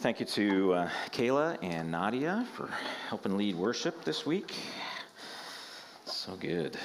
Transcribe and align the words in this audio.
Thank 0.00 0.20
you 0.20 0.26
to 0.26 0.74
uh, 0.74 0.90
Kayla 1.10 1.58
and 1.60 1.90
Nadia 1.90 2.46
for 2.54 2.70
helping 3.08 3.36
lead 3.36 3.56
worship 3.56 4.04
this 4.04 4.24
week. 4.24 4.54
So 6.04 6.36
good. 6.36 6.78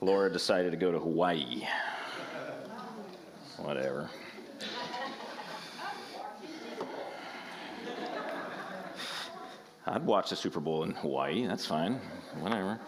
Laura 0.00 0.32
decided 0.32 0.70
to 0.70 0.78
go 0.78 0.90
to 0.90 0.98
Hawaii. 0.98 1.66
Whatever. 3.58 4.08
I'd 9.86 10.06
watch 10.06 10.30
the 10.30 10.36
Super 10.36 10.60
Bowl 10.60 10.82
in 10.84 10.92
Hawaii. 10.92 11.46
That's 11.46 11.66
fine. 11.66 12.00
Whatever. 12.40 12.80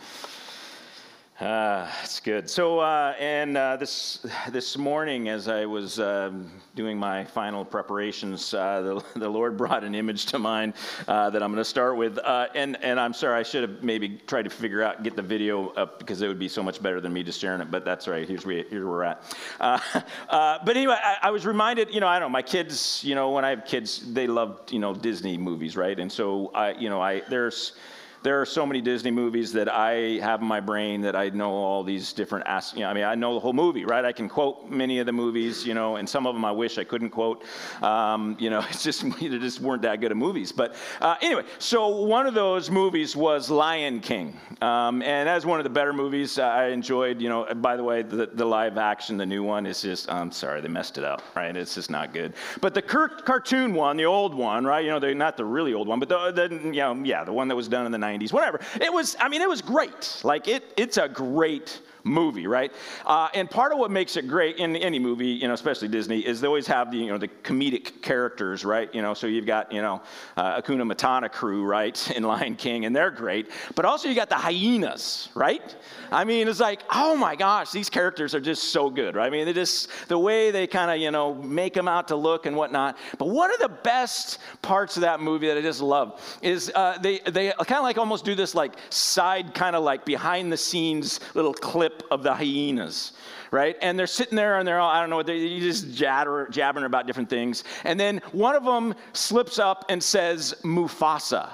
Uh, 1.41 1.89
it's 2.03 2.19
good. 2.19 2.51
So, 2.51 2.81
uh, 2.81 3.15
and 3.17 3.57
uh, 3.57 3.77
this 3.77 4.27
this 4.51 4.77
morning, 4.77 5.29
as 5.29 5.47
I 5.47 5.67
was 5.67 6.01
um, 6.01 6.51
doing 6.75 6.99
my 6.99 7.23
final 7.27 7.65
preparations, 7.65 8.53
uh, 8.53 8.81
the, 8.83 9.05
the 9.21 9.29
Lord 9.29 9.57
brought 9.57 9.85
an 9.85 9.95
image 9.95 10.27
to 10.27 10.41
mind 10.41 10.73
uh, 11.07 11.31
that 11.31 11.41
I'm 11.41 11.53
going 11.53 11.63
to 11.63 11.65
start 11.65 11.97
with. 11.97 12.19
Uh, 12.19 12.49
and 12.57 12.77
and 12.83 12.99
I'm 12.99 13.15
sorry, 13.15 13.39
I 13.39 13.45
should 13.45 13.63
have 13.71 13.85
maybe 13.85 14.21
tried 14.27 14.47
to 14.47 14.51
figure 14.51 14.83
out 14.83 15.05
get 15.05 15.15
the 15.15 15.23
video 15.23 15.69
up 15.75 16.01
because 16.01 16.23
it 16.23 16.27
would 16.27 16.41
be 16.41 16.49
so 16.49 16.61
much 16.61 16.83
better 16.83 17.01
than 17.01 17.13
me 17.13 17.23
just 17.23 17.41
sharing 17.41 17.61
it. 17.61 17.71
But 17.71 17.85
that's 17.85 18.09
right. 18.09 18.27
Here's 18.27 18.45
where, 18.45 18.65
here 18.65 18.89
we're 18.89 19.05
at. 19.05 19.23
but 19.61 20.77
anyway, 20.77 20.97
I, 21.01 21.19
I, 21.23 21.31
was 21.31 21.47
reminded. 21.47 21.95
You 21.95 22.01
know, 22.01 22.09
I 22.09 22.19
don't 22.19 22.31
know. 22.31 22.33
My 22.33 22.43
kids. 22.43 23.05
You 23.05 23.15
know, 23.15 23.31
when 23.31 23.45
I 23.45 23.51
have 23.51 23.65
kids, 23.65 24.13
they 24.13 24.27
love 24.27 24.63
you 24.71 24.81
know 24.81 24.93
Disney 24.93 25.39
movies, 25.39 25.77
right? 25.77 26.01
And 26.01 26.11
so 26.11 26.51
I, 26.53 26.73
you 26.73 26.91
know, 26.91 27.01
I 27.01 27.21
there's 27.29 27.75
there 28.23 28.41
are 28.41 28.47
so 28.47 28.67
many 28.67 28.81
Disney 28.81 29.11
movies 29.11 29.53
that 29.53 29.69
I 29.73 30.19
have 30.21 30.41
in 30.41 30.47
my 30.47 30.61
brain 30.61 31.01
that 31.03 31.15
I 31.15 31.29
know 31.31 31.51
all 31.51 31.85
these 31.85 32.13
different 32.13 32.47
aspects. 32.47 32.79
you 32.79 32.85
know, 32.85 32.91
I 32.91 32.95
mean, 32.95 33.05
I 33.05 33.15
know 33.15 33.35
the 33.35 33.41
whole 33.41 33.53
movie, 33.53 33.85
right? 33.85 34.05
I 34.05 34.13
can 34.13 34.29
quote 34.29 34.71
many 34.71 34.99
of 34.99 35.07
the 35.07 35.13
movies, 35.13 35.67
you 35.67 35.75
know, 35.75 35.97
and 35.97 36.09
some 36.09 36.27
of 36.27 36.35
them 36.35 36.45
I 36.45 36.53
wish 36.53 36.79
I 36.79 36.85
couldn't 36.85 37.11
quote. 37.11 37.45
Um, 37.83 38.37
you 38.39 38.51
know, 38.51 38.61
it's 38.71 38.83
just 38.83 39.03
they 39.21 39.39
just 39.39 39.61
weren't 39.61 39.83
that 39.83 40.01
good 40.01 40.13
of 40.13 40.19
movies. 40.19 40.53
But 40.53 40.75
uh, 41.01 41.17
anyway, 41.23 41.45
so 41.59 41.89
one 41.89 42.27
of 42.27 42.35
those 42.35 42.71
movies 42.71 43.15
was 43.17 43.51
Lion 43.51 44.01
King, 44.01 44.39
um, 44.61 45.03
and 45.03 45.29
as 45.29 45.47
one 45.47 45.61
of 45.61 45.65
the 45.65 45.71
better 45.71 45.93
movies 45.93 46.39
I 46.39 46.69
enjoyed. 46.69 47.21
You 47.21 47.29
know, 47.29 47.55
by 47.55 47.77
the 47.77 47.85
way, 47.85 48.03
the, 48.03 48.27
the 48.27 48.45
live 48.45 48.79
action, 48.79 49.17
the 49.17 49.27
new 49.27 49.43
one 49.43 49.67
is 49.67 49.83
just 49.83 50.11
I'm 50.11 50.33
sorry 50.33 50.61
they 50.61 50.69
messed 50.69 50.99
it 50.99 51.05
up, 51.05 51.23
right? 51.35 51.57
It's 51.57 51.75
just 51.75 51.91
not 51.91 52.13
good. 52.13 52.35
But 52.61 52.75
the 52.75 52.83
cartoon 52.83 53.75
one, 53.75 53.97
the 53.97 54.07
old 54.07 54.35
one, 54.35 54.65
right? 54.65 54.85
You 54.85 54.91
know, 54.91 54.99
the, 54.99 55.15
not 55.15 55.37
the 55.37 55.45
really 55.45 55.75
old 55.75 55.89
one, 55.89 55.99
but 56.01 56.09
the, 56.09 56.33
the 56.33 56.55
you 56.65 56.73
know, 56.73 56.95
yeah, 57.05 57.25
the 57.25 57.33
one 57.33 57.49
that 57.49 57.57
was 57.57 57.69
done 57.69 57.87
in 57.87 57.93
the 57.93 57.99
90s, 57.99 58.18
whatever. 58.33 58.61
It 58.81 58.93
was, 58.93 59.17
I 59.19 59.29
mean, 59.29 59.43
it 59.43 59.49
was 59.49 59.63
great. 59.63 60.21
Like, 60.25 60.49
it, 60.49 60.73
it's 60.77 60.97
a 60.97 61.09
great 61.09 61.81
movie, 62.09 62.47
right? 62.47 62.73
Uh, 63.07 63.29
and 63.35 63.51
part 63.51 63.73
of 63.73 63.79
what 63.79 63.91
makes 63.91 64.17
it 64.17 64.27
great 64.27 64.57
in 64.57 64.77
any 64.77 64.99
movie, 64.99 65.27
you 65.27 65.47
know, 65.47 65.55
especially 65.55 65.89
Disney, 65.89 66.21
is 66.27 66.41
they 66.41 66.47
always 66.47 66.67
have 66.67 66.91
the, 66.91 66.99
you 66.99 67.09
know, 67.09 67.19
the 67.19 67.29
comedic 67.29 68.03
characters, 68.03 68.65
right? 68.65 68.93
You 68.95 69.03
know, 69.03 69.15
so 69.15 69.27
you've 69.27 69.47
got, 69.47 69.71
you 69.71 69.83
know, 69.83 70.03
uh, 70.37 70.61
Hakuna 70.61 70.91
Matata 70.91 71.31
crew, 71.31 71.65
right, 71.65 72.11
in 72.17 72.23
Lion 72.23 72.57
King, 72.57 72.85
and 72.85 72.95
they're 72.95 73.11
great. 73.11 73.51
But 73.75 73.85
also 73.85 74.09
you 74.09 74.15
got 74.15 74.29
the 74.29 74.37
hyenas, 74.37 75.29
right? 75.35 75.77
I 76.11 76.25
mean, 76.25 76.49
it's 76.49 76.61
like, 76.61 76.83
oh 76.91 77.17
my 77.17 77.37
gosh, 77.37 77.71
these 77.71 77.91
characters 77.91 78.35
are 78.35 78.41
just 78.41 78.73
so 78.73 78.91
good, 78.91 79.15
right? 79.15 79.27
I 79.27 79.31
mean, 79.31 79.45
they 79.45 79.53
just, 79.53 79.91
the 80.09 80.19
way 80.19 80.51
they 80.51 80.67
kind 80.67 80.91
of, 80.91 80.99
you 80.99 81.11
know, 81.11 81.35
make 81.35 81.75
them 81.75 81.89
out 81.89 82.09
to 82.09 82.17
look 82.17 82.47
and 82.47 82.57
whatnot. 82.57 82.97
But 83.19 83.29
one 83.29 83.53
of 83.53 83.59
the 83.61 83.69
best 83.69 84.39
parts 84.63 84.97
of 84.97 85.03
that 85.03 85.21
movie 85.21 85.49
that 85.49 85.59
I 85.59 85.61
just 85.61 85.81
love 85.81 86.39
is 86.43 86.73
uh, 86.75 86.99
they, 86.99 87.19
they 87.19 87.53
kind 87.59 87.79
of 87.79 87.83
like 87.83 87.98
almost 87.99 88.25
do 88.25 88.35
this 88.35 88.55
like 88.55 88.75
side 88.91 89.55
kind 89.55 89.77
of 89.77 89.83
like 89.83 90.05
behind 90.05 90.53
the 90.53 90.57
scenes 90.57 91.21
little 91.35 91.55
clip 91.55 92.03
of 92.11 92.23
the 92.23 92.35
hyenas 92.35 93.13
right? 93.51 93.77
And 93.81 93.99
they're 93.99 94.07
sitting 94.07 94.37
there 94.37 94.59
and 94.59 94.67
they're 94.67 94.79
all, 94.79 94.91
I 94.91 95.01
don't 95.01 95.11
know, 95.11 95.23
they're 95.23 95.61
just 95.61 95.95
jabber, 95.95 96.49
jabbering 96.51 96.85
about 96.85 97.07
different 97.07 97.31
things. 97.31 97.65
And 97.85 97.99
then 97.99 98.21
one 98.33 98.55
of 98.55 98.65
them 98.65 98.95
slips 99.13 99.59
up 99.59 99.87
and 99.89 100.03
says, 100.03 100.55
Mufasa. 100.63 101.51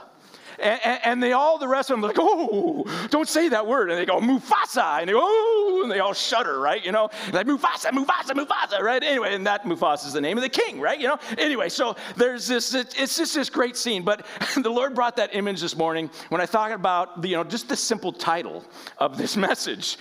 And, 0.59 1.01
and, 1.05 1.23
they 1.23 1.33
all, 1.33 1.59
the 1.59 1.69
rest 1.69 1.91
of 1.91 1.95
them, 1.95 2.03
like, 2.03 2.17
oh, 2.19 2.85
don't 3.11 3.29
say 3.29 3.49
that 3.49 3.67
word. 3.67 3.91
And 3.91 3.99
they 3.99 4.05
go, 4.07 4.21
Mufasa. 4.21 5.01
And 5.01 5.09
they 5.09 5.13
go, 5.13 5.21
oh, 5.23 5.81
and 5.83 5.91
they 5.91 6.01
all 6.01 6.13
shudder, 6.13 6.61
right? 6.61 6.85
You 6.85 6.93
know, 6.93 7.11
like 7.33 7.47
Mufasa, 7.47 7.91
Mufasa, 7.91 8.33
Mufasa, 8.33 8.81
right? 8.81 9.03
Anyway, 9.03 9.35
and 9.35 9.47
that 9.47 9.65
Mufasa 9.65 10.07
is 10.07 10.13
the 10.13 10.21
name 10.21 10.37
of 10.37 10.43
the 10.43 10.49
king, 10.49 10.81
right? 10.81 10.99
You 10.99 11.09
know, 11.09 11.19
anyway, 11.39 11.69
so 11.69 11.97
there's 12.17 12.47
this, 12.47 12.75
it's 12.75 13.17
just 13.17 13.35
this 13.35 13.51
great 13.51 13.77
scene. 13.77 14.03
But 14.03 14.27
the 14.57 14.71
Lord 14.71 14.95
brought 14.95 15.17
that 15.17 15.35
image 15.35 15.61
this 15.61 15.77
morning 15.77 16.11
when 16.29 16.41
I 16.41 16.47
thought 16.47 16.73
about, 16.73 17.23
the, 17.23 17.29
you 17.29 17.37
know, 17.37 17.45
just 17.45 17.69
the 17.69 17.77
simple 17.77 18.13
title 18.13 18.65
of 18.99 19.17
this 19.17 19.37
message. 19.45 19.99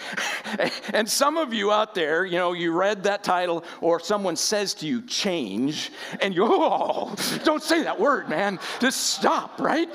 and 0.93 1.09
some 1.09 1.37
of 1.37 1.53
you 1.53 1.71
out 1.71 1.95
there, 1.95 2.25
you 2.25 2.37
know, 2.37 2.53
you 2.53 2.71
read 2.71 3.03
that 3.03 3.23
title 3.23 3.63
or 3.81 3.99
someone 3.99 4.35
says 4.35 4.73
to 4.75 4.87
you, 4.87 5.01
change, 5.03 5.91
and 6.21 6.35
you, 6.35 6.45
oh, 6.47 7.13
don't 7.43 7.63
say 7.63 7.83
that 7.83 7.99
word, 7.99 8.29
man. 8.29 8.59
Just 8.79 9.13
stop, 9.13 9.59
right? 9.59 9.89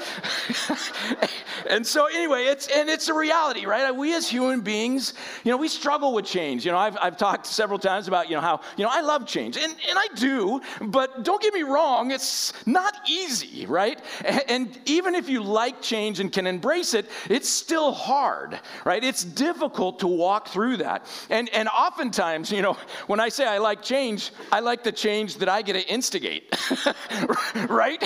and 1.71 1.87
so 1.87 2.07
anyway, 2.07 2.45
it's 2.45 2.69
and 2.69 2.89
it's 2.89 3.09
a 3.09 3.15
reality, 3.15 3.67
right? 3.67 3.95
We 3.95 4.15
as 4.15 4.29
human 4.29 4.61
beings, 4.61 5.15
you 5.45 5.51
know, 5.51 5.57
we 5.57 5.69
struggle 5.69 6.13
with 6.15 6.25
change. 6.25 6.65
You 6.65 6.73
know, 6.73 6.79
I've, 6.79 6.97
I've 7.01 7.17
talked 7.17 7.47
several 7.47 7.79
times 7.79 8.09
about, 8.09 8.29
you 8.29 8.35
know, 8.37 8.41
how, 8.41 8.61
you 8.77 8.85
know, 8.85 8.91
I 8.93 9.01
love 9.01 9.27
change. 9.27 9.57
And, 9.57 9.75
and 9.89 9.99
I 9.99 10.09
do, 10.15 10.61
but 10.81 11.25
don't 11.25 11.41
get 11.43 11.55
me 11.55 11.63
wrong, 11.63 12.11
it's 12.11 12.53
not 12.67 12.95
easy, 13.09 13.67
right? 13.67 14.01
And, 14.25 14.43
and 14.49 14.81
even 14.87 15.15
if 15.15 15.29
you 15.29 15.43
like 15.43 15.83
change 15.83 16.21
and 16.21 16.33
can 16.33 16.47
embrace 16.47 16.95
it, 16.95 17.07
it's 17.29 17.49
still 17.49 17.93
hard, 17.93 18.59
right? 18.85 19.03
It's 19.03 19.25
difficult 19.25 19.99
to 20.01 20.07
walk 20.07 20.49
through 20.49 20.79
that. 20.79 21.07
And 21.31 21.49
and 21.51 21.69
oftentimes, 21.69 22.51
you 22.51 22.63
know, 22.63 22.77
when 23.07 23.21
I 23.21 23.29
say 23.29 23.47
I 23.47 23.59
like 23.59 23.83
change, 23.83 24.33
I 24.53 24.61
like 24.61 24.85
the 24.85 24.93
change 24.93 25.37
that 25.37 25.49
I 25.49 25.63
get 25.63 25.75
to 25.75 25.87
instigate. 25.89 26.55
right? 27.69 28.03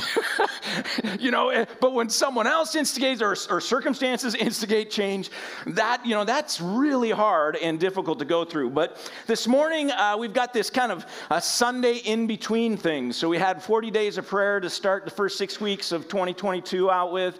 you 1.21 1.31
know, 1.31 1.51
eh, 1.51 1.65
but 1.81 1.93
when 1.93 2.09
someone 2.09 2.32
someone 2.33 2.47
else 2.47 2.75
instigates 2.75 3.21
or, 3.21 3.37
or 3.51 3.61
circumstances 3.61 4.35
instigate 4.47 4.91
change, 4.91 5.31
that, 5.67 6.01
you 6.07 6.15
know, 6.15 6.25
that's 6.25 6.63
really 6.63 7.11
hard 7.11 7.57
and 7.57 7.79
difficult 7.79 8.19
to 8.19 8.25
go 8.25 8.43
through. 8.43 8.71
But 8.71 9.13
this 9.27 9.47
morning, 9.47 9.91
uh, 9.91 10.17
we've 10.19 10.33
got 10.33 10.55
this 10.55 10.71
kind 10.71 10.91
of 10.91 11.05
a 11.31 11.43
Sunday 11.43 11.97
in 11.97 12.27
between 12.27 12.79
thing. 12.79 13.13
So 13.13 13.29
we 13.29 13.37
had 13.37 13.63
40 13.63 13.91
days 13.91 14.17
of 14.17 14.27
prayer 14.27 14.61
to 14.61 14.71
start 14.71 15.05
the 15.05 15.11
first 15.11 15.37
six 15.37 15.61
weeks 15.61 15.93
of 15.93 16.09
2022 16.09 16.91
out 16.91 17.13
with. 17.13 17.39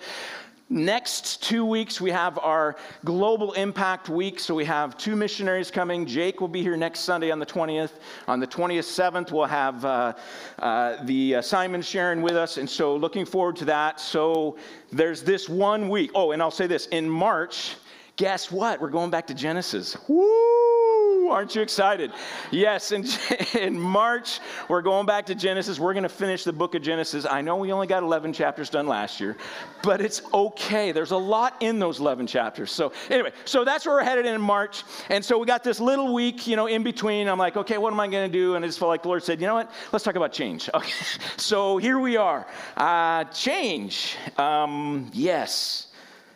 Next 0.73 1.43
two 1.43 1.67
weeks, 1.67 2.01
we 2.01 2.11
have 2.13 2.39
our 2.39 2.77
Global 3.05 3.53
Impact 3.53 4.09
Week. 4.09 4.41
So 4.41 4.55
we 4.55 4.65
have 4.65 4.97
two 4.97 5.15
missionaries 5.17 5.71
coming. 5.71 6.07
Jake 6.07 6.41
will 6.41 6.49
be 6.49 6.63
here 6.63 6.79
next 6.79 7.01
Sunday 7.01 7.31
on 7.31 7.39
the 7.39 7.45
20th. 7.45 7.91
On 8.27 8.41
the 8.41 8.47
27th, 8.47 9.33
we'll 9.33 9.45
have 9.45 9.85
uh, 9.85 10.15
uh, 10.61 11.05
the 11.05 11.35
uh, 11.35 11.43
Simon 11.43 11.83
Sharon 11.83 12.23
with 12.23 12.37
us. 12.37 12.57
And 12.57 12.71
so 12.71 12.97
looking 12.97 13.27
forward 13.27 13.57
to 13.57 13.67
that. 13.67 14.01
So 14.01 14.57
there's 14.91 15.23
this 15.23 15.47
one 15.47 15.91
week. 15.91 16.11
Oh, 16.15 16.31
and 16.31 16.41
I'll 16.41 16.51
say 16.51 16.67
this 16.67 16.87
in 16.87 17.07
March, 17.07 17.75
guess 18.17 18.51
what? 18.51 18.81
We're 18.81 18.91
going 18.91 19.11
back 19.11 19.27
to 19.29 19.35
Genesis. 19.35 19.97
Woo! 20.09 21.29
Aren't 21.31 21.55
you 21.55 21.63
excited? 21.63 22.13
Yes, 22.51 22.93
in, 22.93 23.07
in 23.59 23.79
March, 23.79 24.41
we're 24.69 24.83
going 24.83 25.07
back 25.07 25.25
to 25.27 25.35
Genesis. 25.35 25.79
We're 25.79 25.95
going 25.95 26.03
to 26.03 26.09
finish 26.09 26.45
the 26.45 26.53
book 26.53 26.75
of 26.75 26.83
Genesis. 26.83 27.25
I 27.29 27.41
know 27.41 27.57
we 27.57 27.73
only 27.73 27.87
got 27.87 28.03
11 28.03 28.33
chapters 28.33 28.69
done 28.69 28.87
last 28.87 29.21
year, 29.21 29.37
but 29.83 30.01
it's 30.01 30.21
okay. 30.35 30.93
There's 30.93 31.13
a 31.13 31.17
lot 31.17 31.57
in 31.61 31.79
those 31.79 32.01
11 32.01 32.27
chapters. 32.27 32.71
So, 32.71 32.93
anyway, 33.09 33.33
so 33.45 33.65
that's 33.65 33.87
where 33.87 33.95
we're 33.97 34.05
headed 34.05 34.27
in 34.27 34.41
March. 34.41 34.85
And 35.09 35.25
so 35.25 35.39
we 35.39 35.47
got 35.47 35.65
this 35.65 35.81
little 35.81 36.13
week, 36.13 36.47
you 36.47 36.57
know, 36.57 36.67
in 36.67 36.83
between. 36.83 37.29
I'm 37.29 37.39
like, 37.39 37.57
okay, 37.57 37.79
what 37.79 37.93
am 37.93 38.01
I 38.01 38.09
going 38.09 38.31
to 38.31 38.33
do? 38.33 38.55
And 38.57 38.65
I 38.65 38.69
just 38.69 38.79
felt 38.79 38.91
like 38.91 39.03
the 39.03 39.09
Lord 39.09 39.23
said, 39.23 39.41
you 39.41 39.47
know 39.47 39.55
what? 39.55 39.71
Let's 39.93 40.05
talk 40.05 40.17
about 40.17 40.33
change. 40.33 40.69
Okay. 40.83 40.91
So 41.37 41.77
here 41.77 41.99
we 42.01 42.17
are. 42.17 42.47
Uh, 42.77 43.25
change. 43.25 44.17
Um, 44.39 45.11
yes. 45.13 45.89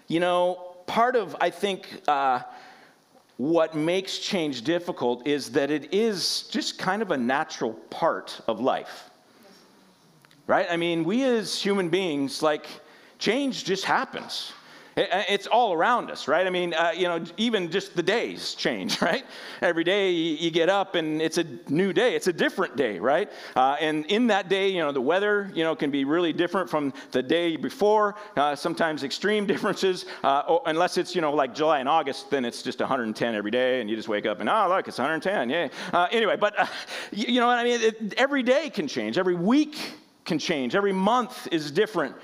You 0.08 0.20
know, 0.20 0.75
part 0.86 1.16
of, 1.16 1.36
I 1.40 1.50
think, 1.50 2.00
uh, 2.08 2.40
what 3.36 3.74
makes 3.74 4.18
change 4.18 4.62
difficult 4.62 5.26
is 5.26 5.50
that 5.52 5.70
it 5.70 5.92
is 5.92 6.48
just 6.50 6.78
kind 6.78 7.02
of 7.02 7.10
a 7.10 7.16
natural 7.16 7.74
part 7.90 8.40
of 8.48 8.60
life. 8.60 9.10
Right? 10.46 10.66
I 10.70 10.76
mean, 10.76 11.04
we 11.04 11.24
as 11.24 11.60
human 11.60 11.88
beings, 11.88 12.42
like, 12.42 12.66
change 13.18 13.64
just 13.64 13.84
happens. 13.84 14.52
It's 14.98 15.46
all 15.46 15.74
around 15.74 16.10
us, 16.10 16.26
right? 16.26 16.46
I 16.46 16.50
mean, 16.50 16.72
uh, 16.72 16.90
you 16.96 17.04
know, 17.04 17.22
even 17.36 17.70
just 17.70 17.94
the 17.94 18.02
days 18.02 18.54
change, 18.54 19.02
right? 19.02 19.26
Every 19.60 19.84
day 19.84 20.10
you 20.10 20.50
get 20.50 20.70
up 20.70 20.94
and 20.94 21.20
it's 21.20 21.36
a 21.36 21.44
new 21.68 21.92
day. 21.92 22.14
It's 22.16 22.28
a 22.28 22.32
different 22.32 22.76
day, 22.76 22.98
right? 22.98 23.30
Uh, 23.54 23.76
and 23.78 24.06
in 24.06 24.26
that 24.28 24.48
day, 24.48 24.68
you 24.68 24.78
know, 24.78 24.92
the 24.92 25.00
weather, 25.02 25.50
you 25.54 25.64
know, 25.64 25.76
can 25.76 25.90
be 25.90 26.04
really 26.04 26.32
different 26.32 26.70
from 26.70 26.94
the 27.10 27.22
day 27.22 27.56
before. 27.56 28.14
Uh, 28.38 28.56
sometimes 28.56 29.04
extreme 29.04 29.44
differences, 29.52 30.06
uh, 30.24 30.60
unless 30.64 30.96
it's, 30.96 31.14
you 31.14 31.20
know, 31.20 31.32
like 31.32 31.54
July 31.54 31.80
and 31.80 31.90
August, 31.90 32.30
then 32.30 32.46
it's 32.46 32.62
just 32.62 32.80
110 32.80 33.34
every 33.34 33.50
day, 33.50 33.82
and 33.82 33.90
you 33.90 33.96
just 33.96 34.08
wake 34.08 34.24
up 34.24 34.40
and 34.40 34.48
oh, 34.48 34.66
look, 34.66 34.88
it's 34.88 34.96
110, 34.96 35.50
yay. 35.50 35.70
Uh, 35.92 36.08
anyway, 36.10 36.36
but 36.36 36.58
uh, 36.58 36.66
you, 37.12 37.34
you 37.34 37.40
know 37.40 37.48
what 37.48 37.58
I 37.58 37.64
mean? 37.64 37.82
It, 37.82 38.14
every 38.16 38.42
day 38.42 38.70
can 38.70 38.88
change. 38.88 39.18
Every 39.18 39.34
week 39.34 39.76
can 40.24 40.38
change. 40.38 40.74
Every 40.74 40.92
month 40.92 41.48
is 41.52 41.70
different. 41.70 42.16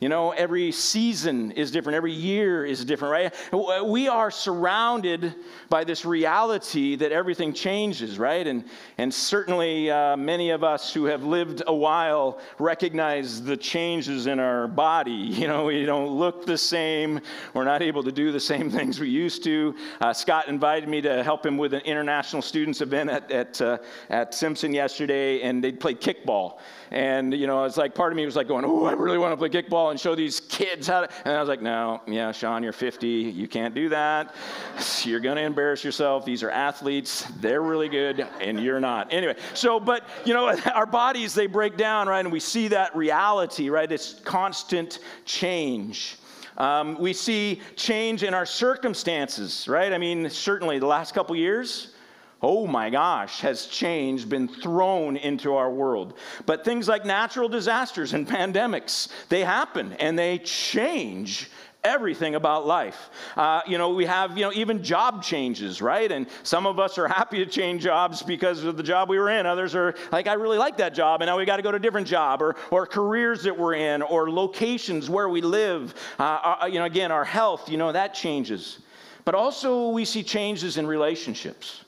You 0.00 0.08
know, 0.08 0.30
every 0.30 0.72
season 0.72 1.50
is 1.50 1.70
different, 1.70 1.94
every 1.94 2.12
year 2.12 2.64
is 2.64 2.86
different, 2.86 3.12
right? 3.52 3.84
We 3.84 4.08
are 4.08 4.30
surrounded 4.30 5.34
by 5.68 5.84
this 5.84 6.06
reality 6.06 6.96
that 6.96 7.12
everything 7.12 7.52
changes, 7.52 8.18
right? 8.18 8.46
And, 8.46 8.64
and 8.96 9.12
certainly 9.12 9.90
uh, 9.90 10.16
many 10.16 10.50
of 10.50 10.64
us 10.64 10.94
who 10.94 11.04
have 11.04 11.22
lived 11.22 11.62
a 11.66 11.74
while 11.74 12.40
recognize 12.58 13.42
the 13.42 13.58
changes 13.58 14.26
in 14.26 14.40
our 14.40 14.66
body. 14.68 15.10
You 15.40 15.46
know, 15.46 15.64
we 15.64 15.86
don't 15.86 16.18
look 16.18 16.44
the 16.44 16.58
same, 16.58 17.18
we're 17.54 17.64
not 17.64 17.80
able 17.80 18.02
to 18.02 18.12
do 18.12 18.30
the 18.30 18.40
same 18.40 18.70
things 18.78 19.00
we 19.00 19.08
used 19.08 19.42
to. 19.44 19.74
Uh, 20.00 20.12
Scott 20.12 20.48
invited 20.48 20.86
me 20.86 21.00
to 21.00 21.22
help 21.22 21.46
him 21.46 21.56
with 21.56 21.72
an 21.72 21.80
international 21.80 22.42
students 22.42 22.82
event 22.82 23.08
at, 23.08 23.30
at, 23.30 23.60
uh, 23.62 23.78
at 24.10 24.34
Simpson 24.34 24.74
yesterday, 24.74 25.40
and 25.40 25.64
they 25.64 25.72
played 25.72 25.98
kickball. 25.98 26.58
And, 26.90 27.32
you 27.32 27.46
know, 27.46 27.64
it's 27.64 27.76
like 27.76 27.94
part 27.94 28.12
of 28.12 28.16
me 28.16 28.24
was 28.26 28.34
like 28.34 28.48
going, 28.48 28.64
oh, 28.64 28.84
I 28.84 28.92
really 28.92 29.18
want 29.18 29.32
to 29.32 29.36
play 29.36 29.48
kickball 29.48 29.92
and 29.92 30.00
show 30.00 30.16
these 30.16 30.40
kids 30.40 30.88
how 30.88 31.02
to. 31.02 31.08
And 31.24 31.36
I 31.36 31.40
was 31.40 31.48
like, 31.48 31.62
no, 31.62 32.00
yeah, 32.08 32.32
Sean, 32.32 32.64
you're 32.64 32.72
50. 32.72 33.06
You 33.06 33.46
can't 33.46 33.74
do 33.74 33.88
that. 33.90 34.34
You're 35.04 35.20
going 35.20 35.36
to 35.36 35.42
embarrass 35.42 35.84
yourself. 35.84 36.24
These 36.24 36.42
are 36.42 36.50
athletes. 36.50 37.26
They're 37.40 37.62
really 37.62 37.88
good, 37.88 38.26
and 38.40 38.60
you're 38.60 38.80
not. 38.80 39.12
Anyway, 39.12 39.36
so, 39.54 39.78
but, 39.78 40.04
you 40.24 40.34
know, 40.34 40.48
our 40.74 40.86
bodies, 40.86 41.32
they 41.32 41.46
break 41.46 41.76
down, 41.76 42.08
right? 42.08 42.20
And 42.20 42.32
we 42.32 42.40
see 42.40 42.68
that 42.68 42.94
reality, 42.96 43.70
right? 43.70 43.90
It's 43.90 44.14
constant 44.24 44.98
change. 45.24 46.16
Um, 46.56 46.98
we 46.98 47.12
see 47.12 47.62
change 47.76 48.22
in 48.22 48.34
our 48.34 48.44
circumstances, 48.44 49.66
right? 49.68 49.92
I 49.92 49.98
mean, 49.98 50.28
certainly 50.28 50.78
the 50.78 50.86
last 50.86 51.14
couple 51.14 51.34
years, 51.36 51.94
oh 52.42 52.66
my 52.66 52.90
gosh, 52.90 53.40
has 53.40 53.66
changed, 53.66 54.28
been 54.28 54.48
thrown 54.48 55.16
into 55.16 55.54
our 55.54 55.70
world. 55.70 56.14
But 56.46 56.64
things 56.64 56.88
like 56.88 57.04
natural 57.04 57.48
disasters 57.48 58.14
and 58.14 58.26
pandemics, 58.26 59.08
they 59.28 59.44
happen 59.44 59.92
and 59.94 60.18
they 60.18 60.38
change 60.38 61.50
everything 61.82 62.34
about 62.34 62.66
life. 62.66 63.10
Uh, 63.36 63.62
you 63.66 63.78
know, 63.78 63.90
we 63.90 64.04
have, 64.04 64.36
you 64.36 64.44
know, 64.44 64.52
even 64.52 64.82
job 64.82 65.22
changes, 65.22 65.80
right? 65.80 66.10
And 66.12 66.26
some 66.42 66.66
of 66.66 66.78
us 66.78 66.98
are 66.98 67.08
happy 67.08 67.38
to 67.44 67.50
change 67.50 67.82
jobs 67.82 68.22
because 68.22 68.64
of 68.64 68.76
the 68.76 68.82
job 68.82 69.08
we 69.08 69.18
were 69.18 69.30
in. 69.30 69.46
Others 69.46 69.74
are 69.74 69.94
like, 70.12 70.26
I 70.26 70.34
really 70.34 70.58
like 70.58 70.76
that 70.78 70.94
job, 70.94 71.22
and 71.22 71.28
now 71.28 71.38
we 71.38 71.44
got 71.44 71.56
to 71.56 71.62
go 71.62 71.70
to 71.70 71.78
a 71.78 71.80
different 71.80 72.06
job, 72.06 72.42
or, 72.42 72.56
or 72.70 72.86
careers 72.86 73.42
that 73.44 73.56
we're 73.56 73.74
in, 73.74 74.02
or 74.02 74.30
locations 74.30 75.08
where 75.08 75.28
we 75.28 75.40
live. 75.40 75.94
Uh, 76.18 76.56
uh, 76.62 76.66
you 76.66 76.78
know, 76.78 76.84
again, 76.84 77.10
our 77.10 77.24
health, 77.24 77.68
you 77.70 77.78
know, 77.78 77.92
that 77.92 78.14
changes. 78.14 78.80
But 79.24 79.34
also, 79.34 79.88
we 79.90 80.04
see 80.04 80.22
changes 80.22 80.76
in 80.76 80.86
relationships. 80.86 81.84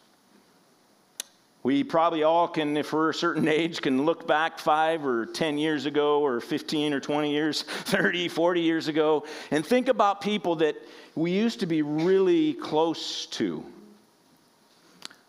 We 1.65 1.85
probably 1.85 2.25
all 2.25 2.49
can, 2.49 2.77
if 2.77 2.93
we're 2.93 3.11
a 3.11 3.15
certain 3.15 3.47
age, 3.47 3.81
can 3.81 4.05
look 4.05 4.27
back 4.27 4.59
five 4.59 5.07
or 5.07 5.27
10 5.27 5.59
years 5.59 5.87
ago, 5.87 6.21
or 6.21 6.41
15 6.41 6.93
or 6.93 6.99
20 6.99 7.31
years, 7.31 7.63
30, 7.63 8.29
40 8.29 8.61
years 8.61 8.89
ago, 8.89 9.25
and 9.53 9.65
think 9.65 9.89
about 9.89 10.21
people 10.21 10.57
that 10.57 10.77
we 11.15 11.31
used 11.31 11.61
to 11.61 11.67
be 11.67 11.83
really 11.83 12.55
close 12.55 13.27
to 13.27 13.65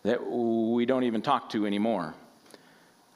that 0.02 0.24
we 0.26 0.84
don't 0.84 1.04
even 1.04 1.22
talk 1.22 1.48
to 1.50 1.66
anymore. 1.66 2.14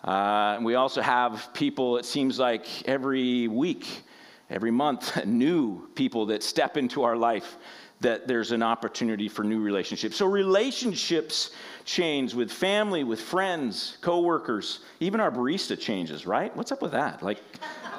Uh, 0.04 0.58
we 0.62 0.76
also 0.76 1.02
have 1.02 1.52
people, 1.52 1.98
it 1.98 2.04
seems 2.04 2.38
like 2.38 2.66
every 2.88 3.48
week, 3.48 4.04
every 4.48 4.70
month, 4.70 5.24
new 5.26 5.86
people 5.96 6.26
that 6.26 6.42
step 6.44 6.76
into 6.76 7.02
our 7.02 7.16
life 7.16 7.56
that 8.00 8.28
there's 8.28 8.52
an 8.52 8.62
opportunity 8.62 9.28
for 9.28 9.42
new 9.42 9.60
relationships. 9.60 10.16
So 10.16 10.26
relationships 10.26 11.50
change 11.84 12.34
with 12.34 12.52
family, 12.52 13.02
with 13.02 13.20
friends, 13.20 13.98
coworkers, 14.00 14.80
even 15.00 15.20
our 15.20 15.30
barista 15.30 15.78
changes, 15.78 16.26
right? 16.26 16.54
What's 16.56 16.70
up 16.70 16.80
with 16.80 16.92
that? 16.92 17.22
Like 17.22 17.42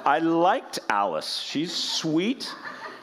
I 0.05 0.19
liked 0.19 0.79
Alice. 0.89 1.39
She's 1.39 1.73
sweet. 1.73 2.53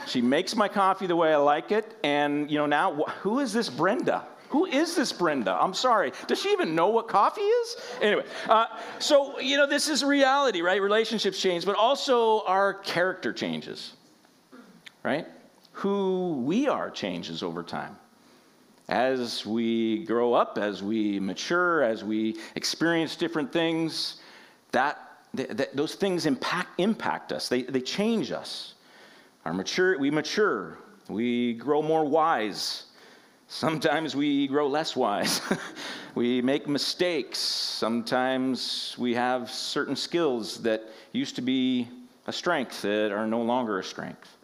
She 0.06 0.22
makes 0.22 0.56
my 0.56 0.68
coffee 0.68 1.06
the 1.06 1.16
way 1.16 1.34
I 1.34 1.36
like 1.36 1.70
it. 1.70 1.96
And 2.02 2.50
you 2.50 2.58
know 2.58 2.66
now 2.66 2.94
who 3.20 3.40
is 3.40 3.52
this 3.52 3.68
Brenda? 3.68 4.24
Who 4.50 4.64
is 4.64 4.94
this 4.94 5.12
Brenda? 5.12 5.58
I'm 5.60 5.74
sorry. 5.74 6.12
Does 6.28 6.40
she 6.40 6.50
even 6.50 6.74
know 6.74 6.88
what 6.88 7.08
coffee 7.08 7.40
is? 7.40 7.76
Anyway, 8.00 8.24
uh, 8.48 8.66
so, 9.00 9.40
you 9.40 9.56
know, 9.56 9.66
this 9.66 9.88
is 9.88 10.04
reality, 10.04 10.62
right? 10.62 10.80
Relationships 10.80 11.42
change, 11.42 11.66
but 11.66 11.74
also 11.74 12.44
our 12.44 12.74
character 12.74 13.32
changes, 13.32 13.94
right? 15.02 15.26
Who 15.76 16.42
we 16.46 16.66
are 16.68 16.88
changes 16.88 17.42
over 17.42 17.62
time. 17.62 17.96
As 18.88 19.44
we 19.44 20.04
grow 20.04 20.32
up, 20.32 20.56
as 20.56 20.82
we 20.82 21.20
mature, 21.20 21.82
as 21.82 22.02
we 22.02 22.36
experience 22.54 23.14
different 23.14 23.52
things, 23.52 24.16
that, 24.72 24.98
that 25.34 25.76
those 25.76 25.94
things 25.94 26.24
impact, 26.24 26.80
impact 26.80 27.30
us. 27.30 27.50
They, 27.50 27.64
they 27.64 27.82
change 27.82 28.32
us. 28.32 28.72
Our 29.44 29.52
mature, 29.52 29.98
we 29.98 30.10
mature. 30.10 30.78
We 31.10 31.52
grow 31.52 31.82
more 31.82 32.06
wise. 32.06 32.84
Sometimes 33.48 34.16
we 34.16 34.48
grow 34.48 34.68
less 34.68 34.96
wise. 34.96 35.42
we 36.14 36.40
make 36.40 36.66
mistakes. 36.66 37.38
Sometimes 37.38 38.96
we 38.98 39.12
have 39.12 39.50
certain 39.50 39.94
skills 39.94 40.62
that 40.62 40.84
used 41.12 41.36
to 41.36 41.42
be 41.42 41.86
a 42.26 42.32
strength 42.32 42.80
that 42.80 43.12
are 43.12 43.26
no 43.26 43.42
longer 43.42 43.78
a 43.78 43.84
strength. 43.84 44.35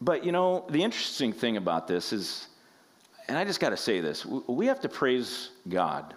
But 0.00 0.24
you 0.24 0.32
know, 0.32 0.64
the 0.70 0.82
interesting 0.82 1.32
thing 1.32 1.56
about 1.56 1.88
this 1.88 2.12
is, 2.12 2.48
and 3.28 3.36
I 3.36 3.44
just 3.44 3.60
got 3.60 3.70
to 3.70 3.76
say 3.76 4.00
this 4.00 4.24
we 4.24 4.66
have 4.66 4.80
to 4.80 4.88
praise 4.88 5.50
God 5.68 6.14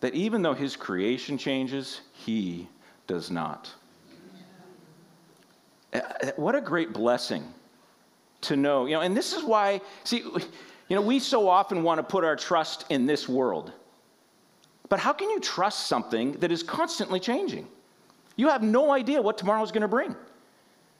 that 0.00 0.14
even 0.14 0.42
though 0.42 0.54
his 0.54 0.76
creation 0.76 1.38
changes, 1.38 2.00
he 2.12 2.68
does 3.06 3.30
not. 3.30 3.72
Uh, 5.92 5.98
uh, 5.98 6.30
what 6.36 6.54
a 6.54 6.60
great 6.60 6.92
blessing 6.92 7.42
to 8.42 8.56
know, 8.56 8.86
you 8.86 8.94
know, 8.94 9.00
and 9.00 9.16
this 9.16 9.32
is 9.32 9.42
why, 9.42 9.80
see, 10.04 10.18
you 10.18 10.96
know, 10.96 11.00
we 11.00 11.18
so 11.18 11.48
often 11.48 11.82
want 11.82 11.98
to 11.98 12.02
put 12.02 12.24
our 12.24 12.36
trust 12.36 12.84
in 12.90 13.06
this 13.06 13.28
world. 13.28 13.72
But 14.88 15.00
how 15.00 15.12
can 15.12 15.30
you 15.30 15.40
trust 15.40 15.86
something 15.86 16.32
that 16.32 16.52
is 16.52 16.62
constantly 16.62 17.18
changing? 17.18 17.66
You 18.36 18.48
have 18.48 18.62
no 18.62 18.92
idea 18.92 19.20
what 19.20 19.38
tomorrow 19.38 19.62
is 19.62 19.72
going 19.72 19.82
to 19.82 19.88
bring 19.88 20.14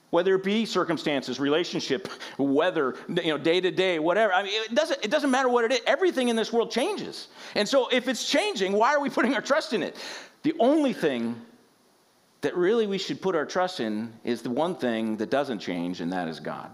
whether 0.09 0.35
it 0.35 0.43
be 0.43 0.65
circumstances, 0.65 1.39
relationship, 1.39 2.07
weather, 2.37 2.95
you 3.09 3.27
know, 3.27 3.37
day 3.37 3.59
to 3.59 3.71
day, 3.71 3.99
whatever. 3.99 4.33
I 4.33 4.43
mean, 4.43 4.53
it 4.63 4.73
doesn't, 4.73 5.03
it 5.03 5.11
doesn't 5.11 5.31
matter 5.31 5.49
what 5.49 5.65
it 5.65 5.71
is. 5.71 5.81
Everything 5.85 6.29
in 6.29 6.35
this 6.35 6.53
world 6.53 6.71
changes. 6.71 7.27
And 7.55 7.67
so 7.67 7.89
if 7.89 8.07
it's 8.07 8.27
changing, 8.27 8.73
why 8.73 8.93
are 8.95 9.01
we 9.01 9.09
putting 9.09 9.33
our 9.33 9.41
trust 9.41 9.73
in 9.73 9.83
it? 9.83 9.97
The 10.43 10.53
only 10.59 10.93
thing 10.93 11.39
that 12.41 12.55
really 12.55 12.87
we 12.87 12.97
should 12.97 13.21
put 13.21 13.35
our 13.35 13.45
trust 13.45 13.79
in 13.79 14.13
is 14.23 14.41
the 14.41 14.49
one 14.49 14.75
thing 14.75 15.17
that 15.17 15.29
doesn't 15.29 15.59
change, 15.59 15.99
and 16.01 16.13
that 16.13 16.27
is 16.27 16.39
God. 16.39 16.73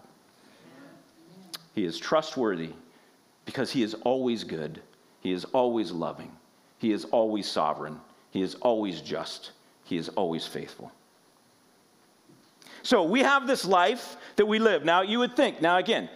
He 1.74 1.86
is 1.86 1.98
trustworthy 1.98 2.70
because 3.46 3.72
he 3.72 3.82
is 3.82 3.96
always 3.96 4.44
good. 4.44 4.82
He 5.22 5.32
is 5.32 5.46
always 5.46 5.92
loving. 5.92 6.32
He 6.78 6.92
is 6.92 7.06
always 7.06 7.50
sovereign. 7.50 8.00
He 8.30 8.42
is 8.42 8.56
always 8.56 9.02
just. 9.02 9.52
He 9.86 9.98
is 9.98 10.10
always 10.10 10.46
faithful. 10.46 10.92
So 12.84 13.04
we 13.04 13.22
have 13.22 13.48
this 13.48 13.66
life 13.66 14.18
that 14.36 14.46
we 14.46 14.60
live. 14.60 14.86
Now, 14.86 15.02
you 15.02 15.20
would 15.20 15.36
think, 15.36 15.62
now 15.62 15.78
again, 15.78 16.10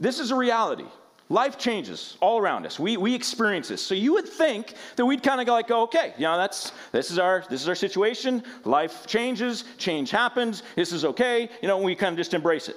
this 0.00 0.18
is 0.18 0.30
a 0.30 0.34
reality. 0.34 0.86
Life 1.28 1.58
changes 1.58 2.16
all 2.20 2.38
around 2.38 2.66
us. 2.66 2.78
We, 2.78 2.96
we 2.96 3.14
experience 3.14 3.68
this. 3.68 3.82
So 3.82 3.94
you 3.94 4.12
would 4.14 4.28
think 4.28 4.74
that 4.94 5.04
we'd 5.04 5.22
kind 5.22 5.40
of 5.40 5.46
go 5.46 5.52
like, 5.52 5.70
okay, 5.70 6.14
you 6.16 6.22
know, 6.22 6.36
that's 6.36 6.72
this 6.92 7.10
is 7.10 7.18
our 7.18 7.44
this 7.50 7.62
is 7.62 7.68
our 7.68 7.74
situation. 7.74 8.44
Life 8.64 9.06
changes, 9.06 9.64
change 9.76 10.10
happens. 10.10 10.62
This 10.76 10.92
is 10.92 11.04
okay. 11.04 11.50
You 11.62 11.68
know, 11.68 11.78
we 11.78 11.96
kind 11.96 12.12
of 12.12 12.16
just 12.16 12.32
embrace 12.32 12.68
it. 12.68 12.76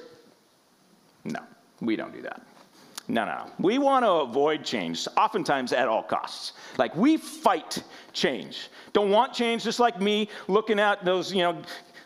No, 1.26 1.42
we 1.80 1.96
don't 1.96 2.12
do 2.12 2.24
that. 2.24 2.42
No, 3.08 3.26
no. 3.26 3.52
We 3.60 3.80
want 3.80 4.06
to 4.06 4.12
avoid 4.12 4.64
change, 4.64 5.08
oftentimes 5.18 5.74
at 5.74 5.88
all 5.88 6.04
costs. 6.04 6.54
Like 6.78 6.96
we 6.96 7.18
fight 7.18 7.84
change. 8.14 8.70
Don't 8.94 9.10
want 9.10 9.34
change, 9.34 9.64
just 9.64 9.80
like 9.80 10.00
me 10.00 10.30
looking 10.48 10.80
at 10.80 11.04
those, 11.04 11.34
you 11.34 11.42
know, 11.42 11.62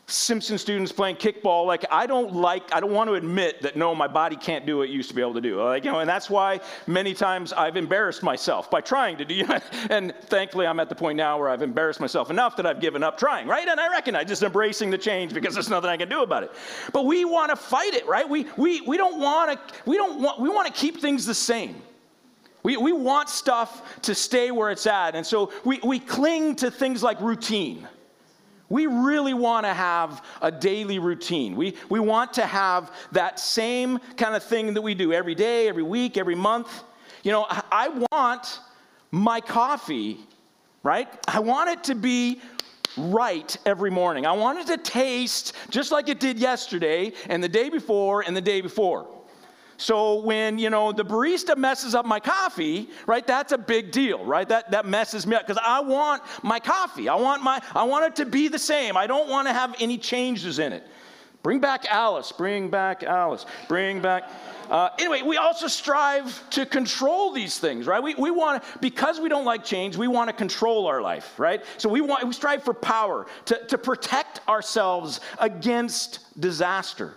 Simpson 0.06 0.58
students 0.58 0.92
playing 0.92 1.16
kickball, 1.16 1.66
like 1.66 1.86
I 1.90 2.06
don't 2.06 2.34
like, 2.34 2.74
I 2.74 2.82
don't 2.82 2.92
want 2.92 3.10
to 3.10 3.14
admit 3.14 3.62
that 3.62 3.78
no, 3.78 3.96
my 3.96 4.08
body 4.08 4.36
can't 4.36 4.66
do 4.66 4.80
what 4.80 4.90
it 4.90 4.92
used 4.92 5.08
to 5.10 5.16
be 5.16 5.22
able 5.22 5.34
to 5.36 5.42
do. 5.42 5.64
Like, 5.64 5.86
you 5.86 5.92
know, 5.92 6.00
and 6.00 6.10
that's 6.10 6.30
why 6.30 6.60
many 6.88 7.14
times 7.14 7.54
I've 7.54 7.78
embarrassed 7.78 8.22
myself 8.22 8.70
by 8.70 8.82
trying 8.82 9.18
to 9.18 9.26
do 9.26 9.46
it. 9.50 9.64
And 9.90 10.14
thankfully 10.26 10.68
I'm 10.68 10.82
at 10.82 10.90
the 10.90 10.96
point 10.96 11.16
now 11.16 11.40
where 11.40 11.48
I've 11.48 11.62
embarrassed 11.62 12.02
myself 12.02 12.30
enough 12.30 12.58
that 12.58 12.66
I've 12.66 12.82
given 12.82 13.02
up 13.02 13.18
trying, 13.18 13.48
right? 13.48 13.66
And 13.66 13.80
I 13.80 13.90
recognize 13.90 14.28
just 14.28 14.44
embracing 14.44 14.90
the 14.90 14.98
change 14.98 15.34
because 15.34 15.54
there's 15.54 15.70
nothing 15.70 15.90
I 15.90 15.96
can 15.96 16.10
do 16.10 16.22
about 16.22 16.44
it. 16.44 16.52
But 16.92 17.06
we 17.06 17.24
want 17.24 17.52
to 17.52 17.56
fight 17.56 17.94
it, 17.94 18.06
right? 18.06 18.28
We 18.28 18.46
we 18.58 18.82
we 18.82 18.98
don't 18.98 19.22
want 19.22 19.52
to 19.52 19.76
we 19.86 19.96
don't 19.96 20.20
want 20.20 20.42
we 20.42 20.50
want 20.50 20.68
to 20.68 20.74
keep 20.74 21.00
things 21.00 21.26
the 21.26 21.34
same. 21.34 21.82
We, 22.64 22.78
we 22.78 22.94
want 22.94 23.30
stuff 23.30 24.02
to 24.04 24.16
stay 24.16 24.50
where 24.52 24.72
it's 24.72 24.88
at. 24.88 25.16
And 25.16 25.26
so 25.26 25.52
we, 25.66 25.80
we 25.84 26.00
cling 26.00 26.56
to 26.58 26.72
things 26.72 27.04
like 27.04 27.20
routine. 27.20 27.88
We 28.70 28.88
really 28.88 29.34
want 29.34 29.66
to 29.66 29.74
have 29.74 30.24
a 30.42 30.52
daily 30.52 31.00
routine. 31.00 31.56
We, 31.56 31.76
we 31.90 32.00
want 32.00 32.34
to 32.34 32.46
have 32.46 32.92
that 33.12 33.40
same 33.40 34.00
kind 34.18 34.36
of 34.36 34.44
thing 34.44 34.74
that 34.74 34.82
we 34.82 34.96
do 34.96 35.14
every 35.14 35.36
day, 35.36 35.68
every 35.68 35.84
week, 35.84 36.18
every 36.18 36.36
month. 36.36 36.84
You 37.24 37.32
know, 37.32 37.46
I 37.50 37.90
want 38.12 38.60
my 39.12 39.42
coffee, 39.42 40.20
right? 40.82 41.08
I 41.28 41.40
want 41.40 41.70
it 41.70 41.84
to 41.86 41.96
be 41.96 42.42
right 42.98 43.56
every 43.66 43.92
morning. 43.92 44.26
I 44.26 44.34
want 44.34 44.60
it 44.60 44.68
to 44.68 44.78
taste 44.78 45.56
just 45.70 45.92
like 45.92 46.10
it 46.10 46.20
did 46.20 46.40
yesterday 46.40 47.14
and 47.30 47.44
the 47.44 47.50
day 47.50 47.70
before 47.70 48.22
and 48.22 48.36
the 48.36 48.42
day 48.42 48.62
before. 48.62 49.08
So 49.78 50.22
when, 50.22 50.58
you 50.58 50.70
know, 50.70 50.92
the 50.92 51.04
barista 51.04 51.58
messes 51.58 51.96
up 51.96 52.06
my 52.06 52.20
coffee, 52.20 52.90
right, 53.08 53.26
that's 53.26 53.52
a 53.52 53.58
big 53.58 53.92
deal, 53.92 54.24
right? 54.24 54.48
That, 54.48 54.72
that 54.72 54.86
messes 54.86 55.26
me 55.26 55.36
up 55.36 55.48
because 55.48 55.62
I 55.66 55.82
want 55.82 56.22
my 56.44 56.60
coffee. 56.60 57.10
I 57.10 57.16
want, 57.16 57.44
my, 57.44 57.62
I 57.74 57.84
want 57.84 58.06
it 58.06 58.16
to 58.24 58.30
be 58.30 58.48
the 58.48 58.60
same. 58.60 58.96
I 58.96 59.08
don't 59.08 59.30
want 59.30 59.48
to 59.48 59.54
have 59.54 59.76
any 59.80 59.98
changes 59.98 60.60
in 60.60 60.74
it. 60.74 60.88
Bring 61.42 61.60
back 61.60 61.86
Alice. 61.90 62.32
Bring 62.32 62.70
back 62.70 63.04
Alice. 63.04 63.46
Bring 63.68 64.00
back. 64.00 64.30
Uh, 64.70 64.90
anyway, 64.98 65.22
we 65.24 65.36
also 65.36 65.68
strive 65.68 66.50
to 66.52 66.66
control 66.66 67.34
these 67.34 67.60
things, 67.60 67.86
right? 67.86 68.02
We, 68.02 68.16
we 68.16 68.32
want 68.32 68.64
to, 68.64 68.80
because 68.80 69.20
we 69.20 69.28
don't 69.28 69.44
like 69.44 69.66
change, 69.66 69.98
we 69.98 70.08
want 70.08 70.30
to 70.30 70.34
control 70.34 70.88
our 70.88 71.02
life, 71.02 71.38
right? 71.38 71.64
So 71.78 71.90
we 71.90 72.00
want, 72.00 72.26
we 72.26 72.32
strive 72.32 72.64
for 72.64 72.74
power 72.74 73.26
to, 73.46 73.66
to 73.68 73.78
protect 73.78 74.40
ourselves 74.48 75.20
against 75.40 76.40
disaster 76.40 77.16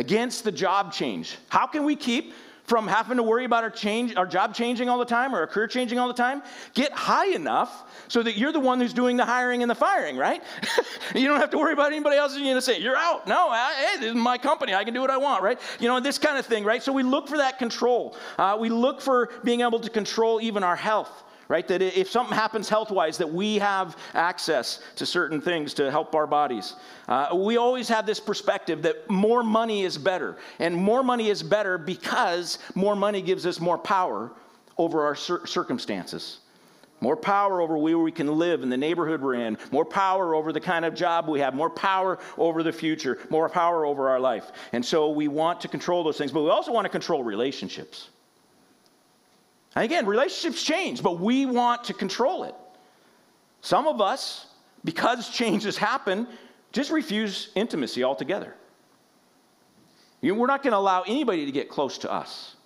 against 0.00 0.44
the 0.44 0.50
job 0.50 0.92
change. 0.94 1.36
How 1.50 1.66
can 1.66 1.84
we 1.84 1.94
keep 1.94 2.32
from 2.64 2.86
having 2.86 3.18
to 3.18 3.22
worry 3.22 3.44
about 3.44 3.64
our 3.64 3.70
change, 3.70 4.16
our 4.16 4.24
job 4.24 4.54
changing 4.54 4.88
all 4.88 4.98
the 4.98 5.04
time 5.04 5.34
or 5.34 5.40
our 5.40 5.46
career 5.46 5.66
changing 5.66 5.98
all 5.98 6.08
the 6.08 6.14
time? 6.14 6.42
Get 6.72 6.90
high 6.92 7.34
enough 7.34 7.84
so 8.08 8.22
that 8.22 8.38
you're 8.38 8.50
the 8.50 8.60
one 8.60 8.80
who's 8.80 8.94
doing 8.94 9.18
the 9.18 9.26
hiring 9.26 9.60
and 9.60 9.70
the 9.70 9.74
firing, 9.74 10.16
right? 10.16 10.42
you 11.14 11.28
don't 11.28 11.38
have 11.38 11.50
to 11.50 11.58
worry 11.58 11.74
about 11.74 11.92
anybody 11.92 12.16
else 12.16 12.34
going 12.34 12.54
to 12.54 12.62
say, 12.62 12.80
you're 12.80 12.96
out. 12.96 13.28
No, 13.28 13.50
I, 13.50 13.74
hey, 13.74 14.00
this 14.00 14.08
is 14.08 14.14
my 14.14 14.38
company. 14.38 14.74
I 14.74 14.84
can 14.84 14.94
do 14.94 15.02
what 15.02 15.10
I 15.10 15.18
want, 15.18 15.42
right? 15.42 15.60
You 15.78 15.88
know, 15.88 16.00
this 16.00 16.16
kind 16.16 16.38
of 16.38 16.46
thing, 16.46 16.64
right? 16.64 16.82
So 16.82 16.92
we 16.94 17.02
look 17.02 17.28
for 17.28 17.36
that 17.36 17.58
control. 17.58 18.16
Uh, 18.38 18.56
we 18.58 18.70
look 18.70 19.02
for 19.02 19.28
being 19.44 19.60
able 19.60 19.80
to 19.80 19.90
control 19.90 20.40
even 20.40 20.64
our 20.64 20.76
health 20.76 21.24
right? 21.50 21.66
That 21.66 21.82
if 21.82 22.08
something 22.08 22.34
happens 22.34 22.68
health 22.68 22.92
wise, 22.92 23.18
that 23.18 23.28
we 23.28 23.58
have 23.58 23.96
access 24.14 24.80
to 24.94 25.04
certain 25.04 25.40
things 25.40 25.74
to 25.74 25.90
help 25.90 26.14
our 26.14 26.26
bodies. 26.28 26.76
Uh, 27.08 27.30
we 27.34 27.56
always 27.56 27.88
have 27.88 28.06
this 28.06 28.20
perspective 28.20 28.82
that 28.82 29.10
more 29.10 29.42
money 29.42 29.82
is 29.82 29.98
better. 29.98 30.36
And 30.60 30.76
more 30.76 31.02
money 31.02 31.28
is 31.28 31.42
better 31.42 31.76
because 31.76 32.60
more 32.76 32.94
money 32.94 33.20
gives 33.20 33.46
us 33.46 33.58
more 33.58 33.78
power 33.78 34.30
over 34.78 35.04
our 35.04 35.16
cir- 35.16 35.44
circumstances. 35.44 36.38
More 37.00 37.16
power 37.16 37.60
over 37.60 37.76
where 37.76 37.98
we 37.98 38.12
can 38.12 38.28
live 38.28 38.62
in 38.62 38.68
the 38.68 38.76
neighborhood 38.76 39.20
we're 39.20 39.34
in, 39.34 39.58
more 39.72 39.84
power 39.84 40.36
over 40.36 40.52
the 40.52 40.60
kind 40.60 40.84
of 40.84 40.94
job 40.94 41.28
we 41.28 41.40
have, 41.40 41.54
more 41.54 41.70
power 41.70 42.20
over 42.38 42.62
the 42.62 42.72
future, 42.72 43.18
more 43.28 43.48
power 43.48 43.84
over 43.84 44.08
our 44.08 44.20
life. 44.20 44.52
And 44.72 44.84
so 44.84 45.10
we 45.10 45.26
want 45.26 45.60
to 45.62 45.68
control 45.68 46.04
those 46.04 46.16
things, 46.16 46.30
but 46.30 46.42
we 46.42 46.50
also 46.50 46.70
want 46.70 46.84
to 46.84 46.90
control 46.90 47.24
relationships. 47.24 48.10
And 49.74 49.84
again, 49.84 50.06
relationships 50.06 50.62
change, 50.62 51.02
but 51.02 51.20
we 51.20 51.46
want 51.46 51.84
to 51.84 51.94
control 51.94 52.44
it. 52.44 52.54
Some 53.60 53.86
of 53.86 54.00
us, 54.00 54.46
because 54.84 55.28
changes 55.28 55.76
happen, 55.76 56.26
just 56.72 56.90
refuse 56.90 57.50
intimacy 57.54 58.02
altogether. 58.02 58.54
You 60.20 60.32
know, 60.32 60.40
we're 60.40 60.46
not 60.46 60.62
going 60.62 60.72
to 60.72 60.78
allow 60.78 61.02
anybody 61.02 61.46
to 61.46 61.52
get 61.52 61.68
close 61.68 61.98
to 61.98 62.12
us 62.12 62.56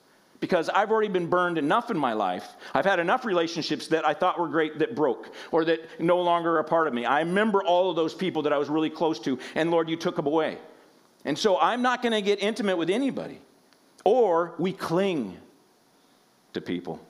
because 0.41 0.69
I've 0.69 0.91
already 0.91 1.09
been 1.09 1.29
burned 1.29 1.57
enough 1.57 1.91
in 1.91 1.97
my 1.97 2.13
life. 2.13 2.47
I've 2.75 2.85
had 2.85 2.99
enough 2.99 3.25
relationships 3.25 3.87
that 3.89 4.07
I 4.07 4.13
thought 4.13 4.39
were 4.39 4.49
great 4.49 4.79
that 4.81 4.95
broke 4.95 5.31
or 5.53 5.65
that 5.65 6.01
no 6.01 6.21
longer 6.21 6.57
are 6.57 6.59
a 6.59 6.65
part 6.65 6.89
of 6.89 6.95
me. 6.95 7.05
I 7.05 7.21
remember 7.21 7.63
all 7.63 7.91
of 7.91 7.97
those 7.97 8.13
people 8.13 8.43
that 8.43 8.53
I 8.53 8.59
was 8.59 8.69
really 8.69 8.91
close 8.91 9.19
to, 9.21 9.39
and 9.55 9.71
Lord, 9.71 9.89
you 9.89 9.97
took 9.97 10.17
them 10.17 10.27
away. 10.27 10.59
And 11.25 11.39
so 11.39 11.59
I'm 11.59 11.81
not 11.81 12.03
going 12.03 12.13
to 12.13 12.21
get 12.21 12.43
intimate 12.43 12.77
with 12.77 12.91
anybody. 12.91 13.41
Or 14.05 14.55
we 14.59 14.73
cling 14.73 15.39
to 16.55 16.61
people. 16.61 17.01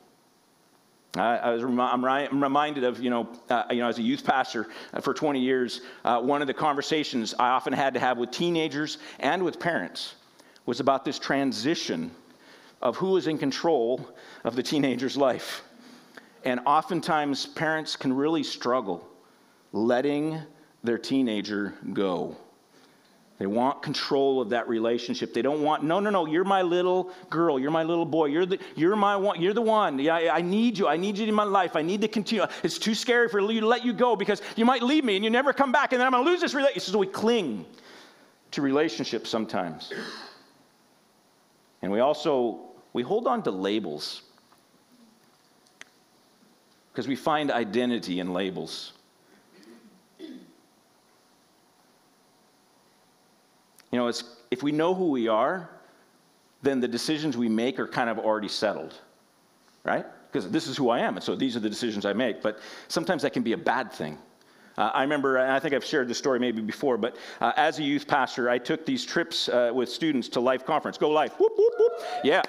I, 1.17 1.51
was 1.51 1.63
I'm, 1.63 2.43
reminded 2.43 2.83
of, 2.83 3.01
you 3.01 3.09
know, 3.09 3.29
uh, 3.49 3.65
you 3.71 3.79
know, 3.79 3.89
as 3.89 3.99
a 3.99 4.03
youth 4.03 4.25
pastor 4.25 4.67
uh, 4.93 5.01
for 5.01 5.15
20 5.15 5.39
years, 5.39 5.83
uh, 6.05 6.21
one 6.21 6.41
of 6.41 6.49
the 6.49 6.55
conversations 6.55 7.35
I 7.39 7.51
often 7.51 7.73
had 7.73 7.95
to 7.95 8.01
have 8.01 8.19
with 8.19 8.33
teenagers 8.33 8.99
and 9.21 9.45
with 9.45 9.61
parents 9.61 10.17
was 10.67 10.81
about 10.81 11.05
this 11.05 11.19
transition 11.19 12.11
of 12.83 12.97
who 12.97 13.17
is 13.17 13.29
in 13.29 13.39
control 13.39 14.09
of 14.43 14.57
the 14.57 14.63
teenager's 14.63 15.17
life. 15.17 15.63
And 16.45 16.61
oftentimes, 16.67 17.47
parents 17.47 17.95
can 17.97 18.13
really 18.13 18.43
struggle 18.43 19.09
letting 19.73 20.41
their 20.83 20.99
teenager 20.99 21.75
go. 21.93 22.37
They 23.39 23.47
want 23.47 23.83
control 23.83 24.41
of 24.41 24.51
that 24.51 24.69
relationship. 24.69 25.35
They 25.35 25.43
don't 25.43 25.63
want, 25.63 25.83
no, 25.83 25.99
no, 25.99 26.09
no, 26.09 26.25
you're 26.25 26.45
my 26.45 26.63
little 26.63 27.11
girl. 27.31 27.59
You're 27.59 27.73
my 27.73 27.83
little 27.83 28.07
boy. 28.07 28.27
You're 28.27 28.47
the, 28.47 28.61
you're 28.77 28.95
my 28.95 29.17
one. 29.17 29.41
You're 29.43 29.55
the 29.55 29.61
one. 29.61 29.99
Yeah, 29.99 30.15
I, 30.15 30.37
I 30.37 30.41
need 30.41 30.79
you. 30.79 30.87
I 30.87 30.97
need 30.97 31.19
you 31.19 31.27
in 31.27 31.35
my 31.35 31.43
life. 31.43 31.75
I 31.75 31.83
need 31.83 32.01
to 32.03 32.09
continue. 32.09 32.47
It's 32.63 32.79
too 32.79 32.95
scary 32.95 33.29
for 33.29 33.41
you 33.41 33.61
to 33.61 33.67
let 33.67 33.85
you 33.85 33.93
go 33.93 34.15
because 34.15 34.41
you 34.55 34.65
might 34.65 34.83
leave 34.83 35.05
me 35.05 35.17
and 35.17 35.25
you 35.25 35.31
never 35.31 35.53
come 35.53 35.73
back 35.73 35.93
and 35.93 36.01
then 36.01 36.07
I'm 36.07 36.13
going 36.13 36.25
to 36.25 36.31
lose 36.31 36.41
this 36.41 36.55
relationship. 36.55 36.93
So 36.93 36.99
we 36.99 37.09
cling 37.09 37.67
to 38.53 38.63
relationships 38.63 39.31
sometimes. 39.31 39.93
And 41.83 41.91
we 41.91 41.99
also, 41.99 42.61
we 42.93 43.03
hold 43.03 43.27
on 43.27 43.43
to 43.43 43.51
labels 43.51 44.23
because 46.93 47.09
we 47.09 47.17
find 47.17 47.51
identity 47.51 48.21
in 48.21 48.33
labels. 48.33 48.93
Know, 54.05 54.09
it's, 54.09 54.25
if 54.51 54.63
we 54.63 54.73
know 54.73 54.95
who 54.95 55.11
we 55.11 55.29
are, 55.29 55.71
then 56.63 56.81
the 56.81 56.89
decisions 56.89 57.37
we 57.37 57.49
make 57.49 57.79
are 57.79 57.89
kind 57.89 58.09
of 58.09 58.19
already 58.19 58.49
settled, 58.49 58.95
right? 59.85 60.07
Because 60.31 60.51
this 60.51 60.67
is 60.67 60.77
who 60.77 60.91
I 60.91 61.01
am, 61.01 61.17
and 61.17 61.25
so 61.25 61.37
these 61.37 61.57
are 61.57 61.61
the 61.61 61.69
decisions 61.69 62.05
I 62.07 62.13
make. 62.13 62.43
But 62.43 62.59
sometimes 62.89 63.23
that 63.23 63.33
can 63.33 63.43
be 63.43 63.53
a 63.53 63.59
bad 63.59 63.93
thing. 63.93 64.19
Uh, 64.77 64.91
I 64.93 65.03
remember, 65.03 65.37
and 65.37 65.53
I 65.53 65.61
think 65.61 65.73
I've 65.73 65.85
shared 65.85 66.09
this 66.09 66.19
story 66.19 66.41
maybe 66.41 66.61
before, 66.61 66.97
but 66.97 67.17
uh, 67.41 67.53
as 67.57 67.79
a 67.79 67.83
youth 67.83 68.09
pastor, 68.09 68.51
I 68.51 68.59
took 68.59 68.85
these 68.85 69.05
trips 69.05 69.49
uh, 69.49 69.71
with 69.73 69.89
students 69.89 70.29
to 70.31 70.41
Life 70.41 70.67
Conference. 70.67 70.99
Go 70.99 71.11
Life. 71.11 71.39
Whoop, 71.39 71.53
whoop, 71.57 71.73
whoop. 71.79 71.93
Yeah. 72.25 72.43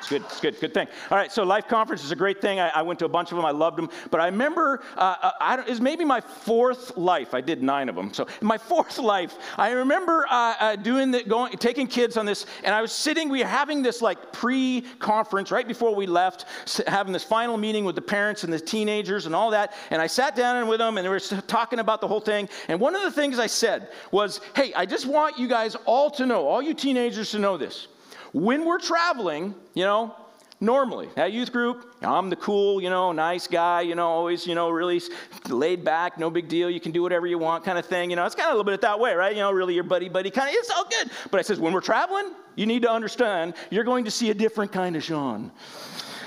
It's 0.00 0.08
good. 0.08 0.22
It's 0.22 0.40
good. 0.40 0.58
Good 0.58 0.72
thing. 0.72 0.88
All 1.10 1.18
right. 1.18 1.30
So 1.30 1.42
Life 1.42 1.68
Conference 1.68 2.02
is 2.02 2.10
a 2.10 2.16
great 2.16 2.40
thing. 2.40 2.58
I, 2.58 2.70
I 2.70 2.80
went 2.80 2.98
to 3.00 3.04
a 3.04 3.08
bunch 3.08 3.32
of 3.32 3.36
them. 3.36 3.44
I 3.44 3.50
loved 3.50 3.76
them. 3.76 3.90
But 4.10 4.22
I 4.22 4.26
remember 4.26 4.80
uh, 4.96 5.14
uh 5.20 5.30
I 5.38 5.60
it 5.60 5.68
was 5.68 5.80
maybe 5.80 6.06
my 6.06 6.22
fourth 6.22 6.96
life. 6.96 7.34
I 7.34 7.42
did 7.42 7.62
nine 7.62 7.90
of 7.90 7.96
them. 7.96 8.14
So 8.14 8.26
my 8.40 8.56
fourth 8.70 8.98
life, 8.98 9.36
I 9.58 9.72
remember 9.72 10.26
uh, 10.30 10.54
uh, 10.58 10.76
doing 10.76 11.10
the, 11.10 11.22
going, 11.22 11.52
taking 11.58 11.86
kids 11.86 12.16
on 12.16 12.24
this, 12.24 12.46
and 12.64 12.74
I 12.74 12.80
was 12.80 12.92
sitting. 12.92 13.28
We 13.28 13.40
were 13.40 13.46
having 13.46 13.82
this 13.82 14.00
like 14.00 14.32
pre-conference 14.32 15.50
right 15.50 15.68
before 15.68 15.94
we 15.94 16.06
left, 16.06 16.46
having 16.86 17.12
this 17.12 17.24
final 17.24 17.58
meeting 17.58 17.84
with 17.84 17.94
the 17.94 18.02
parents 18.02 18.42
and 18.42 18.50
the 18.50 18.58
teenagers 18.58 19.26
and 19.26 19.34
all 19.34 19.50
that. 19.50 19.74
And 19.90 20.00
I 20.00 20.06
sat 20.06 20.34
down 20.34 20.66
with 20.66 20.78
them, 20.78 20.96
and 20.96 21.04
they 21.04 21.10
were 21.10 21.20
talking 21.20 21.78
about 21.78 22.00
the 22.00 22.08
whole 22.08 22.20
thing. 22.20 22.48
And 22.68 22.80
one 22.80 22.94
of 22.94 23.02
the 23.02 23.12
things 23.12 23.38
I 23.38 23.48
said 23.48 23.90
was, 24.12 24.40
"Hey, 24.56 24.72
I 24.72 24.86
just 24.86 25.04
want 25.04 25.38
you 25.38 25.46
guys 25.46 25.76
all 25.84 26.10
to 26.12 26.24
know, 26.24 26.48
all 26.48 26.62
you 26.62 26.72
teenagers 26.72 27.32
to 27.32 27.38
know 27.38 27.58
this." 27.58 27.86
When 28.32 28.64
we're 28.64 28.78
traveling, 28.78 29.54
you 29.74 29.84
know, 29.84 30.14
normally 30.60 31.08
at 31.16 31.32
youth 31.32 31.50
group 31.52 31.96
i'm 32.02 32.28
the 32.28 32.36
cool 32.36 32.82
you 32.82 32.90
know 32.90 33.12
nice 33.12 33.46
guy 33.46 33.80
you 33.80 33.94
know 33.94 34.06
always 34.06 34.46
you 34.46 34.54
know 34.54 34.68
really 34.68 35.00
laid 35.48 35.82
back 35.82 36.18
no 36.18 36.28
big 36.28 36.48
deal 36.48 36.68
you 36.68 36.80
can 36.80 36.92
do 36.92 37.02
whatever 37.02 37.26
you 37.26 37.38
want 37.38 37.64
kind 37.64 37.78
of 37.78 37.86
thing 37.86 38.10
you 38.10 38.16
know 38.16 38.26
it's 38.26 38.34
kind 38.34 38.46
of 38.46 38.52
a 38.52 38.56
little 38.58 38.70
bit 38.70 38.80
that 38.82 38.98
way 38.98 39.14
right? 39.14 39.34
You 39.34 39.40
know 39.40 39.50
really 39.50 39.74
your 39.74 39.84
buddy 39.84 40.10
buddy 40.10 40.30
kind 40.30 40.50
of 40.50 40.54
it's 40.54 40.70
all 40.70 40.84
good. 40.84 41.10
But 41.30 41.40
i 41.40 41.42
says 41.42 41.58
when 41.58 41.72
we're 41.72 41.80
traveling 41.80 42.32
you 42.56 42.66
need 42.66 42.82
to 42.82 42.90
understand 42.90 43.54
you're 43.70 43.84
going 43.84 44.04
to 44.04 44.10
see 44.10 44.30
a 44.30 44.34
different 44.34 44.70
kind 44.70 44.96
of 44.96 45.02
sean 45.02 45.50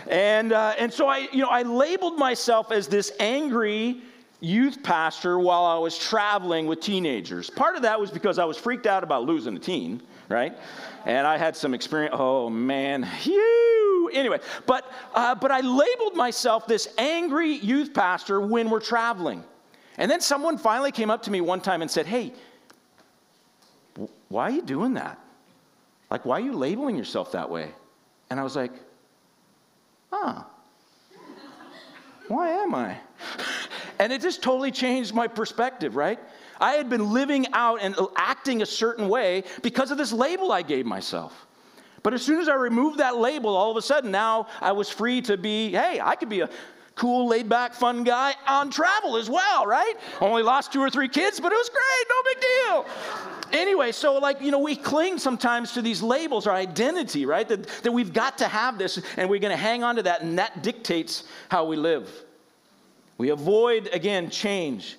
and 0.08 0.52
uh, 0.52 0.74
and 0.80 0.92
so 0.92 1.08
i 1.08 1.28
you 1.32 1.42
know 1.42 1.50
i 1.50 1.62
labeled 1.62 2.18
myself 2.18 2.72
as 2.72 2.88
this 2.88 3.12
angry 3.20 4.02
youth 4.40 4.82
pastor 4.82 5.38
while 5.38 5.64
i 5.64 5.78
was 5.78 5.96
traveling 5.96 6.66
with 6.66 6.80
teenagers. 6.80 7.52
Part 7.52 7.76
of 7.76 7.84
that 7.84 8.00
was 8.00 8.10
because 8.10 8.40
i 8.40 8.46
was 8.46 8.58
freaked 8.58 8.88
out 8.88 9.04
about 9.04 9.26
losing 9.26 9.56
a 9.56 9.60
teen 9.60 10.02
right 10.28 10.58
and 11.06 11.28
I 11.28 11.38
had 11.38 11.56
some 11.56 11.74
experience. 11.74 12.16
Oh 12.18 12.50
man, 12.50 13.04
Phew. 13.04 14.10
anyway. 14.14 14.40
But 14.66 14.92
uh, 15.14 15.36
but 15.36 15.52
I 15.52 15.62
labeled 15.62 16.16
myself 16.16 16.68
this 16.68 16.88
angry 16.98 17.54
youth 17.54 17.94
pastor 17.94 18.42
when 18.42 18.70
we're 18.70 18.80
traveling, 18.80 19.44
and 19.98 20.10
then 20.10 20.22
someone 20.22 20.58
finally 20.58 20.92
came 20.92 21.10
up 21.10 21.24
to 21.24 21.32
me 21.32 21.42
one 21.42 21.62
time 21.62 21.82
and 21.82 21.90
said, 21.90 22.06
"Hey, 22.06 22.34
why 24.30 24.44
are 24.44 24.52
you 24.52 24.62
doing 24.62 24.94
that? 24.96 25.20
Like, 26.10 26.26
why 26.26 26.38
are 26.38 26.44
you 26.44 26.54
labeling 26.54 26.96
yourself 26.96 27.32
that 27.34 27.50
way?" 27.50 27.72
And 28.30 28.40
I 28.40 28.44
was 28.44 28.56
like, 28.56 28.72
"Huh." 30.12 30.44
Why 32.28 32.50
am 32.50 32.74
I? 32.74 32.98
And 34.00 34.12
it 34.12 34.22
just 34.22 34.42
totally 34.42 34.72
changed 34.72 35.14
my 35.14 35.28
perspective, 35.28 35.96
right? 35.96 36.20
I 36.64 36.76
had 36.76 36.90
been 36.90 37.12
living 37.12 37.46
out 37.52 37.80
and 37.82 37.94
acting 38.16 38.62
a 38.62 38.66
certain 38.66 39.10
way 39.10 39.44
because 39.62 39.92
of 39.92 39.98
this 39.98 40.14
label 40.14 40.54
I 40.54 40.62
gave 40.62 40.86
myself. 40.86 41.46
But 42.04 42.14
as 42.14 42.22
soon 42.22 42.40
as 42.40 42.48
I 42.48 42.54
removed 42.54 43.00
that 43.00 43.18
label, 43.18 43.54
all 43.54 43.70
of 43.70 43.76
a 43.76 43.82
sudden 43.82 44.12
now 44.12 44.48
I 44.62 44.72
was 44.72 44.90
free 44.90 45.22
to 45.24 45.36
be, 45.36 45.72
hey, 45.72 46.00
I 46.02 46.16
could 46.16 46.30
be 46.30 46.40
a 46.40 46.50
cool, 46.96 47.28
laid 47.28 47.50
back, 47.50 47.74
fun 47.74 48.06
guy 48.06 48.34
on 48.48 48.70
travel 48.70 49.18
as 49.18 49.30
well, 49.30 49.66
right? 49.66 49.96
Only 50.22 50.42
lost 50.42 50.72
two 50.72 50.80
or 50.80 50.90
three 50.90 51.10
kids, 51.10 51.38
but 51.38 51.52
it 51.52 51.56
was 51.56 51.70
great, 51.70 52.06
no 52.10 52.16
big 52.32 52.42
deal. 52.42 53.60
Anyway, 53.60 53.92
so 53.92 54.18
like, 54.18 54.40
you 54.40 54.52
know, 54.52 54.60
we 54.60 54.78
cling 54.78 55.18
sometimes 55.18 55.74
to 55.74 55.82
these 55.82 56.02
labels, 56.02 56.48
our 56.48 56.56
identity, 56.56 57.26
right? 57.26 57.50
That, 57.50 57.68
that 57.84 57.92
we've 57.92 58.14
got 58.14 58.38
to 58.38 58.48
have 58.48 58.78
this 58.78 59.02
and 59.18 59.30
we're 59.30 59.40
going 59.40 59.52
to 59.52 59.62
hang 59.62 59.84
on 59.84 59.98
to 59.98 60.04
that, 60.04 60.22
and 60.22 60.40
that 60.40 60.64
dictates 60.64 61.26
how 61.50 61.66
we 61.66 61.76
live. 61.76 62.10
We 63.18 63.32
avoid, 63.32 63.90
again, 63.92 64.30
change 64.30 64.98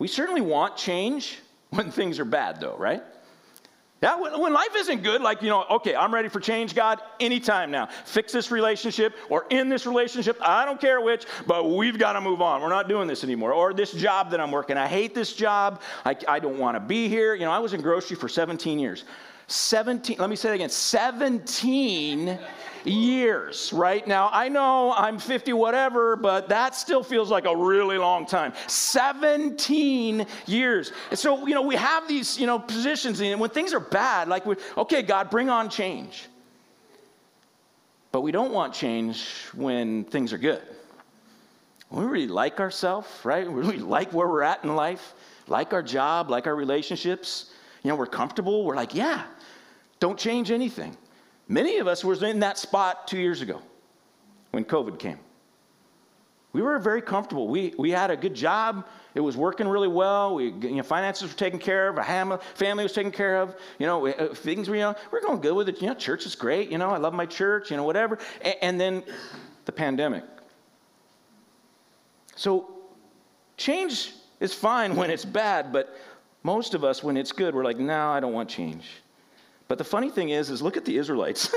We 0.00 0.08
certainly 0.08 0.40
want 0.40 0.76
change 0.76 1.38
when 1.70 1.92
things 1.92 2.18
are 2.18 2.24
bad, 2.24 2.60
though, 2.60 2.76
right? 2.76 3.04
Yeah, 4.02 4.18
when 4.18 4.54
life 4.54 4.74
isn't 4.74 5.02
good, 5.02 5.20
like, 5.20 5.42
you 5.42 5.50
know, 5.50 5.66
okay, 5.72 5.94
I'm 5.94 6.12
ready 6.12 6.30
for 6.30 6.40
change, 6.40 6.74
God, 6.74 7.02
anytime 7.20 7.70
now. 7.70 7.90
Fix 8.06 8.32
this 8.32 8.50
relationship 8.50 9.14
or 9.28 9.44
in 9.50 9.68
this 9.68 9.84
relationship, 9.84 10.38
I 10.40 10.64
don't 10.64 10.80
care 10.80 11.02
which, 11.02 11.26
but 11.46 11.68
we've 11.68 11.98
got 11.98 12.14
to 12.14 12.22
move 12.22 12.40
on. 12.40 12.62
We're 12.62 12.70
not 12.70 12.88
doing 12.88 13.06
this 13.06 13.24
anymore. 13.24 13.52
Or 13.52 13.74
this 13.74 13.92
job 13.92 14.30
that 14.30 14.40
I'm 14.40 14.50
working, 14.50 14.78
I 14.78 14.88
hate 14.88 15.14
this 15.14 15.34
job. 15.34 15.82
I, 16.06 16.16
I 16.26 16.38
don't 16.38 16.58
want 16.58 16.76
to 16.76 16.80
be 16.80 17.10
here. 17.10 17.34
You 17.34 17.44
know, 17.44 17.50
I 17.50 17.58
was 17.58 17.74
in 17.74 17.82
grocery 17.82 18.16
for 18.16 18.26
17 18.26 18.78
years. 18.78 19.04
17, 19.50 20.16
let 20.18 20.30
me 20.30 20.36
say 20.36 20.48
that 20.48 20.54
again 20.54 20.70
17 20.70 22.38
years, 22.84 23.72
right? 23.72 24.06
Now, 24.06 24.30
I 24.32 24.48
know 24.48 24.92
I'm 24.92 25.18
50 25.18 25.52
whatever, 25.54 26.16
but 26.16 26.48
that 26.48 26.74
still 26.74 27.02
feels 27.02 27.30
like 27.30 27.46
a 27.46 27.56
really 27.56 27.98
long 27.98 28.26
time. 28.26 28.52
17 28.68 30.24
years. 30.46 30.92
And 31.10 31.18
so, 31.18 31.46
you 31.46 31.54
know, 31.54 31.62
we 31.62 31.74
have 31.74 32.06
these, 32.06 32.38
you 32.38 32.46
know, 32.46 32.58
positions, 32.58 33.20
and 33.20 33.40
when 33.40 33.50
things 33.50 33.74
are 33.74 33.80
bad, 33.80 34.28
like, 34.28 34.46
we, 34.46 34.54
okay, 34.78 35.02
God, 35.02 35.30
bring 35.30 35.50
on 35.50 35.68
change. 35.68 36.26
But 38.12 38.22
we 38.22 38.32
don't 38.32 38.52
want 38.52 38.72
change 38.72 39.26
when 39.54 40.04
things 40.04 40.32
are 40.32 40.38
good. 40.38 40.62
We 41.90 42.04
really 42.04 42.28
like 42.28 42.60
ourselves, 42.60 43.08
right? 43.24 43.46
We 43.46 43.54
really 43.54 43.78
like 43.78 44.12
where 44.12 44.28
we're 44.28 44.42
at 44.42 44.62
in 44.62 44.76
life, 44.76 45.12
like 45.48 45.72
our 45.72 45.82
job, 45.82 46.30
like 46.30 46.46
our 46.46 46.54
relationships. 46.54 47.50
You 47.82 47.88
know, 47.88 47.96
we're 47.96 48.06
comfortable. 48.06 48.64
We're 48.64 48.76
like, 48.76 48.94
yeah, 48.94 49.24
don't 50.00 50.18
change 50.18 50.50
anything. 50.50 50.96
Many 51.46 51.78
of 51.78 51.86
us 51.86 52.04
were 52.04 52.14
in 52.24 52.40
that 52.40 52.58
spot 52.58 53.06
two 53.06 53.18
years 53.18 53.42
ago 53.42 53.60
when 54.50 54.64
COVID 54.64 54.98
came. 54.98 55.18
We 56.52 56.62
were 56.62 56.78
very 56.80 57.02
comfortable. 57.02 57.46
We, 57.46 57.74
we 57.78 57.90
had 57.90 58.10
a 58.10 58.16
good 58.16 58.34
job. 58.34 58.86
It 59.14 59.20
was 59.20 59.36
working 59.36 59.68
really 59.68 59.88
well. 59.88 60.34
We, 60.34 60.46
you 60.46 60.76
know, 60.76 60.82
finances 60.82 61.30
were 61.30 61.38
taken 61.38 61.60
care 61.60 61.88
of. 61.88 62.04
Family 62.54 62.82
was 62.82 62.92
taken 62.92 63.12
care 63.12 63.40
of. 63.40 63.54
You 63.78 63.86
know, 63.86 64.06
uh, 64.06 64.34
things 64.34 64.68
were, 64.68 64.74
you 64.74 64.82
know, 64.82 64.96
we're 65.12 65.20
going 65.20 65.40
good 65.40 65.54
with 65.54 65.68
it. 65.68 65.80
You 65.80 65.88
know, 65.88 65.94
church 65.94 66.26
is 66.26 66.34
great. 66.34 66.70
You 66.70 66.78
know, 66.78 66.90
I 66.90 66.96
love 66.96 67.14
my 67.14 67.26
church, 67.26 67.70
you 67.70 67.76
know, 67.76 67.84
whatever. 67.84 68.18
And 68.62 68.80
then 68.80 69.04
the 69.64 69.72
pandemic. 69.72 70.24
So 72.34 72.74
change 73.56 74.14
is 74.40 74.52
fine 74.52 74.96
when 74.96 75.10
it's 75.10 75.24
bad, 75.24 75.72
but 75.72 75.96
most 76.42 76.74
of 76.74 76.82
us, 76.82 77.04
when 77.04 77.16
it's 77.16 77.32
good, 77.32 77.54
we're 77.54 77.64
like, 77.64 77.78
no, 77.78 78.08
I 78.08 78.18
don't 78.18 78.32
want 78.32 78.48
change. 78.48 78.88
But 79.70 79.78
the 79.78 79.84
funny 79.84 80.10
thing 80.10 80.30
is, 80.30 80.50
is 80.50 80.60
look 80.60 80.76
at 80.76 80.84
the 80.84 80.96
Israelites. 80.96 81.54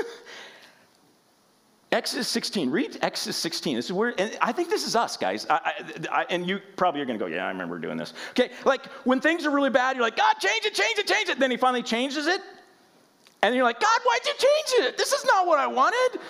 Exodus 1.90 2.28
16. 2.28 2.70
Read 2.70 2.96
Exodus 3.02 3.36
16. 3.36 3.74
This 3.74 3.86
is 3.86 3.92
where, 3.92 4.14
and 4.16 4.38
I 4.40 4.52
think 4.52 4.70
this 4.70 4.86
is 4.86 4.94
us, 4.94 5.16
guys. 5.16 5.48
I, 5.50 5.54
I, 5.54 6.20
I, 6.20 6.26
and 6.30 6.46
you 6.46 6.60
probably 6.76 7.00
are 7.00 7.06
going 7.06 7.18
to 7.18 7.24
go, 7.24 7.28
yeah, 7.28 7.44
I 7.44 7.48
remember 7.48 7.76
doing 7.76 7.96
this. 7.96 8.14
Okay, 8.30 8.52
like 8.64 8.86
when 9.02 9.20
things 9.20 9.44
are 9.44 9.50
really 9.50 9.68
bad, 9.68 9.96
you're 9.96 10.04
like, 10.04 10.16
God, 10.16 10.34
change 10.34 10.64
it, 10.64 10.74
change 10.74 10.96
it, 10.96 11.08
change 11.08 11.28
it. 11.28 11.40
Then 11.40 11.50
he 11.50 11.56
finally 11.56 11.82
changes 11.82 12.28
it. 12.28 12.40
And 13.42 13.52
you're 13.52 13.64
like, 13.64 13.80
God, 13.80 14.00
why'd 14.06 14.24
you 14.24 14.32
change 14.34 14.86
it? 14.86 14.96
This 14.96 15.12
is 15.12 15.24
not 15.24 15.48
what 15.48 15.58
I 15.58 15.66
wanted. 15.66 16.20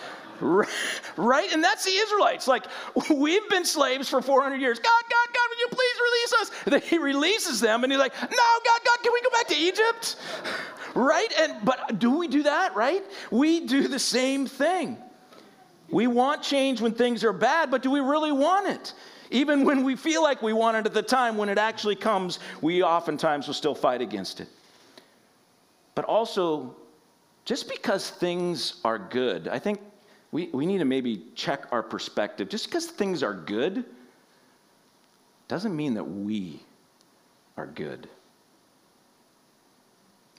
Right? 1.16 1.52
And 1.52 1.62
that's 1.62 1.84
the 1.84 1.92
Israelites. 1.92 2.48
Like, 2.48 2.64
we've 3.10 3.46
been 3.50 3.66
slaves 3.66 4.08
for 4.08 4.22
400 4.22 4.56
years. 4.56 4.78
God, 4.78 5.02
God, 5.02 5.34
God, 5.34 5.46
would 5.50 5.58
you 5.58 5.68
please 5.68 5.96
release 6.00 6.32
us? 6.40 6.64
And 6.64 6.72
then 6.72 6.80
he 6.80 6.96
releases 6.96 7.60
them 7.60 7.84
and 7.84 7.92
he's 7.92 8.00
like, 8.00 8.14
no, 8.22 8.28
God, 8.28 8.80
God, 8.86 9.02
can 9.02 9.12
we 9.12 9.20
go 9.20 9.30
back 9.30 9.48
to 9.48 9.56
Egypt? 9.56 10.16
Right? 10.94 11.32
And 11.40 11.64
but 11.64 11.98
do 11.98 12.18
we 12.18 12.28
do 12.28 12.44
that, 12.44 12.74
right? 12.76 13.02
We 13.30 13.60
do 13.60 13.88
the 13.88 13.98
same 13.98 14.46
thing. 14.46 14.98
We 15.90 16.06
want 16.06 16.42
change 16.42 16.80
when 16.80 16.92
things 16.92 17.24
are 17.24 17.32
bad, 17.32 17.70
but 17.70 17.82
do 17.82 17.90
we 17.90 18.00
really 18.00 18.32
want 18.32 18.68
it? 18.68 18.94
Even 19.30 19.64
when 19.64 19.84
we 19.84 19.96
feel 19.96 20.22
like 20.22 20.42
we 20.42 20.52
want 20.52 20.76
it 20.76 20.86
at 20.86 20.94
the 20.94 21.02
time, 21.02 21.36
when 21.36 21.48
it 21.48 21.58
actually 21.58 21.96
comes, 21.96 22.38
we 22.60 22.82
oftentimes 22.82 23.46
will 23.46 23.54
still 23.54 23.74
fight 23.74 24.00
against 24.00 24.40
it. 24.40 24.48
But 25.94 26.04
also, 26.04 26.74
just 27.44 27.68
because 27.68 28.10
things 28.10 28.80
are 28.84 28.98
good, 28.98 29.48
I 29.48 29.58
think 29.58 29.80
we, 30.32 30.48
we 30.48 30.66
need 30.66 30.78
to 30.78 30.84
maybe 30.84 31.26
check 31.34 31.66
our 31.70 31.82
perspective. 31.82 32.48
Just 32.48 32.66
because 32.66 32.86
things 32.86 33.22
are 33.22 33.34
good 33.34 33.84
doesn't 35.48 35.74
mean 35.76 35.94
that 35.94 36.04
we 36.04 36.60
are 37.56 37.66
good. 37.66 38.08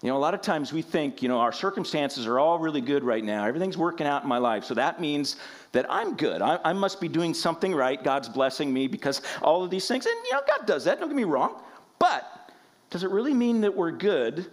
You 0.01 0.09
know, 0.09 0.17
a 0.17 0.19
lot 0.19 0.33
of 0.33 0.41
times 0.41 0.73
we 0.73 0.81
think, 0.81 1.21
you 1.23 1.29
know, 1.29 1.39
our 1.39 1.53
circumstances 1.53 2.27
are 2.27 2.37
all 2.37 2.59
really 2.59 2.81
good 2.81 3.03
right 3.03 3.23
now. 3.23 3.45
Everything's 3.45 3.77
working 3.77 4.05
out 4.05 4.23
in 4.23 4.29
my 4.29 4.37
life. 4.37 4.65
So 4.65 4.73
that 4.73 4.99
means 4.99 5.37
that 5.71 5.85
I'm 5.89 6.15
good. 6.15 6.41
I, 6.41 6.59
I, 6.63 6.73
must 6.73 6.99
be 6.99 7.07
doing 7.07 7.33
something 7.33 7.73
right. 7.73 8.03
God's 8.03 8.29
blessing 8.29 8.71
me 8.73 8.87
because 8.87 9.21
all 9.41 9.63
of 9.63 9.71
these 9.71 9.87
things. 9.87 10.05
And, 10.05 10.15
you 10.25 10.33
know, 10.33 10.41
God 10.47 10.67
does 10.67 10.83
that. 10.83 10.99
Don't 10.99 11.09
get 11.09 11.15
me 11.15 11.23
wrong. 11.23 11.55
But 11.97 12.51
does 12.89 13.03
it 13.03 13.09
really 13.09 13.33
mean 13.33 13.61
that 13.61 13.75
we're 13.75 13.91
good 13.91 14.45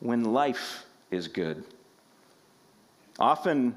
when 0.00 0.24
life 0.32 0.84
is 1.10 1.28
good? 1.28 1.62
Often, 3.18 3.76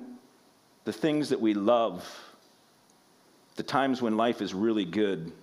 the 0.85 0.93
things 0.93 1.27
that 1.29 1.41
we 1.41 1.53
love, 1.53 2.09
the 3.57 3.63
times 3.63 4.01
when 4.01 4.15
life 4.15 4.41
is 4.41 4.53
really 4.53 4.85
good, 4.85 5.33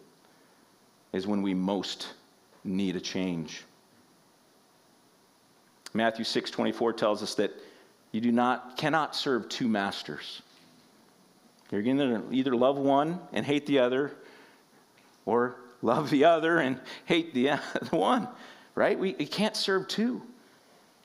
is 1.13 1.27
when 1.27 1.43
we 1.43 1.53
most 1.53 2.15
need 2.65 2.97
a 2.97 3.01
change. 3.01 3.63
Matthew 5.95 6.25
6 6.25 6.51
24 6.51 6.93
tells 6.93 7.23
us 7.23 7.35
that 7.37 7.53
you 8.11 8.21
do 8.21 8.33
not, 8.33 8.77
cannot 8.77 9.15
serve 9.17 9.49
two 9.49 9.69
masters. 9.69 10.43
You're 11.71 11.83
going 11.83 11.99
to 11.99 12.23
either 12.33 12.55
love 12.55 12.77
one 12.77 13.21
and 13.33 13.47
hate 13.47 13.67
the 13.67 13.79
other, 13.79 14.13
or 15.25 15.57
love 15.83 16.11
the 16.11 16.25
other 16.25 16.59
and 16.59 16.81
hate 17.07 17.33
the, 17.35 17.59
the 17.91 17.97
one, 17.97 18.29
right? 18.75 18.99
We, 18.99 19.15
we 19.19 19.27
can't 19.27 19.57
serve 19.57 19.89
two. 19.89 20.23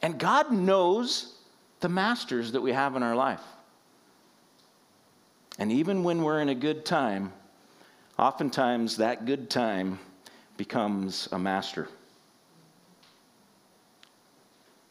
And 0.02 0.18
God 0.18 0.52
knows 0.52 1.36
the 1.80 1.90
masters 1.90 2.52
that 2.52 2.62
we 2.62 2.72
have 2.72 2.96
in 2.96 3.04
our 3.04 3.16
life. 3.16 3.42
And 5.58 5.72
even 5.72 6.04
when 6.04 6.24
we're 6.24 6.42
in 6.42 6.50
a 6.50 6.56
good 6.56 6.86
time, 6.86 7.34
oftentimes 8.18 8.98
that 8.98 9.26
good 9.26 9.50
time 9.50 10.00
becomes 10.58 11.28
a 11.32 11.40
master. 11.40 11.90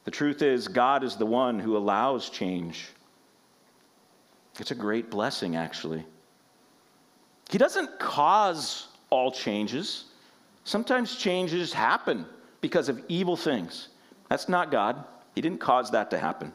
The 0.08 0.12
truth 0.12 0.40
is, 0.40 0.68
God 0.68 1.04
is 1.04 1.16
the 1.16 1.26
one 1.26 1.58
who 1.58 1.76
allows 1.76 2.30
change. 2.30 2.88
It's 4.58 4.70
a 4.70 4.74
great 4.74 5.10
blessing, 5.10 5.54
actually. 5.54 6.02
He 7.50 7.58
doesn't 7.58 7.98
cause 7.98 8.86
all 9.10 9.30
changes. 9.30 10.06
Sometimes 10.64 11.16
changes 11.16 11.74
happen 11.74 12.24
because 12.62 12.88
of 12.88 13.04
evil 13.08 13.36
things. 13.36 13.88
That's 14.30 14.48
not 14.48 14.70
God. 14.70 15.04
He 15.34 15.42
didn't 15.42 15.60
cause 15.60 15.90
that 15.90 16.10
to 16.12 16.18
happen. 16.18 16.54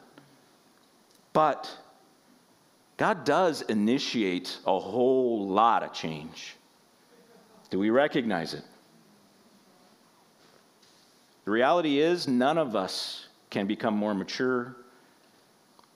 But 1.32 1.70
God 2.96 3.24
does 3.24 3.62
initiate 3.62 4.58
a 4.66 4.80
whole 4.80 5.46
lot 5.46 5.84
of 5.84 5.92
change. 5.92 6.56
Do 7.70 7.78
we 7.78 7.90
recognize 7.90 8.52
it? 8.52 8.64
The 11.44 11.52
reality 11.52 12.00
is, 12.00 12.26
none 12.26 12.58
of 12.58 12.74
us 12.74 13.23
can 13.54 13.68
become 13.68 13.94
more 13.94 14.14
mature. 14.14 14.74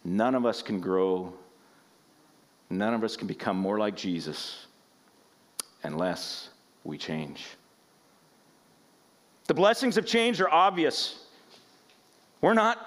None 0.04 0.36
of 0.36 0.46
us 0.46 0.62
can 0.62 0.80
grow. 0.80 1.32
None 2.70 2.94
of 2.94 3.02
us 3.02 3.16
can 3.16 3.26
become 3.26 3.56
more 3.56 3.80
like 3.80 3.96
Jesus 3.96 4.66
unless 5.82 6.50
we 6.84 6.96
change. 6.96 7.46
The 9.48 9.54
blessings 9.54 9.96
of 9.96 10.06
change 10.06 10.40
are 10.40 10.48
obvious. 10.48 11.24
We're 12.42 12.54
not, 12.54 12.78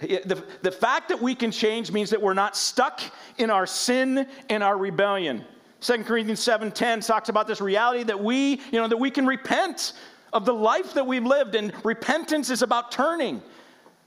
the, 0.00 0.44
the 0.62 0.70
fact 0.70 1.08
that 1.08 1.20
we 1.20 1.34
can 1.34 1.50
change 1.50 1.90
means 1.90 2.10
that 2.10 2.22
we're 2.22 2.32
not 2.32 2.56
stuck 2.56 3.00
in 3.36 3.50
our 3.50 3.66
sin 3.66 4.28
and 4.48 4.62
our 4.62 4.78
rebellion. 4.78 5.44
2 5.80 6.04
Corinthians 6.04 6.38
7:10 6.38 7.04
talks 7.04 7.30
about 7.30 7.48
this 7.48 7.60
reality 7.60 8.04
that 8.04 8.22
we, 8.22 8.60
you 8.70 8.78
know, 8.78 8.86
that 8.86 8.98
we 8.98 9.10
can 9.10 9.26
repent 9.26 9.94
of 10.32 10.44
the 10.44 10.54
life 10.54 10.94
that 10.94 11.04
we've 11.04 11.26
lived, 11.26 11.56
and 11.56 11.72
repentance 11.84 12.48
is 12.50 12.62
about 12.62 12.92
turning. 12.92 13.42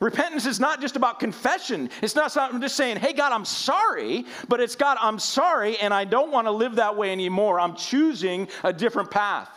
Repentance 0.04 0.46
is 0.46 0.60
not 0.60 0.82
just 0.82 0.98
about 0.98 1.18
confession. 1.22 1.90
It's 2.02 2.14
not 2.14 2.34
just 2.60 2.76
saying, 2.76 2.98
hey, 2.98 3.14
God, 3.14 3.32
I'm 3.32 3.46
sorry, 3.46 4.26
but 4.50 4.60
it's 4.60 4.76
God, 4.76 4.98
I'm 5.00 5.18
sorry, 5.18 5.78
and 5.78 5.94
I 5.94 6.04
don't 6.04 6.30
want 6.30 6.46
to 6.46 6.52
live 6.52 6.76
that 6.76 6.98
way 6.98 7.14
anymore. 7.14 7.58
I'm 7.58 7.74
choosing 7.74 8.50
a 8.66 8.74
different 8.74 9.10
path. 9.10 9.50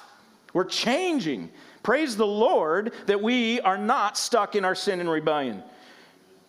We're 0.53 0.63
changing. 0.63 1.51
Praise 1.83 2.17
the 2.17 2.29
Lord 2.29 2.93
that 3.07 3.21
we 3.21 3.61
are 3.63 3.77
not 3.77 4.17
stuck 4.17 4.55
in 4.55 4.65
our 4.65 4.77
sin 4.77 5.01
and 5.01 5.11
rebellion. 5.11 5.65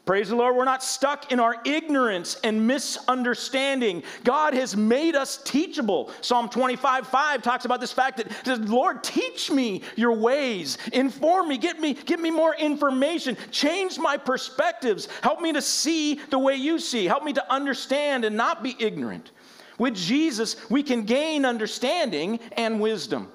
Praise 0.07 0.29
the 0.29 0.37
Lord, 0.37 0.55
we're 0.55 0.63
not 0.63 0.81
stuck 0.81 1.33
in 1.33 1.39
our 1.41 1.57
ignorance 1.65 2.37
and 2.41 2.65
misunderstanding. 2.65 4.03
God 4.23 4.53
has 4.53 4.73
made 4.73 5.15
us 5.15 5.41
teachable. 5.43 6.11
Psalm 6.21 6.47
25, 6.47 7.05
5 7.05 7.41
talks 7.41 7.65
about 7.65 7.81
this 7.81 7.91
fact 7.91 8.15
that 8.15 8.31
says, 8.45 8.59
Lord, 8.61 9.03
teach 9.03 9.51
me 9.51 9.81
your 9.97 10.13
ways, 10.13 10.77
inform 10.93 11.49
me, 11.49 11.57
get 11.57 11.81
me, 11.81 11.93
give 11.93 12.21
me 12.21 12.31
more 12.31 12.55
information, 12.55 13.35
change 13.51 13.99
my 13.99 14.15
perspectives, 14.15 15.09
help 15.21 15.41
me 15.41 15.51
to 15.51 15.61
see 15.61 16.15
the 16.29 16.39
way 16.39 16.55
you 16.55 16.79
see, 16.79 17.03
help 17.03 17.25
me 17.25 17.33
to 17.33 17.53
understand 17.53 18.23
and 18.23 18.37
not 18.37 18.63
be 18.63 18.77
ignorant. 18.79 19.31
With 19.77 19.95
Jesus, 19.95 20.55
we 20.69 20.83
can 20.83 21.03
gain 21.03 21.43
understanding 21.43 22.39
and 22.53 22.79
wisdom. 22.79 23.29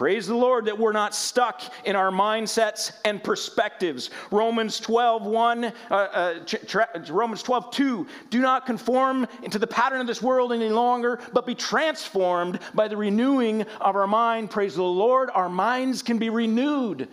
Praise 0.00 0.26
the 0.26 0.34
Lord 0.34 0.64
that 0.64 0.78
we're 0.78 0.92
not 0.92 1.14
stuck 1.14 1.60
in 1.84 1.94
our 1.94 2.10
mindsets 2.10 2.92
and 3.04 3.22
perspectives. 3.22 4.08
Romans 4.30 4.80
12, 4.80 5.26
1, 5.26 5.64
uh, 5.64 5.72
uh, 5.90 6.38
tra- 6.46 6.88
Romans 7.10 7.42
12, 7.42 7.70
2. 7.70 8.06
Do 8.30 8.40
not 8.40 8.64
conform 8.64 9.28
into 9.42 9.58
the 9.58 9.66
pattern 9.66 10.00
of 10.00 10.06
this 10.06 10.22
world 10.22 10.54
any 10.54 10.70
longer, 10.70 11.20
but 11.34 11.44
be 11.44 11.54
transformed 11.54 12.60
by 12.72 12.88
the 12.88 12.96
renewing 12.96 13.66
of 13.78 13.94
our 13.94 14.06
mind. 14.06 14.50
Praise 14.50 14.74
the 14.74 14.82
Lord, 14.82 15.28
our 15.34 15.50
minds 15.50 16.00
can 16.00 16.16
be 16.16 16.30
renewed. 16.30 17.06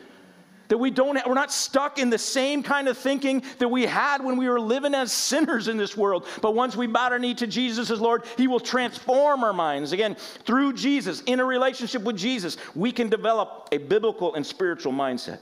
That 0.69 0.77
we 0.77 0.91
don't, 0.91 1.17
we're 1.25 1.33
not 1.33 1.51
stuck 1.51 1.99
in 1.99 2.09
the 2.09 2.17
same 2.17 2.61
kind 2.61 2.87
of 2.87 2.97
thinking 2.97 3.43
that 3.59 3.69
we 3.69 3.85
had 3.85 4.23
when 4.23 4.37
we 4.37 4.49
were 4.49 4.59
living 4.59 4.93
as 4.93 5.11
sinners 5.11 5.67
in 5.67 5.77
this 5.77 5.95
world. 5.95 6.25
But 6.41 6.55
once 6.55 6.75
we 6.75 6.87
bow 6.87 7.09
our 7.09 7.19
knee 7.19 7.33
to 7.35 7.47
Jesus 7.47 7.89
as 7.89 8.01
Lord, 8.01 8.23
He 8.35 8.47
will 8.47 8.59
transform 8.59 9.43
our 9.43 9.53
minds. 9.53 9.91
Again, 9.93 10.15
through 10.45 10.73
Jesus, 10.73 11.21
in 11.25 11.39
a 11.39 11.45
relationship 11.45 12.03
with 12.03 12.17
Jesus, 12.17 12.57
we 12.75 12.91
can 12.91 13.09
develop 13.09 13.69
a 13.71 13.77
biblical 13.77 14.35
and 14.35 14.45
spiritual 14.45 14.91
mindset. 14.93 15.39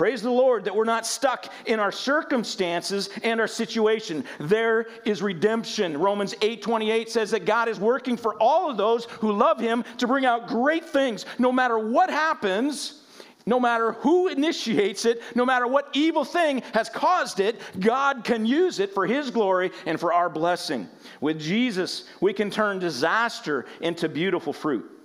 Praise 0.00 0.22
the 0.22 0.30
Lord 0.30 0.64
that 0.64 0.74
we're 0.74 0.84
not 0.84 1.04
stuck 1.04 1.52
in 1.66 1.78
our 1.78 1.92
circumstances 1.92 3.10
and 3.22 3.38
our 3.38 3.46
situation. 3.46 4.24
There 4.38 4.86
is 5.04 5.20
redemption. 5.20 5.98
Romans 5.98 6.34
8:28 6.40 7.10
says 7.10 7.30
that 7.32 7.44
God 7.44 7.68
is 7.68 7.78
working 7.78 8.16
for 8.16 8.34
all 8.40 8.70
of 8.70 8.78
those 8.78 9.04
who 9.04 9.30
love 9.30 9.60
him 9.60 9.84
to 9.98 10.06
bring 10.06 10.24
out 10.24 10.48
great 10.48 10.86
things 10.86 11.26
no 11.38 11.52
matter 11.52 11.78
what 11.78 12.08
happens 12.08 12.99
no 13.46 13.58
matter 13.58 13.92
who 13.92 14.28
initiates 14.28 15.04
it, 15.04 15.22
no 15.34 15.44
matter 15.44 15.66
what 15.66 15.88
evil 15.92 16.24
thing 16.24 16.62
has 16.74 16.88
caused 16.88 17.40
it, 17.40 17.60
God 17.78 18.24
can 18.24 18.46
use 18.46 18.80
it 18.80 18.92
for 18.92 19.06
His 19.06 19.30
glory 19.30 19.70
and 19.86 19.98
for 19.98 20.12
our 20.12 20.28
blessing. 20.28 20.88
With 21.20 21.40
Jesus, 21.40 22.04
we 22.20 22.32
can 22.32 22.50
turn 22.50 22.78
disaster 22.78 23.66
into 23.80 24.08
beautiful 24.08 24.52
fruit. 24.52 24.99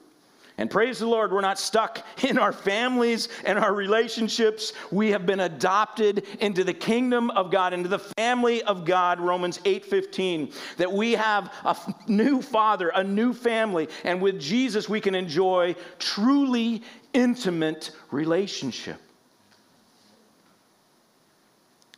And 0.58 0.72
praise 0.72 1.00
the 1.00 1.08
Lord, 1.08 1.34
we're 1.34 1.42
not 1.42 1.60
stuck 1.60 2.06
in 2.24 2.38
our 2.38 2.54
families 2.54 3.28
and 3.44 3.60
our 3.60 3.74
relationships. 3.74 4.74
We 4.92 5.12
have 5.12 5.26
been 5.26 5.42
adopted 5.42 6.26
into 6.40 6.64
the 6.64 6.74
kingdom 6.74 7.30
of 7.32 7.52
God, 7.52 7.74
into 7.74 7.90
the 7.90 8.00
family 8.00 8.64
of 8.64 8.86
God, 8.86 9.20
Romans 9.20 9.60
8:15. 9.66 10.54
That 10.78 10.92
we 10.92 11.14
have 11.14 11.52
a 11.66 11.76
new 12.08 12.42
father, 12.42 12.90
a 12.90 13.04
new 13.04 13.34
family, 13.34 13.90
and 14.04 14.22
with 14.22 14.40
Jesus 14.40 14.88
we 14.88 15.02
can 15.02 15.16
enjoy 15.16 15.76
truly 16.00 16.84
intimate 17.14 17.92
relationship. 18.12 19.02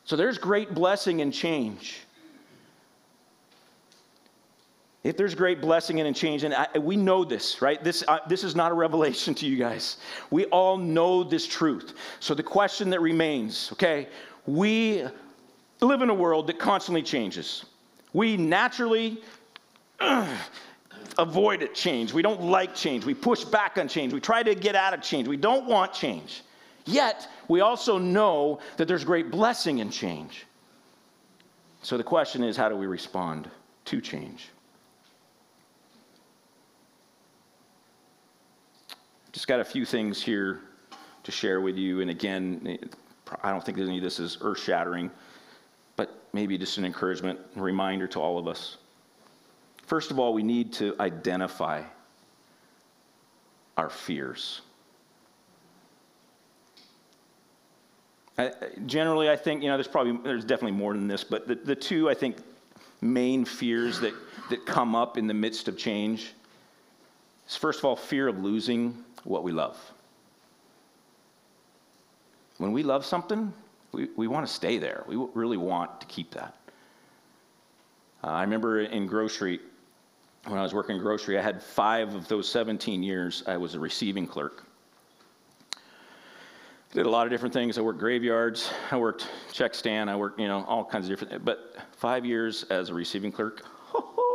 So 0.06 0.15
there's 0.15 0.38
great 0.38 0.74
blessing 0.74 1.22
and 1.22 1.34
change. 1.34 2.07
If 5.08 5.15
there's 5.15 5.36
great 5.36 5.62
blessing 5.62 6.02
and 6.02 6.13
change, 6.13 6.43
and 6.43 6.54
I, 6.54 6.67
we 6.80 6.98
know 6.98 7.24
this, 7.24 7.62
right? 7.62 7.82
This, 7.82 8.04
uh, 8.10 8.20
this 8.28 8.43
is 8.43 8.58
not 8.58 8.74
a 8.74 8.76
revelation 8.86 9.34
to 9.36 9.46
you 9.46 9.56
guys. 9.58 9.98
We 10.32 10.43
all 10.48 10.76
know 10.76 11.24
this 11.24 11.48
truth. 11.48 11.93
So 12.20 12.34
the 12.34 12.43
question 12.43 12.89
that 12.89 13.00
remains, 13.00 13.70
okay, 13.72 14.10
we 14.46 15.06
live 15.80 16.02
in 16.02 16.10
a 16.10 16.13
world 16.13 16.48
that 16.48 16.60
constantly 16.60 17.04
changes. 17.04 17.63
We 18.12 18.36
naturally 18.36 19.22
uh, 20.02 20.28
avoid 21.17 21.62
it 21.62 21.74
change. 21.74 22.12
We 22.12 22.22
don't 22.22 22.41
like 22.41 22.76
change. 22.76 23.06
We 23.06 23.13
push 23.13 23.46
back 23.46 23.78
on 23.78 23.88
change. 23.88 24.12
We 24.12 24.20
try 24.20 24.43
to 24.43 24.56
get 24.56 24.76
out 24.76 24.93
of 24.93 25.02
change. 25.02 25.30
We 25.30 25.38
don't 25.38 25.67
want 25.67 25.93
change. 25.93 26.43
Yet, 26.86 27.30
we 27.48 27.62
also 27.62 27.98
know 27.98 28.60
that 28.76 28.89
there's 28.89 29.06
great 29.06 29.32
blessing 29.32 29.78
in 29.78 29.89
change. 29.89 30.46
So 31.82 31.96
the 31.96 32.04
question 32.04 32.43
is 32.43 32.58
how 32.58 32.67
do 32.67 32.76
we 32.76 32.88
respond 32.88 33.50
to 33.86 34.02
change? 34.02 34.50
Just 39.38 39.47
got 39.47 39.60
a 39.60 39.63
few 39.63 39.86
things 39.86 40.19
here 40.19 40.62
to 41.21 41.32
share 41.32 41.62
with 41.62 41.78
you. 41.78 42.02
And 42.02 42.10
again, 42.10 42.80
I 43.43 43.52
don't 43.52 43.63
think 43.63 43.78
any 43.78 43.97
of 43.97 44.04
this 44.04 44.17
is 44.19 44.39
earth 44.41 44.60
shattering, 44.60 45.12
but 45.95 46.23
maybe 46.34 46.58
just 46.58 46.80
an 46.80 46.86
encouragement, 46.86 47.39
a 47.56 47.62
reminder 47.62 48.08
to 48.08 48.19
all 48.19 48.39
of 48.39 48.47
us. 48.47 48.78
First 49.86 50.10
of 50.10 50.17
all, 50.17 50.34
we 50.34 50.41
need 50.41 50.73
to 50.73 50.95
identify 51.00 51.84
our 53.78 53.91
fears. 53.91 54.62
I, 58.39 58.54
generally, 58.88 59.30
I 59.30 59.36
think, 59.36 59.62
you 59.62 59.69
know, 59.69 59.78
there's 59.78 59.88
probably, 59.88 60.17
there's 60.23 60.45
definitely 60.45 60.80
more 60.80 60.93
than 60.93 61.08
this, 61.08 61.23
but 61.23 61.47
the, 61.47 61.54
the 61.54 61.76
two, 61.76 62.10
I 62.10 62.15
think, 62.15 62.38
main 63.02 63.45
fears 63.45 64.00
that, 64.00 64.15
that 64.50 64.65
come 64.65 64.95
up 64.95 65.15
in 65.15 65.28
the 65.28 65.36
midst 65.36 65.67
of 65.67 65.78
change 65.78 66.34
is, 67.47 67.56
first 67.56 67.78
of 67.78 67.86
all, 67.86 67.95
fear 67.95 68.28
of 68.28 68.39
losing 68.39 69.04
what 69.28 69.44
we 69.44 69.52
love. 69.52 69.78
When 72.58 72.72
we 72.72 72.82
love 72.82 73.06
something, 73.06 73.54
we, 73.92 74.08
we 74.16 74.28
want 74.28 74.48
to 74.48 74.52
stay 74.52 74.78
there. 74.78 75.04
We 75.08 75.18
really 75.34 75.58
want 75.58 76.00
to 76.02 76.08
keep 76.08 76.32
that. 76.32 76.56
Uh, 78.24 78.28
I 78.28 78.42
remember 78.42 78.82
in 78.82 79.06
grocery, 79.06 79.60
when 80.46 80.58
I 80.58 80.63
was 80.63 80.74
working 80.74 80.98
grocery, 80.98 81.38
I 81.38 81.42
had 81.42 81.62
five 81.62 82.16
of 82.16 82.28
those 82.28 82.50
17 82.50 83.04
years, 83.04 83.44
I 83.48 83.58
was 83.58 83.76
a 83.76 83.80
receiving 83.80 84.26
clerk. 84.26 84.66
Did 86.94 87.06
a 87.06 87.10
lot 87.10 87.28
of 87.28 87.32
different 87.32 87.54
things. 87.54 87.78
I 87.78 87.82
worked 87.82 88.00
graveyards, 88.00 88.72
I 88.92 88.98
worked 88.98 89.28
check 89.52 89.76
stand, 89.76 90.10
I 90.10 90.16
worked, 90.16 90.40
you 90.40 90.48
know, 90.48 90.63
all 90.63 90.86
kinds 90.86 91.10
of 91.10 91.20
different, 91.20 91.44
but 91.44 91.76
five 91.92 92.26
years 92.26 92.63
as 92.70 92.90
a 92.90 92.94
receiving 92.94 93.32
clerk, 93.32 93.66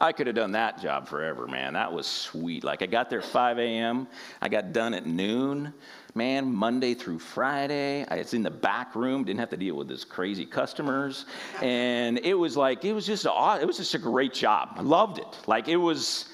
I 0.00 0.12
could 0.12 0.26
have 0.26 0.36
done 0.36 0.52
that 0.52 0.80
job 0.80 1.08
forever, 1.08 1.46
man. 1.46 1.74
That 1.74 1.92
was 1.92 2.06
sweet. 2.06 2.64
Like 2.64 2.82
I 2.82 2.86
got 2.86 3.10
there 3.10 3.22
5 3.22 3.58
a.m., 3.58 4.08
I 4.40 4.48
got 4.48 4.72
done 4.72 4.94
at 4.94 5.06
noon 5.06 5.72
man, 6.16 6.50
Monday 6.52 6.94
through 6.94 7.18
Friday. 7.18 8.04
I 8.08 8.16
was 8.16 8.32
in 8.32 8.42
the 8.42 8.50
back 8.50 8.96
room, 8.96 9.22
didn't 9.22 9.38
have 9.38 9.50
to 9.50 9.56
deal 9.56 9.76
with 9.76 9.86
this 9.86 10.02
crazy 10.02 10.46
customers. 10.46 11.26
And 11.60 12.18
it 12.18 12.34
was 12.34 12.56
like, 12.56 12.84
it 12.84 12.94
was 12.94 13.06
just, 13.06 13.26
a, 13.26 13.58
it 13.60 13.66
was 13.66 13.76
just 13.76 13.94
a 13.94 13.98
great 13.98 14.32
job. 14.32 14.70
I 14.76 14.80
loved 14.80 15.18
it. 15.18 15.38
Like 15.46 15.68
it 15.68 15.76
was, 15.76 16.24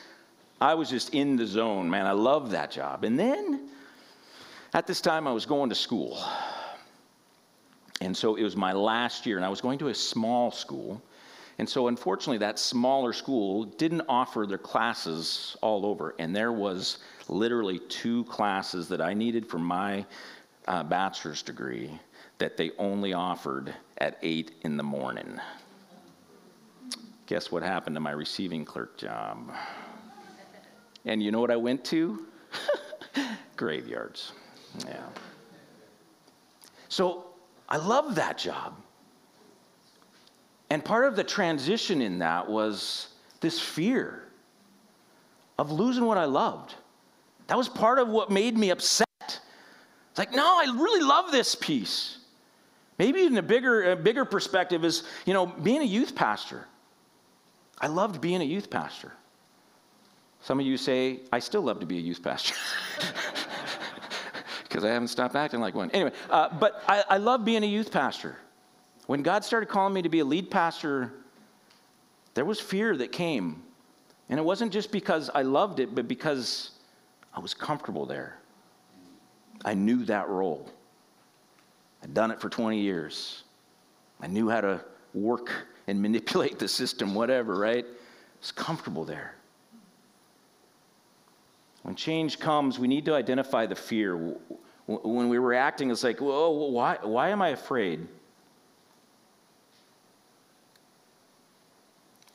I 0.60 0.74
was 0.74 0.88
just 0.88 1.12
in 1.14 1.36
the 1.36 1.46
zone, 1.46 1.90
man. 1.90 2.06
I 2.06 2.12
loved 2.12 2.52
that 2.52 2.70
job. 2.70 3.02
And 3.02 3.18
then 3.18 3.68
at 4.72 4.86
this 4.86 5.00
time, 5.00 5.26
I 5.26 5.32
was 5.32 5.44
going 5.44 5.68
to 5.70 5.74
school. 5.74 6.22
And 8.00 8.16
so 8.16 8.36
it 8.36 8.42
was 8.44 8.56
my 8.56 8.72
last 8.72 9.26
year, 9.26 9.36
and 9.36 9.44
I 9.44 9.48
was 9.48 9.60
going 9.60 9.78
to 9.80 9.88
a 9.88 9.94
small 9.94 10.50
school. 10.50 11.02
And 11.62 11.68
so, 11.68 11.86
unfortunately, 11.86 12.38
that 12.38 12.58
smaller 12.58 13.12
school 13.12 13.62
didn't 13.62 14.02
offer 14.08 14.46
their 14.48 14.58
classes 14.58 15.56
all 15.62 15.86
over. 15.86 16.12
And 16.18 16.34
there 16.34 16.50
was 16.50 16.98
literally 17.28 17.78
two 17.88 18.24
classes 18.24 18.88
that 18.88 19.00
I 19.00 19.14
needed 19.14 19.46
for 19.46 19.58
my 19.58 20.04
uh, 20.66 20.82
bachelor's 20.82 21.40
degree 21.40 21.88
that 22.38 22.56
they 22.56 22.72
only 22.78 23.12
offered 23.12 23.72
at 23.98 24.18
8 24.22 24.50
in 24.62 24.76
the 24.76 24.82
morning. 24.82 25.40
Guess 27.26 27.52
what 27.52 27.62
happened 27.62 27.94
to 27.94 28.00
my 28.00 28.10
receiving 28.10 28.64
clerk 28.64 28.98
job? 28.98 29.52
And 31.04 31.22
you 31.22 31.30
know 31.30 31.40
what 31.40 31.52
I 31.52 31.56
went 31.56 31.84
to? 31.84 32.26
Graveyards. 33.56 34.32
Yeah. 34.84 35.04
So 36.88 37.26
I 37.68 37.76
love 37.76 38.16
that 38.16 38.36
job. 38.36 38.74
And 40.72 40.82
part 40.82 41.04
of 41.04 41.16
the 41.16 41.22
transition 41.22 42.00
in 42.00 42.20
that 42.20 42.48
was 42.48 43.08
this 43.40 43.60
fear 43.60 44.22
of 45.58 45.70
losing 45.70 46.06
what 46.06 46.16
I 46.16 46.24
loved. 46.24 46.74
That 47.48 47.58
was 47.58 47.68
part 47.68 47.98
of 47.98 48.08
what 48.08 48.30
made 48.30 48.56
me 48.56 48.70
upset. 48.70 49.06
It's 49.20 50.18
like, 50.18 50.32
no, 50.32 50.46
I 50.46 50.72
really 50.74 51.04
love 51.04 51.30
this 51.30 51.54
piece. 51.54 52.16
Maybe 52.98 53.22
in 53.26 53.36
a 53.36 53.42
bigger, 53.42 53.92
a 53.92 53.96
bigger 53.96 54.24
perspective 54.24 54.82
is, 54.82 55.02
you 55.26 55.34
know, 55.34 55.44
being 55.44 55.82
a 55.82 55.84
youth 55.84 56.14
pastor. 56.14 56.66
I 57.78 57.88
loved 57.88 58.22
being 58.22 58.40
a 58.40 58.44
youth 58.44 58.70
pastor. 58.70 59.12
Some 60.40 60.58
of 60.58 60.64
you 60.64 60.78
say, 60.78 61.20
I 61.30 61.40
still 61.40 61.60
love 61.60 61.80
to 61.80 61.86
be 61.86 61.98
a 61.98 62.00
youth 62.00 62.22
pastor. 62.22 62.54
Because 64.62 64.84
I 64.84 64.88
haven't 64.88 65.08
stopped 65.08 65.36
acting 65.36 65.60
like 65.60 65.74
one. 65.74 65.90
Anyway, 65.90 66.12
uh, 66.30 66.48
but 66.58 66.82
I, 66.88 67.04
I 67.10 67.16
love 67.18 67.44
being 67.44 67.62
a 67.62 67.66
youth 67.66 67.92
pastor. 67.92 68.38
When 69.06 69.22
God 69.22 69.44
started 69.44 69.68
calling 69.68 69.94
me 69.94 70.02
to 70.02 70.08
be 70.08 70.20
a 70.20 70.24
lead 70.24 70.50
pastor, 70.50 71.12
there 72.34 72.44
was 72.44 72.60
fear 72.60 72.96
that 72.96 73.12
came. 73.12 73.62
And 74.28 74.38
it 74.38 74.42
wasn't 74.42 74.72
just 74.72 74.92
because 74.92 75.30
I 75.34 75.42
loved 75.42 75.80
it, 75.80 75.94
but 75.94 76.08
because 76.08 76.70
I 77.34 77.40
was 77.40 77.54
comfortable 77.54 78.06
there. 78.06 78.38
I 79.64 79.74
knew 79.74 80.04
that 80.04 80.28
role. 80.28 80.68
I'd 82.02 82.14
done 82.14 82.30
it 82.30 82.40
for 82.40 82.48
20 82.48 82.80
years. 82.80 83.44
I 84.20 84.26
knew 84.26 84.48
how 84.48 84.60
to 84.60 84.80
work 85.14 85.50
and 85.86 86.00
manipulate 86.02 86.58
the 86.58 86.68
system, 86.68 87.14
whatever, 87.14 87.58
right? 87.58 87.84
I 87.84 88.38
was 88.40 88.52
comfortable 88.52 89.04
there. 89.04 89.34
When 91.82 91.96
change 91.96 92.38
comes, 92.38 92.78
we 92.78 92.86
need 92.86 93.04
to 93.06 93.14
identify 93.14 93.66
the 93.66 93.74
fear. 93.74 94.16
When 94.86 95.28
we 95.28 95.38
were 95.38 95.54
acting, 95.54 95.90
it's 95.90 96.04
like, 96.04 96.20
well, 96.20 96.70
why, 96.70 96.98
why 97.02 97.30
am 97.30 97.42
I 97.42 97.48
afraid? 97.48 98.06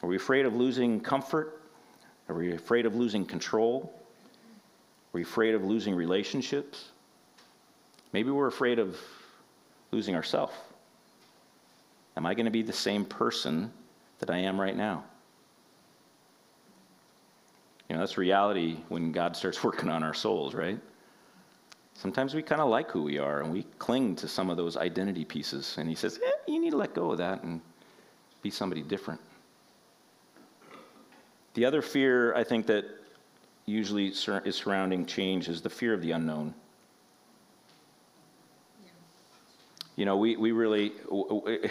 Are 0.04 0.08
we 0.08 0.16
afraid 0.16 0.46
of 0.46 0.56
losing 0.56 1.00
comfort? 1.00 1.62
Are 2.30 2.36
we 2.36 2.54
afraid 2.54 2.86
of 2.86 2.96
losing 2.96 3.26
control? 3.26 3.94
Are 3.94 5.14
we 5.14 5.24
afraid 5.24 5.56
of 5.56 5.64
losing 5.64 5.96
relationships? 5.96 6.90
Maybe 8.14 8.30
we're 8.30 8.48
afraid 8.48 8.80
of 8.80 8.98
losing 9.92 10.16
ourselves. 10.16 10.54
Am 12.16 12.26
I 12.26 12.34
going 12.34 12.46
to 12.46 12.52
be 12.52 12.62
the 12.62 12.74
same 12.74 13.06
person 13.06 13.72
that 14.20 14.30
I 14.30 14.38
am 14.40 14.60
right 14.60 14.76
now? 14.76 15.04
You 17.90 17.96
know, 17.96 18.02
that's 18.02 18.18
reality 18.18 18.78
when 18.90 19.12
God 19.12 19.36
starts 19.36 19.64
working 19.64 19.90
on 19.90 20.04
our 20.04 20.14
souls, 20.14 20.54
right? 20.54 20.80
Sometimes 21.94 22.36
we 22.36 22.44
kind 22.44 22.62
of 22.62 22.70
like 22.70 22.92
who 22.92 23.04
we 23.04 23.18
are 23.18 23.42
and 23.42 23.52
we 23.52 23.64
cling 23.80 24.16
to 24.18 24.28
some 24.28 24.50
of 24.52 24.58
those 24.58 24.78
identity 24.78 25.26
pieces. 25.26 25.76
And 25.80 25.90
He 25.90 25.96
says, 25.96 26.20
eh, 26.24 26.32
you 26.48 26.60
need 26.60 26.72
to 26.72 26.78
let 26.78 26.94
go 26.94 27.12
of 27.12 27.18
that 27.18 27.44
and 27.44 27.60
be 28.44 28.52
somebody 28.52 28.82
different. 28.84 29.20
The 31.58 31.66
other 31.66 31.82
fear 31.82 32.36
I 32.36 32.44
think 32.44 32.68
that 32.68 32.86
usually 33.66 34.10
is 34.10 34.56
surrounding 34.56 35.08
change 35.08 35.50
is 35.50 35.60
the 35.60 35.72
fear 35.72 35.92
of 35.92 36.04
the 36.04 36.12
unknown. 36.12 36.54
You 39.96 40.06
know, 40.06 40.18
we, 40.18 40.38
we 40.38 40.52
really, 40.52 40.92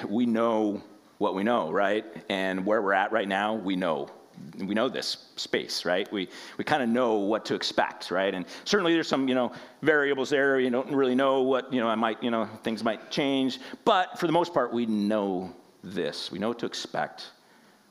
we 0.09 0.27
know 0.27 0.83
what 1.19 1.37
we 1.37 1.45
know, 1.45 1.71
right? 1.71 2.05
And 2.29 2.67
where 2.67 2.83
we're 2.83 2.95
at 2.95 3.13
right 3.13 3.29
now, 3.29 3.55
we 3.55 3.77
know. 3.77 4.11
We 4.59 4.75
know 4.75 4.89
this 4.89 5.29
space, 5.37 5.85
right? 5.85 6.13
We, 6.13 6.31
we 6.59 6.65
kind 6.65 6.83
of 6.83 6.89
know 6.89 7.19
what 7.19 7.45
to 7.45 7.55
expect, 7.55 8.11
right? 8.11 8.35
And 8.35 8.45
certainly 8.65 8.93
there's 8.93 9.07
some, 9.07 9.29
you 9.29 9.37
know, 9.37 9.53
variables 9.83 10.31
there. 10.31 10.59
You 10.59 10.69
don't 10.69 10.91
really 10.91 11.15
know 11.15 11.43
what, 11.43 11.73
you 11.73 11.81
know, 11.81 11.87
I 11.87 11.95
might, 11.95 12.21
you 12.21 12.33
know, 12.33 12.47
things 12.65 12.83
might 12.83 13.09
change. 13.13 13.61
But 13.85 14.19
for 14.19 14.27
the 14.27 14.33
most 14.33 14.53
part, 14.53 14.73
we 14.73 14.85
know 14.87 15.55
this. 15.85 16.33
We 16.33 16.41
know 16.41 16.49
what 16.49 16.59
to 16.59 16.67
expect. 16.67 17.27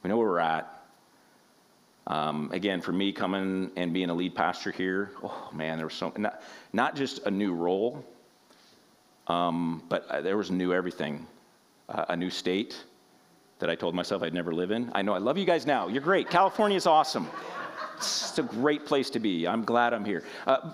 We 0.03 0.09
know 0.09 0.17
where 0.17 0.27
we're 0.27 0.39
at. 0.39 0.74
Um, 2.07 2.51
again, 2.51 2.81
for 2.81 2.91
me 2.91 3.11
coming 3.11 3.71
and 3.75 3.91
being 3.91 4.09
a 4.09 4.13
lead 4.13 4.35
pastor 4.35 4.71
here, 4.71 5.11
oh 5.23 5.49
man, 5.51 5.77
there 5.77 5.87
was 5.87 5.95
so 5.95 6.13
not, 6.17 6.41
not 6.71 6.95
just 6.95 7.25
a 7.25 7.31
new 7.31 7.53
role, 7.53 8.05
um, 9.27 9.81
but 9.89 10.07
uh, 10.09 10.21
there 10.21 10.37
was 10.37 10.51
new 10.51 10.71
everything, 10.71 11.25
uh, 11.89 12.05
a 12.09 12.15
new 12.15 12.29
state 12.29 12.83
that 13.57 13.71
I 13.71 13.75
told 13.75 13.95
myself 13.95 14.21
I'd 14.21 14.35
never 14.35 14.53
live 14.53 14.69
in. 14.69 14.91
I 14.93 15.01
know 15.01 15.13
I 15.13 15.17
love 15.17 15.37
you 15.37 15.45
guys 15.45 15.65
now. 15.65 15.87
You're 15.87 16.03
great. 16.03 16.29
California 16.29 16.77
is 16.77 16.85
awesome. 16.85 17.27
It's 17.97 18.37
a 18.37 18.43
great 18.43 18.85
place 18.85 19.09
to 19.11 19.19
be. 19.19 19.47
I'm 19.47 19.63
glad 19.63 19.93
I'm 19.93 20.05
here. 20.05 20.23
Uh, 20.45 20.73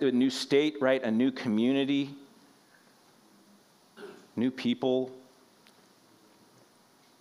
a 0.00 0.10
new 0.10 0.30
state, 0.30 0.76
right? 0.80 1.02
A 1.04 1.10
new 1.10 1.30
community, 1.30 2.10
new 4.34 4.50
people. 4.50 5.12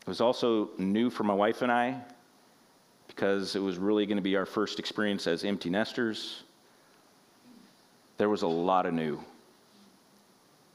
It 0.02 0.08
was 0.08 0.22
also 0.22 0.70
new 0.80 1.12
for 1.12 1.24
my 1.24 1.34
wife 1.34 1.62
and 1.62 1.72
I 1.72 2.02
because 3.16 3.56
it 3.56 3.62
was 3.62 3.78
really 3.78 4.06
going 4.06 4.18
to 4.18 4.22
be 4.22 4.36
our 4.36 4.46
first 4.46 4.78
experience 4.78 5.26
as 5.26 5.46
empty 5.46 5.70
nesters. 5.70 6.44
There 8.18 8.30
was 8.30 8.42
a 8.42 8.48
lot 8.48 8.86
of 8.86 8.94
new, 8.94 9.24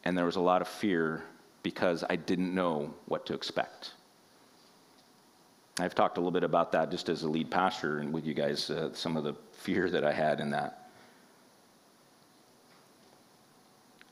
and 0.04 0.16
there 0.16 0.24
was 0.24 0.36
a 0.36 0.40
lot 0.40 0.62
of 0.62 0.68
fear 0.68 1.22
because 1.62 2.02
I 2.08 2.16
didn't 2.16 2.54
know 2.54 2.94
what 3.06 3.26
to 3.26 3.34
expect. 3.34 3.92
I've 5.78 5.94
talked 5.94 6.16
a 6.16 6.20
little 6.20 6.30
bit 6.30 6.42
about 6.42 6.72
that 6.72 6.90
just 6.90 7.08
as 7.10 7.22
a 7.22 7.28
lead 7.28 7.50
pastor 7.50 7.98
and 7.98 8.12
with 8.12 8.26
you 8.26 8.34
guys, 8.34 8.70
uh, 8.70 8.92
some 8.94 9.16
of 9.16 9.24
the 9.24 9.34
fear 9.52 9.90
that 9.90 10.04
I 10.04 10.12
had 10.12 10.40
in 10.40 10.50
that. 10.50 10.90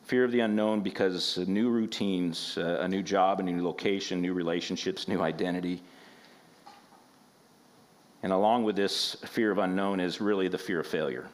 Fear 0.05 0.25
of 0.25 0.33
the 0.33 0.41
unknown 0.41 0.81
because 0.81 1.39
new 1.47 1.69
routines, 1.69 2.57
uh, 2.59 2.79
a 2.81 2.89
new 2.89 3.03
job, 3.03 3.41
a 3.41 3.43
new 3.43 3.63
location, 3.63 4.21
new 4.21 4.35
relationships, 4.35 5.09
new 5.09 5.21
identity 5.21 5.83
and 8.29 8.35
along 8.35 8.63
with 8.63 8.77
this 8.77 9.15
fear 9.25 9.51
of 9.51 9.57
unknown 9.57 10.01
is 10.01 10.21
really 10.21 10.49
the 10.49 10.59
fear 10.59 10.81
of 10.81 10.87
failure. 10.87 11.31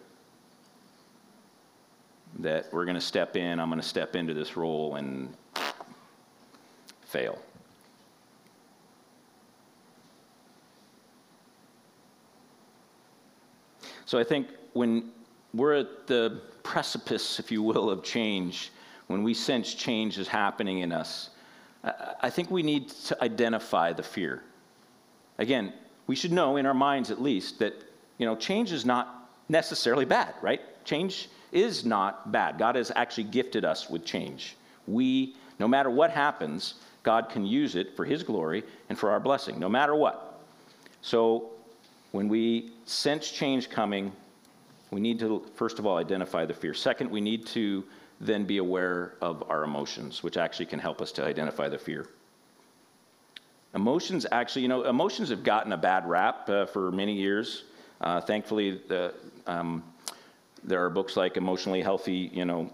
That 2.38 2.72
we're 2.72 2.84
going 2.84 2.94
to 2.94 3.00
step 3.00 3.34
in, 3.34 3.58
I'm 3.58 3.68
going 3.68 3.80
to 3.80 3.88
step 3.88 4.14
into 4.14 4.32
this 4.32 4.56
role 4.56 4.94
and 4.94 5.34
fail. 7.04 7.36
So 14.06 14.16
I 14.16 14.22
think 14.22 14.46
when 14.74 15.10
we're 15.52 15.74
at 15.74 16.06
the 16.06 16.42
precipice, 16.62 17.40
if 17.40 17.50
you 17.50 17.60
will, 17.60 17.90
of 17.90 18.04
change, 18.04 18.70
when 19.08 19.24
we 19.24 19.34
sense 19.34 19.74
change 19.74 20.16
is 20.16 20.28
happening 20.28 20.78
in 20.78 20.92
us, 20.92 21.30
I 21.82 22.30
think 22.30 22.52
we 22.52 22.62
need 22.62 22.88
to 22.88 23.20
identify 23.20 23.92
the 23.92 24.04
fear. 24.04 24.44
Again, 25.38 25.72
we 26.06 26.16
should 26.16 26.32
know 26.32 26.56
in 26.56 26.66
our 26.66 26.74
minds 26.74 27.10
at 27.10 27.20
least 27.20 27.58
that 27.58 27.74
you 28.18 28.26
know 28.26 28.36
change 28.36 28.72
is 28.72 28.84
not 28.84 29.30
necessarily 29.48 30.04
bad 30.04 30.34
right? 30.42 30.60
Change 30.84 31.28
is 31.52 31.84
not 31.84 32.32
bad. 32.32 32.58
God 32.58 32.76
has 32.76 32.90
actually 32.94 33.24
gifted 33.24 33.64
us 33.64 33.88
with 33.88 34.04
change. 34.04 34.56
We 34.86 35.36
no 35.58 35.68
matter 35.68 35.90
what 35.90 36.10
happens 36.10 36.74
god 37.02 37.28
can 37.28 37.44
use 37.44 37.76
it 37.76 37.94
for 37.96 38.04
his 38.04 38.22
glory 38.22 38.64
and 38.88 38.98
for 38.98 39.10
our 39.10 39.20
blessing 39.20 39.58
no 39.58 39.68
matter 39.68 39.94
what. 39.94 40.40
So 41.02 41.50
when 42.12 42.28
we 42.28 42.72
sense 42.86 43.30
change 43.30 43.70
coming 43.70 44.12
we 44.90 45.00
need 45.00 45.18
to 45.20 45.44
first 45.54 45.78
of 45.78 45.86
all 45.86 45.96
identify 45.96 46.44
the 46.44 46.54
fear. 46.54 46.74
Second 46.74 47.10
we 47.10 47.20
need 47.20 47.46
to 47.46 47.84
then 48.20 48.44
be 48.44 48.58
aware 48.58 49.14
of 49.20 49.42
our 49.48 49.64
emotions 49.64 50.22
which 50.22 50.36
actually 50.36 50.66
can 50.66 50.78
help 50.78 51.02
us 51.02 51.12
to 51.12 51.24
identify 51.24 51.68
the 51.68 51.78
fear 51.78 52.06
Emotions 53.74 54.26
actually, 54.30 54.62
you 54.62 54.68
know, 54.68 54.84
emotions 54.84 55.28
have 55.30 55.42
gotten 55.42 55.72
a 55.72 55.76
bad 55.76 56.08
rap 56.08 56.48
uh, 56.48 56.64
for 56.66 56.92
many 56.92 57.12
years. 57.12 57.64
Uh, 58.00 58.20
thankfully, 58.20 58.80
the, 58.88 59.14
um, 59.46 59.82
there 60.62 60.84
are 60.84 60.90
books 60.90 61.16
like 61.16 61.36
Emotionally 61.36 61.82
Healthy, 61.82 62.30
you 62.32 62.44
know, 62.44 62.70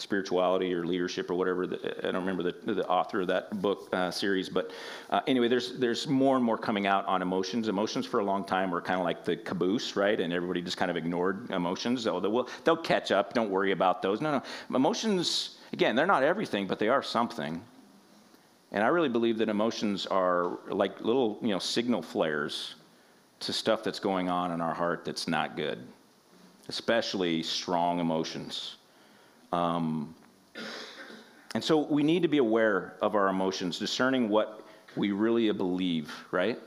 spirituality 0.00 0.72
or 0.72 0.84
leadership 0.84 1.30
or 1.30 1.34
whatever. 1.34 1.66
The, 1.66 1.98
I 1.98 2.10
don't 2.10 2.26
remember 2.26 2.42
the, 2.42 2.72
the, 2.72 2.86
author 2.88 3.20
of 3.20 3.28
that 3.28 3.60
book 3.62 3.88
uh, 3.92 4.10
series, 4.10 4.48
but 4.48 4.70
uh, 5.10 5.20
anyway, 5.26 5.48
there's 5.48 5.78
there's 5.78 6.06
more 6.06 6.36
and 6.36 6.44
more 6.44 6.58
coming 6.58 6.86
out 6.86 7.06
on 7.06 7.22
emotions. 7.22 7.68
Emotions 7.68 8.06
for 8.06 8.20
a 8.20 8.24
long 8.24 8.44
time 8.44 8.70
were 8.70 8.80
kind 8.80 8.98
of 8.98 9.04
like 9.04 9.24
the 9.24 9.36
caboose, 9.36 9.96
right? 9.96 10.18
And 10.18 10.32
everybody 10.32 10.62
just 10.62 10.76
kind 10.76 10.90
of 10.90 10.96
ignored 10.96 11.50
emotions. 11.50 12.06
Oh, 12.06 12.18
they'll, 12.18 12.48
they'll 12.64 12.76
catch 12.76 13.12
up. 13.12 13.34
Don't 13.34 13.50
worry 13.50 13.72
about 13.72 14.02
those. 14.02 14.20
No, 14.20 14.32
no. 14.32 14.42
Emotions, 14.74 15.58
again, 15.72 15.94
they're 15.94 16.06
not 16.06 16.22
everything, 16.22 16.66
but 16.66 16.78
they 16.78 16.88
are 16.88 17.02
something. 17.02 17.62
And 18.72 18.84
I 18.84 18.88
really 18.88 19.08
believe 19.08 19.38
that 19.38 19.48
emotions 19.48 20.06
are 20.06 20.58
like 20.68 21.00
little, 21.00 21.38
you 21.42 21.48
know, 21.48 21.58
signal 21.58 22.02
flares 22.02 22.76
to 23.40 23.52
stuff 23.52 23.82
that's 23.82 23.98
going 23.98 24.28
on 24.28 24.52
in 24.52 24.60
our 24.60 24.74
heart 24.74 25.04
that's 25.04 25.26
not 25.26 25.56
good, 25.56 25.78
especially 26.68 27.42
strong 27.42 27.98
emotions. 27.98 28.76
Um, 29.52 30.14
and 31.54 31.64
so 31.64 31.78
we 31.78 32.02
need 32.02 32.22
to 32.22 32.28
be 32.28 32.38
aware 32.38 32.94
of 33.02 33.16
our 33.16 33.28
emotions, 33.28 33.78
discerning 33.78 34.28
what 34.28 34.64
we 34.94 35.10
really 35.10 35.50
believe, 35.50 36.12
right? 36.30 36.58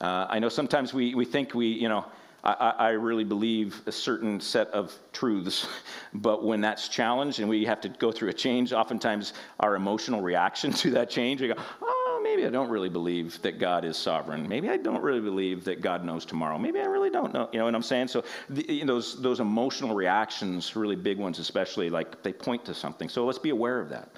Uh, 0.00 0.26
I 0.28 0.38
know 0.40 0.48
sometimes 0.48 0.92
we, 0.92 1.14
we 1.14 1.24
think 1.24 1.54
we, 1.54 1.66
you 1.68 1.88
know, 1.88 2.04
I, 2.46 2.74
I, 2.78 2.90
really 2.90 3.24
believe 3.24 3.82
a 3.86 3.92
certain 3.92 4.40
set 4.40 4.68
of 4.68 4.96
truths, 5.12 5.66
but 6.14 6.44
when 6.44 6.60
that's 6.60 6.86
challenged 6.86 7.40
and 7.40 7.48
we 7.48 7.64
have 7.64 7.80
to 7.80 7.88
go 7.88 8.12
through 8.12 8.28
a 8.28 8.32
change, 8.32 8.72
oftentimes 8.72 9.32
our 9.58 9.74
emotional 9.74 10.20
reaction 10.20 10.72
to 10.82 10.90
that 10.92 11.10
change, 11.10 11.40
we 11.40 11.48
go, 11.48 11.54
oh, 11.82 12.20
maybe 12.22 12.46
I 12.46 12.50
don't 12.50 12.70
really 12.70 12.88
believe 12.88 13.42
that 13.42 13.58
God 13.58 13.84
is 13.84 13.96
sovereign. 13.96 14.48
Maybe 14.48 14.70
I 14.70 14.76
don't 14.76 15.02
really 15.02 15.20
believe 15.20 15.64
that 15.64 15.80
God 15.80 16.04
knows 16.04 16.24
tomorrow. 16.24 16.56
Maybe 16.56 16.78
I 16.78 16.84
really 16.84 17.10
don't 17.10 17.34
know. 17.34 17.48
You 17.52 17.58
know 17.58 17.64
what 17.64 17.74
I'm 17.74 17.82
saying? 17.82 18.08
So 18.08 18.22
the, 18.48 18.72
you 18.72 18.84
know, 18.84 18.94
those 18.94 19.20
those 19.20 19.40
emotional 19.40 19.96
reactions, 19.96 20.76
really 20.76 20.96
big 20.96 21.18
ones, 21.18 21.40
especially, 21.40 21.90
like 21.90 22.22
they 22.22 22.32
point 22.32 22.64
to 22.66 22.74
something. 22.74 23.08
So 23.08 23.24
let's 23.24 23.38
be 23.38 23.50
aware 23.50 23.80
of 23.80 23.88
that. 23.88 24.10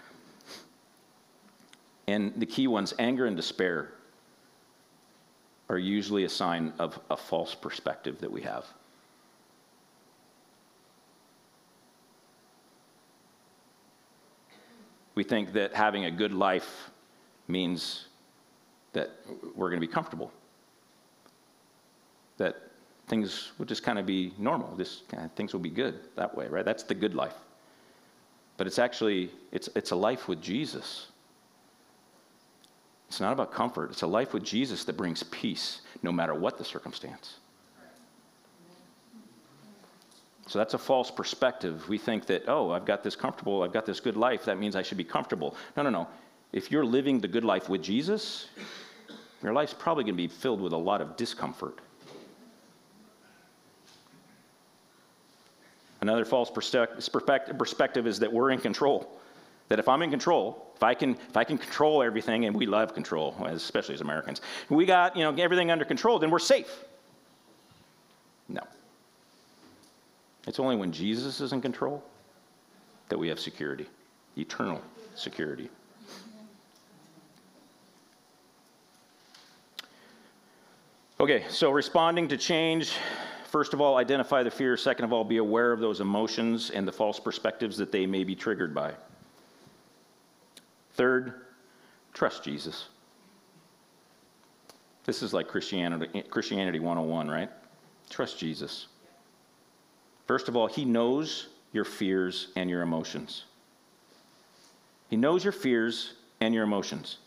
And 2.07 2.35
the 2.37 2.47
key 2.47 2.67
ones: 2.67 2.93
anger 2.99 3.25
and 3.25 3.37
despair 3.37 3.93
are 5.69 5.79
usually 5.79 6.25
a 6.25 6.29
sign 6.29 6.73
of 6.79 6.99
a 7.11 7.17
false 7.17 7.55
perspective 7.55 8.19
that 8.21 8.31
we 8.31 8.43
have. 8.43 8.65
We 15.15 15.25
think 15.25 15.53
that 15.55 15.75
having 15.75 16.05
a 16.05 16.11
good 16.11 16.33
life 16.33 16.91
means 17.49 18.07
that 18.93 19.11
we're 19.55 19.69
going 19.69 19.81
to 19.81 19.87
be 19.87 19.93
comfortable, 19.93 20.31
that 22.37 22.57
things 23.09 23.53
will 23.59 23.67
just 23.67 23.83
kind 23.83 23.99
of 23.99 24.07
be 24.07 24.33
normal, 24.39 24.77
just 24.77 25.09
kind 25.09 25.25
of, 25.25 25.33
things 25.33 25.53
will 25.53 25.61
be 25.61 25.71
good 25.71 25.99
that 26.15 26.37
way, 26.37 26.47
right? 26.47 26.65
That's 26.65 26.85
the 26.85 26.95
good 26.95 27.15
life. 27.15 27.35
But 28.57 28.67
it's 28.67 28.79
actually 28.79 29.31
it's 29.53 29.69
it's 29.75 29.93
a 29.93 29.97
life 29.97 30.29
with 30.29 30.41
Jesus. 30.43 31.09
It's 33.09 33.21
not 33.21 33.33
about 33.33 33.53
comfort. 33.53 33.91
It's 33.91 34.03
a 34.03 34.07
life 34.07 34.35
with 34.35 34.45
Jesus 34.45 34.85
that 34.85 34.97
brings 34.97 35.23
peace 35.25 35.81
no 36.03 36.13
matter 36.13 36.35
what 36.35 36.59
the 36.59 36.65
circumstance. 36.65 37.39
So 40.47 40.59
that's 40.59 40.75
a 40.75 40.79
false 40.79 41.11
perspective. 41.11 41.89
We 41.89 41.99
think 41.99 42.27
that, 42.27 42.45
oh, 42.49 42.71
I've 42.71 42.85
got 42.85 43.03
this 43.03 43.17
comfortable, 43.17 43.63
I've 43.63 43.73
got 43.73 43.85
this 43.85 44.01
good 44.01 44.17
life, 44.17 44.45
that 44.47 44.59
means 44.59 44.77
I 44.77 44.83
should 44.83 44.99
be 44.99 45.05
comfortable. 45.05 45.57
No, 45.77 45.83
no, 45.83 45.91
no. 45.91 46.09
If 46.53 46.71
you're 46.71 46.85
living 46.85 47.21
the 47.21 47.29
good 47.29 47.45
life 47.45 47.69
with 47.69 47.83
Jesus, 47.83 48.47
your 49.43 49.53
life's 49.53 49.75
probably 49.75 50.05
going 50.05 50.15
to 50.15 50.23
be 50.23 50.29
filled 50.29 50.61
with 50.61 50.73
a 50.73 50.79
lot 50.79 51.03
of 51.03 51.17
discomfort. 51.17 51.79
Another 56.01 56.25
false 56.25 56.51
perspective 56.51 58.07
is 58.07 58.19
that 58.19 58.33
we're 58.33 58.51
in 58.51 58.59
control. 58.59 59.21
That 59.69 59.79
if 59.79 59.89
I'm 59.89 60.03
in 60.03 60.11
control, 60.11 60.73
if 60.75 60.83
I 60.83 60.95
can, 60.95 61.13
if 61.13 61.37
I 61.37 61.45
can 61.45 61.59
control 61.59 62.03
everything, 62.03 62.47
and 62.47 62.57
we 62.57 62.67
love 62.67 62.95
control, 62.95 63.37
especially 63.45 63.95
as 63.95 64.01
Americans, 64.01 64.41
we 64.69 64.87
got 64.87 65.17
you 65.17 65.23
know 65.23 65.43
everything 65.43 65.71
under 65.71 65.85
control, 65.85 66.19
then 66.19 66.31
we're 66.31 66.39
safe. 66.39 66.85
No. 68.49 68.63
It's 70.47 70.59
only 70.59 70.77
when 70.77 70.93
Jesus 70.93 71.41
is 71.41 71.53
in 71.53 71.61
control 71.61 72.03
that 73.09 73.19
we 73.19 73.29
have 73.29 73.39
security, 73.39 73.87
eternal 74.37 74.81
security. 75.15 75.69
Okay, 81.21 81.45
so 81.49 81.73
responding 81.73 82.29
to 82.29 82.37
change, 82.37 82.93
first 83.45 83.75
of 83.75 83.81
all, 83.81 83.97
identify 83.97 84.45
the 84.45 84.51
fear. 84.51 84.77
Second 84.77 85.05
of 85.05 85.13
all, 85.13 85.25
be 85.25 85.39
aware 85.39 85.73
of 85.73 85.81
those 85.81 86.01
emotions 86.01 86.71
and 86.71 86.87
the 86.87 86.93
false 86.93 87.19
perspectives 87.19 87.77
that 87.77 87.91
they 87.91 88.07
may 88.07 88.23
be 88.23 88.37
triggered 88.37 88.73
by. 88.73 88.95
Third, 90.99 91.33
trust 92.13 92.43
Jesus. 92.43 92.89
This 95.05 95.23
is 95.23 95.33
like 95.33 95.49
Christianity, 95.49 96.23
Christianity 96.29 96.81
101, 96.81 97.29
right? 97.31 97.49
Trust 98.11 98.39
Jesus. 98.39 98.89
First 100.27 100.49
of 100.49 100.57
all, 100.57 100.67
He 100.67 100.85
knows 100.85 101.49
your 101.73 101.85
fears 101.85 102.49
and 102.57 102.69
your 102.69 102.83
emotions. 102.83 103.45
He 105.09 105.17
knows 105.17 105.45
your 105.45 105.53
fears 105.53 106.15
and 106.41 106.53
your 106.53 106.65
emotions. 106.65 107.19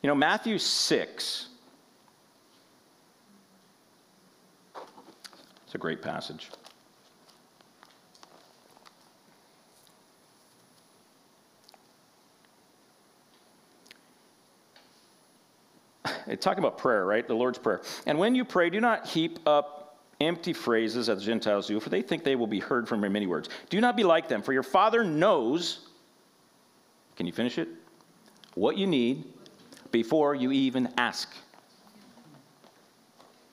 You 0.00 0.08
know, 0.08 0.14
Matthew 0.14 0.56
6 0.56 1.48
It's 5.68 5.74
a 5.74 5.78
great 5.78 6.00
passage. 6.00 6.50
Talking 16.36 16.58
about 16.58 16.78
prayer, 16.78 17.04
right? 17.04 17.26
The 17.26 17.34
Lord's 17.34 17.58
Prayer. 17.58 17.82
And 18.06 18.18
when 18.18 18.34
you 18.34 18.44
pray, 18.44 18.70
do 18.70 18.80
not 18.80 19.06
heap 19.06 19.38
up 19.46 19.98
empty 20.20 20.52
phrases 20.52 21.08
as 21.08 21.18
the 21.18 21.24
Gentiles 21.24 21.68
do, 21.68 21.78
for 21.80 21.90
they 21.90 22.02
think 22.02 22.24
they 22.24 22.36
will 22.36 22.46
be 22.46 22.60
heard 22.60 22.88
from 22.88 23.02
your 23.02 23.10
many 23.10 23.26
words. 23.26 23.48
Do 23.70 23.80
not 23.80 23.96
be 23.96 24.04
like 24.04 24.28
them, 24.28 24.42
for 24.42 24.52
your 24.52 24.62
Father 24.62 25.04
knows. 25.04 25.88
Can 27.16 27.26
you 27.26 27.32
finish 27.32 27.58
it? 27.58 27.68
What 28.54 28.76
you 28.76 28.86
need 28.86 29.24
before 29.90 30.34
you 30.34 30.50
even 30.52 30.92
ask 30.96 31.28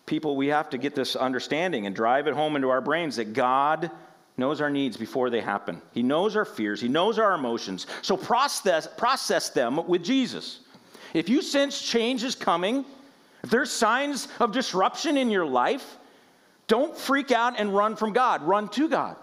people, 0.06 0.36
we 0.36 0.48
have 0.48 0.70
to 0.70 0.78
get 0.78 0.96
this 0.96 1.16
understanding 1.16 1.86
and 1.86 1.96
drive 1.96 2.28
it 2.28 2.34
home 2.34 2.56
into 2.56 2.70
our 2.70 2.82
brains 2.82 3.16
that 3.16 3.34
God 3.34 3.90
knows 4.38 4.62
our 4.62 4.70
needs 4.70 4.98
before 4.98 5.30
they 5.30 5.42
happen. 5.42 5.82
He 5.94 6.04
knows 6.04 6.36
our 6.36 6.46
fears, 6.46 6.82
He 6.82 6.88
knows 6.88 7.18
our 7.20 7.34
emotions. 7.34 7.88
So 8.02 8.18
process, 8.18 8.88
process 8.98 9.50
them 9.50 9.86
with 9.88 10.04
Jesus. 10.04 10.62
If 11.16 11.30
you 11.30 11.42
sense 11.42 11.82
change 11.82 12.26
is 12.26 12.36
coming, 12.36 12.84
if 13.42 13.50
there's 13.50 13.72
signs 13.72 14.28
of 14.42 14.52
disruption 14.52 15.16
in 15.16 15.30
your 15.30 15.46
life, 15.46 15.98
don't 16.68 16.96
freak 16.96 17.32
out 17.32 17.58
and 17.58 17.74
run 17.74 17.96
from 17.96 18.12
God. 18.12 18.44
Run 18.44 18.68
to 18.70 18.90
God. 18.90 19.16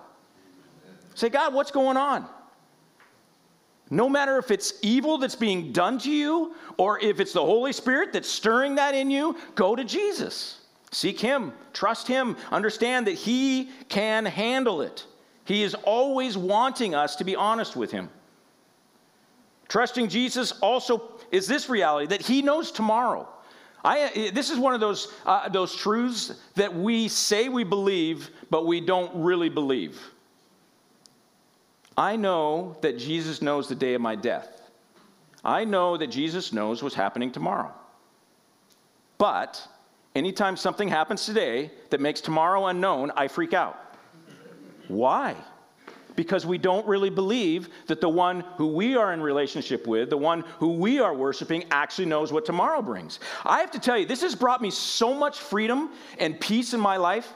Say, 1.15 1.29
God, 1.29 1.53
what's 1.53 1.71
going 1.71 1.99
on? 1.99 2.25
No 3.91 4.09
matter 4.09 4.39
if 4.39 4.51
it's 4.51 4.73
evil 4.81 5.19
that's 5.19 5.35
being 5.35 5.71
done 5.71 5.99
to 5.99 6.11
you 6.11 6.55
or 6.79 6.99
if 6.99 7.21
it's 7.21 7.35
the 7.35 7.45
Holy 7.45 7.75
Spirit 7.75 8.15
that's 8.15 8.29
stirring 8.29 8.77
that 8.77 8.95
in 8.95 9.11
you, 9.11 9.37
go 9.55 9.77
to 9.77 9.85
Jesus. 9.85 10.63
Seek 10.93 11.21
Him, 11.21 11.53
trust 11.75 12.09
Him, 12.09 12.39
understand 12.51 13.07
that 13.07 13.17
He 13.17 13.69
can 13.91 14.25
handle 14.25 14.81
it. 14.81 15.05
He 15.45 15.63
is 15.63 15.75
always 15.75 16.39
wanting 16.39 16.95
us 16.95 17.17
to 17.17 17.25
be 17.25 17.37
honest 17.37 17.77
with 17.77 17.91
Him. 17.91 18.09
Trusting 19.69 20.09
Jesus 20.09 20.53
also 20.61 21.19
is 21.33 21.49
this 21.49 21.69
reality 21.69 22.07
that 22.07 22.23
He 22.23 22.43
knows 22.43 22.71
tomorrow. 22.71 23.29
I, 23.85 24.31
this 24.33 24.51
is 24.51 24.59
one 24.59 24.75
of 24.75 24.81
those, 24.81 25.13
uh, 25.27 25.49
those 25.49 25.75
truths 25.75 26.35
that 26.55 26.73
we 26.73 27.09
say 27.09 27.49
we 27.49 27.65
believe, 27.65 28.31
but 28.49 28.65
we 28.65 28.81
don't 28.81 29.11
really 29.25 29.49
believe. 29.49 30.01
I 31.97 32.15
know 32.15 32.77
that 32.81 32.97
Jesus 32.97 33.43
knows 33.43 33.69
the 33.69 33.75
day 33.75 33.95
of 33.95 34.01
my 34.01 34.15
death. 34.15 34.71
I 35.45 35.65
know 35.65 35.97
that 35.97 36.07
Jesus 36.07 36.53
knows 36.53 36.81
what's 36.81 36.95
happening 36.95 37.33
tomorrow. 37.33 37.75
But 39.19 39.67
Anytime 40.15 40.57
something 40.57 40.89
happens 40.89 41.25
today 41.25 41.71
that 41.91 42.01
makes 42.01 42.21
tomorrow 42.21 42.67
unknown, 42.67 43.11
I 43.17 43.29
freak 43.29 43.55
out. 43.55 43.79
Why? 44.89 45.35
Because 46.17 46.45
we 46.45 46.59
don't 46.59 46.87
really 46.87 47.11
believe 47.11 47.69
that 47.87 48.01
the 48.01 48.09
one 48.09 48.41
who 48.57 48.69
we 48.69 48.97
are 48.97 49.13
in 49.13 49.21
relationship 49.21 49.87
with, 49.87 50.11
the 50.11 50.17
one 50.17 50.45
who 50.59 50.73
we 50.73 50.99
are 51.01 51.15
worshiping, 51.15 51.65
actually 51.71 52.07
knows 52.07 52.33
what 52.33 52.45
tomorrow 52.45 52.83
brings. 52.83 53.21
I 53.45 53.61
have 53.61 53.71
to 53.73 53.79
tell 53.79 53.97
you, 53.99 54.07
this 54.07 54.23
has 54.23 54.35
brought 54.35 54.61
me 54.61 54.71
so 54.71 55.15
much 55.15 55.39
freedom 55.39 55.91
and 56.19 56.39
peace 56.39 56.75
in 56.75 56.81
my 56.81 56.97
life. 56.97 57.33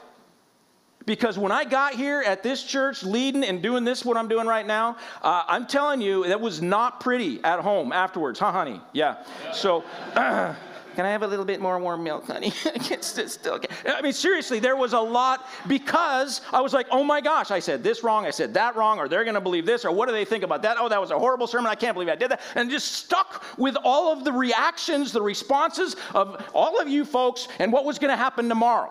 Because 1.06 1.38
when 1.38 1.52
I 1.52 1.64
got 1.64 1.94
here 1.94 2.20
at 2.26 2.42
this 2.42 2.64
church, 2.64 3.04
leading 3.04 3.44
and 3.44 3.62
doing 3.62 3.84
this, 3.84 4.04
what 4.04 4.16
I'm 4.16 4.26
doing 4.26 4.48
right 4.48 4.66
now, 4.66 4.96
uh, 5.22 5.44
I'm 5.46 5.66
telling 5.66 6.00
you, 6.00 6.26
that 6.26 6.40
was 6.40 6.60
not 6.60 6.98
pretty 7.00 7.42
at 7.44 7.60
home 7.60 7.92
afterwards, 7.92 8.40
huh, 8.40 8.52
honey? 8.52 8.80
Yeah. 8.92 9.22
yeah. 9.44 9.52
So. 9.52 9.84
Can 10.96 11.04
I 11.04 11.10
have 11.10 11.22
a 11.22 11.26
little 11.26 11.44
bit 11.44 11.60
more 11.60 11.78
warm 11.78 12.02
milk, 12.02 12.26
honey? 12.26 12.54
it's 12.64 13.06
still. 13.30 13.60
I 13.86 14.00
mean, 14.00 14.14
seriously, 14.14 14.60
there 14.60 14.76
was 14.76 14.94
a 14.94 14.98
lot 14.98 15.46
because 15.68 16.40
I 16.54 16.62
was 16.62 16.72
like, 16.72 16.86
oh 16.90 17.04
my 17.04 17.20
gosh, 17.20 17.50
I 17.50 17.58
said 17.58 17.84
this 17.84 18.02
wrong, 18.02 18.24
I 18.24 18.30
said 18.30 18.54
that 18.54 18.76
wrong, 18.76 18.98
or 18.98 19.06
they're 19.06 19.22
going 19.22 19.34
to 19.34 19.42
believe 19.42 19.66
this, 19.66 19.84
or 19.84 19.92
what 19.92 20.08
do 20.08 20.14
they 20.14 20.24
think 20.24 20.42
about 20.42 20.62
that? 20.62 20.78
Oh, 20.80 20.88
that 20.88 20.98
was 20.98 21.10
a 21.10 21.18
horrible 21.18 21.46
sermon. 21.46 21.66
I 21.66 21.74
can't 21.74 21.94
believe 21.94 22.08
I 22.08 22.16
did 22.16 22.30
that. 22.30 22.40
And 22.54 22.70
just 22.70 22.92
stuck 22.92 23.44
with 23.58 23.76
all 23.84 24.10
of 24.10 24.24
the 24.24 24.32
reactions, 24.32 25.12
the 25.12 25.20
responses 25.20 25.96
of 26.14 26.42
all 26.54 26.80
of 26.80 26.88
you 26.88 27.04
folks, 27.04 27.46
and 27.58 27.70
what 27.70 27.84
was 27.84 27.98
going 27.98 28.10
to 28.10 28.16
happen 28.16 28.48
tomorrow. 28.48 28.90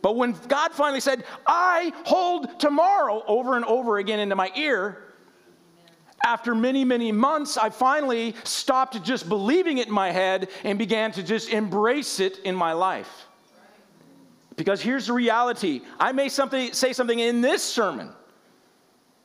But 0.00 0.14
when 0.14 0.36
God 0.46 0.72
finally 0.74 1.00
said, 1.00 1.24
I 1.44 1.92
hold 2.04 2.60
tomorrow 2.60 3.24
over 3.26 3.56
and 3.56 3.64
over 3.64 3.98
again 3.98 4.20
into 4.20 4.36
my 4.36 4.52
ear, 4.54 5.07
after 6.24 6.54
many, 6.54 6.84
many 6.84 7.12
months, 7.12 7.56
I 7.56 7.70
finally 7.70 8.34
stopped 8.44 9.02
just 9.02 9.28
believing 9.28 9.78
it 9.78 9.88
in 9.88 9.94
my 9.94 10.10
head 10.10 10.48
and 10.64 10.78
began 10.78 11.12
to 11.12 11.22
just 11.22 11.50
embrace 11.50 12.20
it 12.20 12.38
in 12.40 12.54
my 12.54 12.72
life. 12.72 13.26
Because 14.56 14.82
here's 14.82 15.06
the 15.06 15.12
reality 15.12 15.82
I 16.00 16.12
may 16.12 16.28
something, 16.28 16.72
say 16.72 16.92
something 16.92 17.18
in 17.18 17.40
this 17.40 17.62
sermon 17.62 18.10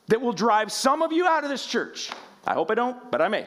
that 0.06 0.20
will 0.20 0.32
drive 0.32 0.70
some 0.70 1.02
of 1.02 1.12
you 1.12 1.26
out 1.26 1.42
of 1.44 1.50
this 1.50 1.66
church. 1.66 2.10
I 2.46 2.54
hope 2.54 2.70
I 2.70 2.74
don't, 2.74 3.10
but 3.10 3.20
I 3.20 3.28
may. 3.28 3.46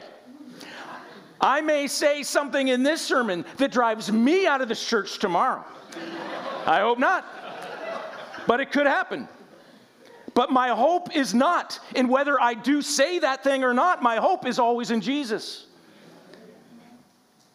I 1.40 1.60
may 1.60 1.86
say 1.86 2.22
something 2.24 2.68
in 2.68 2.82
this 2.82 3.00
sermon 3.00 3.44
that 3.58 3.70
drives 3.70 4.10
me 4.10 4.46
out 4.46 4.60
of 4.60 4.68
this 4.68 4.84
church 4.84 5.18
tomorrow. 5.18 5.64
I 6.66 6.80
hope 6.80 6.98
not, 6.98 7.24
but 8.46 8.60
it 8.60 8.72
could 8.72 8.86
happen. 8.86 9.28
But 10.38 10.52
my 10.52 10.68
hope 10.68 11.16
is 11.16 11.34
not 11.34 11.80
in 11.96 12.06
whether 12.06 12.40
I 12.40 12.54
do 12.54 12.80
say 12.80 13.18
that 13.18 13.42
thing 13.42 13.64
or 13.64 13.74
not. 13.74 14.04
My 14.04 14.18
hope 14.18 14.46
is 14.46 14.60
always 14.60 14.92
in 14.92 15.00
Jesus. 15.00 15.66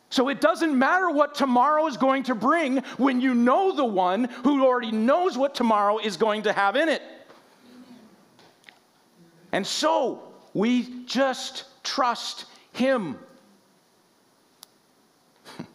So 0.09 0.27
it 0.27 0.41
doesn't 0.41 0.77
matter 0.77 1.09
what 1.09 1.33
tomorrow 1.33 1.87
is 1.87 1.95
going 1.95 2.23
to 2.23 2.35
bring 2.35 2.79
when 2.97 3.21
you 3.21 3.35
know 3.35 3.73
the 3.73 3.85
one 3.85 4.25
who 4.43 4.65
already 4.65 4.91
knows 4.91 5.37
what 5.37 5.55
tomorrow 5.55 5.97
is 5.97 6.17
going 6.17 6.43
to 6.43 6.51
have 6.51 6.75
in 6.75 6.89
it. 6.89 7.01
And 9.53 9.65
so 9.65 10.21
we 10.53 11.05
just 11.05 11.63
trust 11.85 12.47
him. 12.73 13.17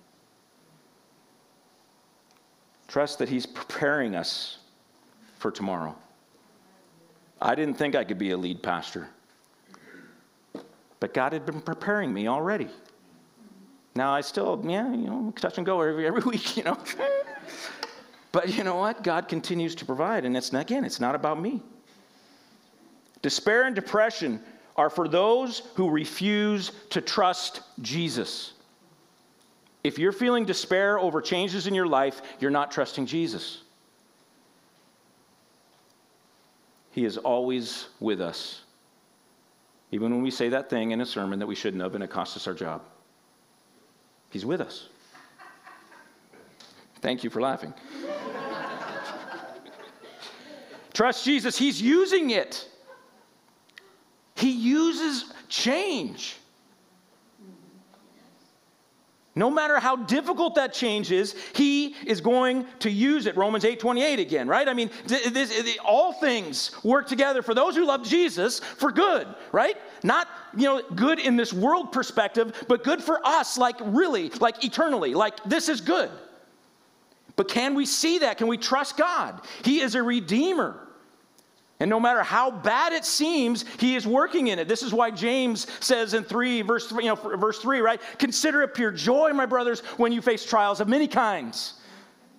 trust 2.86 3.18
that 3.18 3.30
he's 3.30 3.46
preparing 3.46 4.14
us 4.14 4.58
for 5.38 5.50
tomorrow. 5.50 5.96
I 7.40 7.54
didn't 7.54 7.74
think 7.74 7.94
I 7.94 8.04
could 8.04 8.18
be 8.18 8.30
a 8.30 8.36
lead 8.36 8.62
pastor. 8.62 9.08
But 11.00 11.14
God 11.14 11.32
had 11.32 11.46
been 11.46 11.60
preparing 11.60 12.12
me 12.12 12.26
already. 12.26 12.68
Now 13.94 14.12
I 14.12 14.20
still, 14.20 14.62
yeah, 14.66 14.90
you 14.90 15.06
know, 15.06 15.32
touch 15.36 15.58
and 15.58 15.66
go 15.66 15.80
every, 15.80 16.06
every 16.06 16.22
week, 16.26 16.56
you 16.56 16.64
know. 16.64 16.78
but 18.32 18.48
you 18.54 18.64
know 18.64 18.76
what? 18.76 19.02
God 19.02 19.28
continues 19.28 19.74
to 19.76 19.84
provide. 19.84 20.24
And 20.24 20.36
it's, 20.36 20.52
again, 20.52 20.84
it's 20.84 21.00
not 21.00 21.14
about 21.14 21.40
me. 21.40 21.62
Despair 23.22 23.64
and 23.64 23.74
depression 23.74 24.40
are 24.76 24.90
for 24.90 25.08
those 25.08 25.62
who 25.74 25.90
refuse 25.90 26.70
to 26.90 27.00
trust 27.00 27.62
Jesus. 27.82 28.52
If 29.82 29.98
you're 29.98 30.12
feeling 30.12 30.44
despair 30.44 30.98
over 30.98 31.20
changes 31.20 31.66
in 31.66 31.74
your 31.74 31.86
life, 31.86 32.22
you're 32.40 32.50
not 32.50 32.70
trusting 32.70 33.06
Jesus. 33.06 33.62
He 36.98 37.04
is 37.04 37.16
always 37.16 37.86
with 38.00 38.20
us. 38.20 38.62
Even 39.92 40.10
when 40.10 40.20
we 40.20 40.32
say 40.32 40.48
that 40.48 40.68
thing 40.68 40.90
in 40.90 41.00
a 41.00 41.06
sermon 41.06 41.38
that 41.38 41.46
we 41.46 41.54
shouldn't 41.54 41.80
have 41.80 41.94
and 41.94 42.02
it 42.02 42.10
costs 42.10 42.36
us 42.36 42.48
our 42.48 42.54
job. 42.54 42.82
He's 44.30 44.44
with 44.44 44.60
us. 44.60 44.88
Thank 47.00 47.22
you 47.22 47.30
for 47.30 47.40
laughing. 47.40 47.72
Trust 50.92 51.24
Jesus. 51.24 51.56
He's 51.56 51.80
using 51.80 52.30
it. 52.30 52.68
He 54.34 54.50
uses 54.50 55.32
change. 55.48 56.34
No 59.38 59.52
matter 59.52 59.78
how 59.78 59.94
difficult 59.94 60.56
that 60.56 60.72
change 60.72 61.12
is, 61.12 61.36
he 61.54 61.94
is 62.04 62.20
going 62.20 62.66
to 62.80 62.90
use 62.90 63.26
it. 63.26 63.36
Romans 63.36 63.64
8 63.64 63.78
28 63.78 64.18
again, 64.18 64.48
right? 64.48 64.66
I 64.66 64.74
mean, 64.74 64.90
this, 65.06 65.78
all 65.84 66.12
things 66.12 66.72
work 66.82 67.06
together 67.06 67.40
for 67.40 67.54
those 67.54 67.76
who 67.76 67.86
love 67.86 68.02
Jesus 68.02 68.58
for 68.58 68.90
good, 68.90 69.28
right? 69.52 69.76
Not, 70.02 70.26
you 70.56 70.64
know, 70.64 70.82
good 70.96 71.20
in 71.20 71.36
this 71.36 71.52
world 71.52 71.92
perspective, 71.92 72.64
but 72.66 72.82
good 72.82 73.00
for 73.00 73.24
us, 73.24 73.56
like 73.56 73.76
really, 73.80 74.30
like 74.40 74.64
eternally. 74.64 75.14
Like 75.14 75.44
this 75.44 75.68
is 75.68 75.80
good. 75.80 76.10
But 77.36 77.46
can 77.46 77.76
we 77.76 77.86
see 77.86 78.18
that? 78.18 78.38
Can 78.38 78.48
we 78.48 78.56
trust 78.56 78.96
God? 78.96 79.40
He 79.62 79.78
is 79.78 79.94
a 79.94 80.02
redeemer. 80.02 80.87
And 81.80 81.88
no 81.88 82.00
matter 82.00 82.24
how 82.24 82.50
bad 82.50 82.92
it 82.92 83.04
seems, 83.04 83.64
he 83.78 83.94
is 83.94 84.06
working 84.06 84.48
in 84.48 84.58
it. 84.58 84.66
This 84.66 84.82
is 84.82 84.92
why 84.92 85.12
James 85.12 85.66
says 85.78 86.12
in 86.12 86.24
3, 86.24 86.62
verse 86.62 86.88
3, 86.88 87.04
you 87.04 87.10
know, 87.10 87.36
verse 87.36 87.60
3, 87.60 87.80
right? 87.80 88.00
Consider 88.18 88.62
it 88.62 88.74
pure 88.74 88.90
joy, 88.90 89.32
my 89.32 89.46
brothers, 89.46 89.80
when 89.96 90.10
you 90.10 90.20
face 90.20 90.44
trials 90.44 90.80
of 90.80 90.88
many 90.88 91.06
kinds. 91.06 91.74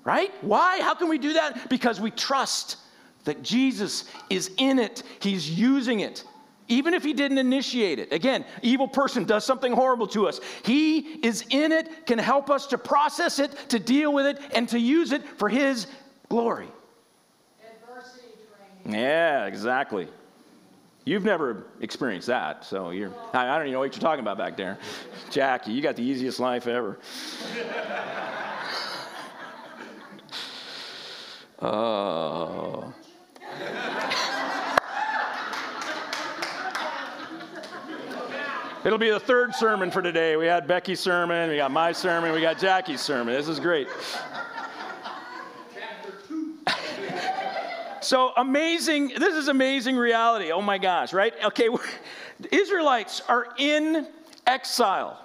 Right? 0.04 0.34
Why? 0.42 0.82
How 0.82 0.94
can 0.94 1.08
we 1.08 1.18
do 1.18 1.34
that? 1.34 1.70
Because 1.70 2.02
we 2.02 2.12
trust 2.12 2.78
that 3.26 3.44
Jesus 3.44 4.06
is 4.30 4.52
in 4.58 4.80
it. 4.80 5.04
He's 5.22 5.50
using 5.50 6.00
it. 6.00 6.24
Even 6.68 6.94
if 6.94 7.04
he 7.04 7.14
didn't 7.14 7.38
initiate 7.38 8.00
it. 8.00 8.12
Again, 8.12 8.46
evil 8.62 8.88
person 8.88 9.24
does 9.24 9.44
something 9.44 9.72
horrible 9.72 10.08
to 10.08 10.28
us. 10.28 10.40
He 10.64 11.00
is 11.26 11.46
in 11.50 11.72
it, 11.72 12.06
can 12.06 12.20
help 12.20 12.50
us 12.50 12.68
to 12.68 12.78
process 12.78 13.40
it, 13.40 13.56
to 13.70 13.80
deal 13.80 14.14
with 14.14 14.26
it, 14.26 14.40
and 14.54 14.68
to 14.70 14.80
use 14.80 15.12
it 15.12 15.24
for 15.38 15.50
his 15.50 15.88
glory. 16.30 16.70
Yeah, 18.92 19.46
exactly. 19.46 20.08
You've 21.06 21.24
never 21.24 21.66
experienced 21.82 22.28
that, 22.28 22.66
so 22.66 22.92
you're, 22.92 23.12
I 23.34 23.46
don't 23.46 23.62
even 23.62 23.74
know 23.74 23.80
what 23.80 23.96
you're 23.96 24.02
talking 24.02 24.22
about 24.22 24.38
back 24.38 24.58
there. 24.58 24.78
Jackie, 25.32 25.72
you 25.72 25.82
got 25.82 25.96
the 25.96 26.04
easiest 26.04 26.40
life 26.40 26.68
ever. 26.68 27.00
Oh. 31.62 32.94
It'll 38.86 38.98
be 38.98 39.10
the 39.10 39.20
third 39.20 39.54
sermon 39.54 39.92
for 39.92 40.02
today. 40.02 40.38
We 40.38 40.46
had 40.46 40.66
Becky's 40.66 41.02
sermon, 41.02 41.50
we 41.50 41.58
got 41.58 41.70
my 41.72 41.92
sermon, 41.92 42.32
we 42.32 42.40
got 42.40 42.58
Jackie's 42.58 43.02
sermon. 43.02 43.34
This 43.34 43.50
is 43.50 43.60
great. 43.60 43.90
So 48.02 48.32
amazing, 48.38 49.10
this 49.18 49.36
is 49.36 49.48
amazing 49.48 49.96
reality. 49.96 50.52
Oh 50.52 50.62
my 50.62 50.78
gosh, 50.78 51.14
right? 51.14 51.34
Okay, 51.44 51.70
Israelites 52.52 53.22
are 53.28 53.48
in 53.58 54.08
exile, 54.48 55.20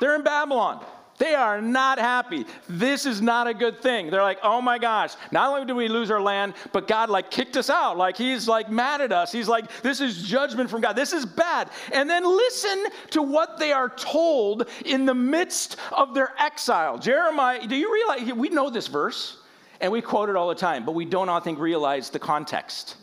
they're 0.00 0.14
in 0.14 0.22
Babylon. 0.22 0.84
They 1.18 1.34
are 1.34 1.60
not 1.60 1.98
happy. 1.98 2.46
This 2.68 3.04
is 3.04 3.20
not 3.20 3.48
a 3.48 3.54
good 3.54 3.82
thing. 3.82 4.08
They're 4.08 4.22
like, 4.22 4.38
oh 4.44 4.60
my 4.62 4.78
gosh, 4.78 5.14
not 5.32 5.50
only 5.50 5.66
do 5.66 5.74
we 5.74 5.88
lose 5.88 6.12
our 6.12 6.20
land, 6.20 6.54
but 6.72 6.86
God 6.86 7.10
like 7.10 7.28
kicked 7.28 7.56
us 7.56 7.68
out. 7.68 7.98
Like 7.98 8.16
he's 8.16 8.46
like 8.46 8.70
mad 8.70 9.00
at 9.00 9.10
us. 9.10 9.32
He's 9.32 9.48
like, 9.48 9.82
this 9.82 10.00
is 10.00 10.22
judgment 10.22 10.70
from 10.70 10.80
God. 10.80 10.92
This 10.92 11.12
is 11.12 11.26
bad. 11.26 11.70
And 11.92 12.08
then 12.08 12.24
listen 12.24 12.84
to 13.10 13.22
what 13.22 13.58
they 13.58 13.72
are 13.72 13.88
told 13.88 14.68
in 14.84 15.06
the 15.06 15.14
midst 15.14 15.76
of 15.90 16.14
their 16.14 16.32
exile. 16.38 16.98
Jeremiah, 16.98 17.66
do 17.66 17.74
you 17.74 17.92
realize, 17.92 18.32
we 18.34 18.48
know 18.50 18.70
this 18.70 18.86
verse. 18.86 19.37
And 19.80 19.92
we 19.92 20.02
quote 20.02 20.28
it 20.28 20.36
all 20.36 20.48
the 20.48 20.54
time, 20.54 20.84
but 20.84 20.92
we 20.92 21.04
don't, 21.04 21.28
I 21.28 21.40
think, 21.40 21.58
realize 21.58 22.10
the 22.10 22.18
context. 22.18 22.96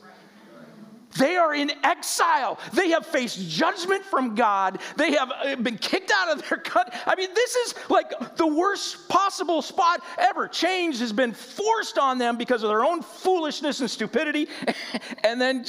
They 1.17 1.38
are 1.38 1.53
in 1.53 1.71
exile. 1.84 2.59
They 2.73 2.89
have 2.89 3.05
faced 3.05 3.49
judgment 3.49 4.03
from 4.03 4.36
God. 4.36 4.80
They 4.97 5.13
have 5.13 5.32
uh, 5.32 5.55
been 5.55 5.78
kicked 5.78 6.11
out 6.13 6.30
of 6.30 6.47
their 6.47 6.57
country. 6.57 6.93
I 7.05 7.15
mean, 7.15 7.30
this 7.34 7.55
is 7.55 7.76
like 7.89 8.36
the 8.36 8.47
worst 8.47 9.07
possible 9.07 9.61
spot 9.61 10.03
ever. 10.17 10.47
Change 10.47 10.99
has 10.99 11.13
been 11.13 11.32
forced 11.32 11.97
on 11.97 12.17
them 12.17 12.38
because 12.38 12.63
of 12.63 12.69
their 12.69 12.84
own 12.84 13.01
foolishness 13.01 13.80
and 13.80 13.89
stupidity. 13.89 14.49
and 15.23 15.39
then 15.39 15.65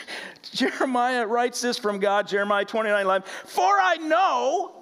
Jeremiah 0.52 1.26
writes 1.26 1.60
this 1.60 1.76
from 1.76 2.00
God, 2.00 2.26
Jeremiah 2.26 2.64
29 2.64 3.04
11. 3.04 3.28
For 3.44 3.62
I 3.62 3.96
know, 3.96 4.72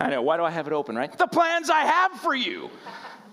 I 0.00 0.10
know, 0.10 0.22
why 0.22 0.38
do 0.38 0.44
I 0.44 0.50
have 0.50 0.66
it 0.66 0.72
open, 0.72 0.96
right? 0.96 1.16
The 1.16 1.26
plans 1.26 1.68
I 1.68 1.80
have 1.80 2.12
for 2.12 2.34
you 2.34 2.70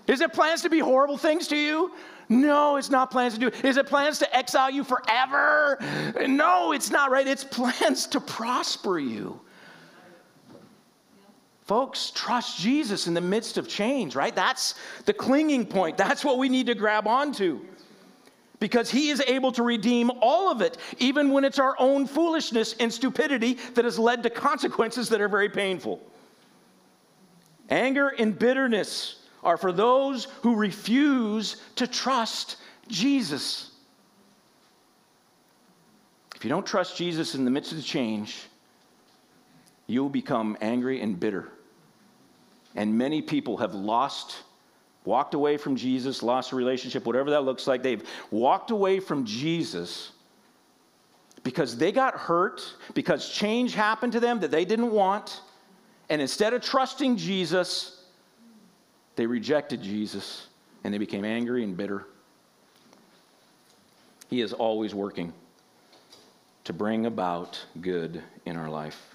is 0.06 0.20
it 0.20 0.32
plans 0.32 0.62
to 0.62 0.70
be 0.70 0.78
horrible 0.78 1.16
things 1.16 1.48
to 1.48 1.56
you? 1.56 1.92
No, 2.28 2.76
it's 2.76 2.90
not 2.90 3.10
plans 3.10 3.34
to 3.34 3.40
do. 3.40 3.66
Is 3.66 3.76
it 3.76 3.86
plans 3.86 4.18
to 4.18 4.36
exile 4.36 4.70
you 4.70 4.84
forever? 4.84 5.78
No, 6.26 6.72
it's 6.72 6.90
not, 6.90 7.10
right? 7.10 7.26
It's 7.26 7.44
plans 7.44 8.06
to 8.08 8.20
prosper 8.20 8.98
you. 8.98 9.40
Folks, 11.64 12.10
trust 12.10 12.58
Jesus 12.60 13.06
in 13.06 13.14
the 13.14 13.20
midst 13.20 13.56
of 13.56 13.66
change, 13.66 14.14
right? 14.14 14.34
That's 14.34 14.74
the 15.06 15.14
clinging 15.14 15.64
point. 15.64 15.96
That's 15.96 16.24
what 16.24 16.38
we 16.38 16.50
need 16.50 16.66
to 16.66 16.74
grab 16.74 17.06
onto. 17.06 17.60
Because 18.60 18.90
he 18.90 19.08
is 19.08 19.22
able 19.26 19.52
to 19.52 19.62
redeem 19.62 20.10
all 20.20 20.50
of 20.50 20.60
it, 20.60 20.76
even 20.98 21.30
when 21.30 21.44
it's 21.44 21.58
our 21.58 21.74
own 21.78 22.06
foolishness 22.06 22.74
and 22.80 22.92
stupidity 22.92 23.54
that 23.74 23.84
has 23.84 23.98
led 23.98 24.22
to 24.22 24.30
consequences 24.30 25.08
that 25.08 25.20
are 25.20 25.28
very 25.28 25.48
painful. 25.48 26.00
Anger 27.70 28.08
and 28.08 28.38
bitterness 28.38 29.23
are 29.44 29.56
for 29.56 29.70
those 29.70 30.24
who 30.42 30.56
refuse 30.56 31.56
to 31.76 31.86
trust 31.86 32.56
Jesus. 32.88 33.70
If 36.34 36.44
you 36.44 36.50
don't 36.50 36.66
trust 36.66 36.96
Jesus 36.96 37.34
in 37.34 37.44
the 37.44 37.50
midst 37.50 37.70
of 37.72 37.78
the 37.78 37.84
change, 37.84 38.42
you'll 39.86 40.08
become 40.08 40.56
angry 40.60 41.00
and 41.00 41.18
bitter. 41.18 41.48
And 42.74 42.98
many 42.98 43.22
people 43.22 43.56
have 43.58 43.74
lost, 43.74 44.42
walked 45.04 45.34
away 45.34 45.56
from 45.56 45.76
Jesus, 45.76 46.22
lost 46.22 46.52
a 46.52 46.56
relationship, 46.56 47.06
whatever 47.06 47.30
that 47.30 47.42
looks 47.42 47.66
like. 47.66 47.82
They've 47.82 48.02
walked 48.30 48.70
away 48.70 48.98
from 48.98 49.24
Jesus 49.24 50.10
because 51.44 51.76
they 51.76 51.92
got 51.92 52.14
hurt, 52.14 52.74
because 52.94 53.30
change 53.30 53.74
happened 53.74 54.12
to 54.14 54.20
them 54.20 54.40
that 54.40 54.50
they 54.50 54.64
didn't 54.64 54.90
want. 54.90 55.42
And 56.08 56.20
instead 56.20 56.52
of 56.54 56.62
trusting 56.62 57.16
Jesus, 57.16 57.93
they 59.16 59.26
rejected 59.26 59.82
Jesus 59.82 60.48
and 60.82 60.92
they 60.92 60.98
became 60.98 61.24
angry 61.24 61.64
and 61.64 61.76
bitter. 61.76 62.06
He 64.28 64.40
is 64.40 64.52
always 64.52 64.94
working 64.94 65.32
to 66.64 66.72
bring 66.72 67.06
about 67.06 67.62
good 67.80 68.22
in 68.46 68.56
our 68.56 68.68
life, 68.68 69.14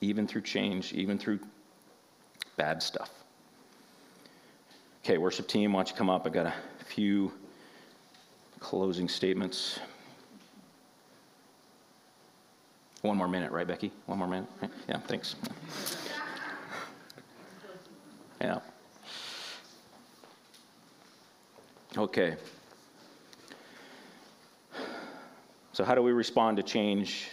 even 0.00 0.26
through 0.26 0.42
change, 0.42 0.92
even 0.92 1.18
through 1.18 1.38
bad 2.56 2.82
stuff. 2.82 3.10
Okay, 5.04 5.18
worship 5.18 5.46
team, 5.46 5.72
why 5.72 5.80
don't 5.80 5.90
you 5.90 5.96
come 5.96 6.10
up? 6.10 6.26
I've 6.26 6.32
got 6.32 6.46
a 6.46 6.54
few 6.86 7.32
closing 8.58 9.08
statements. 9.08 9.78
One 13.02 13.16
more 13.16 13.28
minute, 13.28 13.52
right, 13.52 13.66
Becky? 13.66 13.92
One 14.06 14.18
more 14.18 14.26
minute? 14.26 14.48
Yeah, 14.88 14.98
thanks. 14.98 15.36
Yeah. 18.40 18.60
Okay. 21.96 22.36
So, 25.72 25.84
how 25.84 25.94
do 25.94 26.02
we 26.02 26.12
respond 26.12 26.56
to 26.58 26.62
change? 26.62 27.28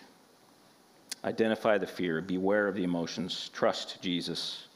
Identify 1.26 1.78
the 1.78 1.88
fear, 1.88 2.22
beware 2.22 2.68
of 2.68 2.76
the 2.76 2.84
emotions, 2.84 3.50
trust 3.54 4.02
Jesus, 4.02 4.68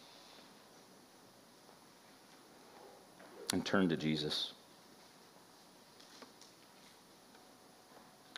and 3.51 3.65
turn 3.65 3.89
to 3.89 3.97
Jesus. 3.97 4.53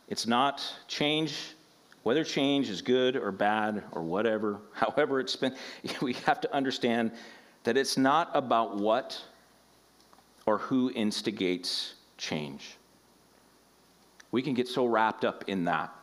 It's 0.08 0.26
not 0.26 0.64
change, 0.88 1.36
whether 2.02 2.24
change 2.24 2.70
is 2.70 2.82
good 2.82 3.16
or 3.16 3.32
bad 3.32 3.84
or 3.92 4.02
whatever, 4.02 4.60
however 4.74 5.20
it's 5.20 5.36
been, 5.36 5.56
we 6.02 6.14
have 6.26 6.42
to 6.42 6.54
understand 6.54 7.12
that 7.64 7.78
it's 7.78 7.98
not 7.98 8.30
about 8.34 8.78
what 8.78 9.22
or 10.46 10.58
who 10.58 10.92
instigates 10.96 11.96
change. 12.18 12.78
We 14.32 14.42
can 14.42 14.54
get 14.54 14.68
so 14.68 14.86
wrapped 14.86 15.26
up 15.26 15.44
in 15.48 15.66
that. 15.66 15.94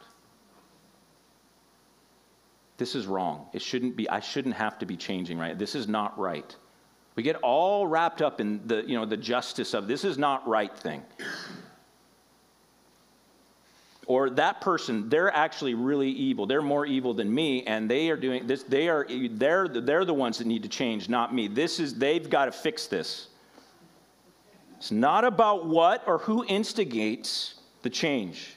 This 2.79 2.95
is 2.95 3.07
wrong. 3.07 3.47
It 3.53 3.63
shouldn't 3.63 3.97
be, 3.97 4.09
I 4.09 4.21
shouldn't 4.21 4.55
have 4.55 4.79
to 4.81 4.87
be 4.87 4.97
changing, 4.97 5.39
right? 5.39 5.59
This 5.59 5.75
is 5.75 5.89
not 5.89 6.19
right. 6.19 6.55
We 7.15 7.23
get 7.23 7.37
all 7.37 7.87
wrapped 7.87 8.21
up 8.21 8.41
in 8.41 8.61
the, 8.67 8.85
you 8.87 8.99
know, 8.99 9.07
the 9.07 9.17
justice 9.17 9.73
of 9.73 9.89
this 9.89 10.05
is 10.05 10.19
not 10.19 10.47
right 10.47 10.77
thing 10.77 11.03
or 14.07 14.31
that 14.31 14.61
person 14.61 15.09
they're 15.09 15.35
actually 15.35 15.75
really 15.75 16.11
evil. 16.11 16.47
They're 16.47 16.63
more 16.63 16.87
evil 16.87 17.13
than 17.13 17.33
me 17.33 17.65
and 17.65 17.91
they 17.91 18.09
are 18.11 18.17
doing 18.17 18.47
this 18.47 18.63
they 18.63 18.89
are 18.89 19.07
they're 19.33 19.69
they're 19.69 20.05
the 20.05 20.15
ones 20.15 20.39
that 20.39 20.47
need 20.47 20.63
to 20.63 20.69
change 20.69 21.09
not 21.09 21.35
me. 21.35 21.49
This 21.49 21.81
is 21.81 21.95
they've 21.95 22.29
got 22.29 22.47
to 22.47 22.53
fix 22.53 22.87
this. 22.87 23.29
It's 24.79 24.91
not 24.91 25.25
about 25.25 25.67
what 25.67 26.07
or 26.07 26.19
who 26.19 26.45
instigates 26.45 27.55
the 27.83 27.91
change. 27.91 28.57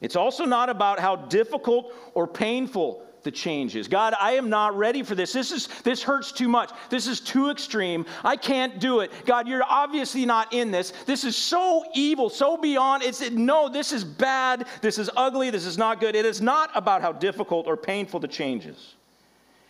It's 0.00 0.16
also 0.16 0.44
not 0.44 0.68
about 0.68 0.98
how 0.98 1.16
difficult 1.16 1.94
or 2.14 2.26
painful 2.26 3.06
the 3.24 3.30
changes. 3.30 3.88
God, 3.88 4.14
I 4.20 4.32
am 4.32 4.48
not 4.48 4.76
ready 4.76 5.02
for 5.02 5.14
this. 5.14 5.32
This 5.32 5.52
is 5.52 5.68
this 5.82 6.02
hurts 6.02 6.32
too 6.32 6.48
much. 6.48 6.70
This 6.90 7.06
is 7.06 7.20
too 7.20 7.50
extreme. 7.50 8.06
I 8.24 8.36
can't 8.36 8.78
do 8.78 9.00
it. 9.00 9.10
God, 9.26 9.48
you're 9.48 9.64
obviously 9.64 10.26
not 10.26 10.52
in 10.52 10.70
this. 10.70 10.92
This 11.06 11.24
is 11.24 11.36
so 11.36 11.84
evil, 11.94 12.30
so 12.30 12.56
beyond. 12.56 13.02
It's 13.02 13.30
no, 13.30 13.68
this 13.68 13.92
is 13.92 14.04
bad. 14.04 14.66
This 14.80 14.98
is 14.98 15.10
ugly. 15.16 15.50
This 15.50 15.66
is 15.66 15.78
not 15.78 16.00
good. 16.00 16.14
It 16.14 16.26
is 16.26 16.40
not 16.40 16.70
about 16.74 17.02
how 17.02 17.12
difficult 17.12 17.66
or 17.66 17.76
painful 17.76 18.20
the 18.20 18.28
change 18.28 18.66
is. 18.66 18.94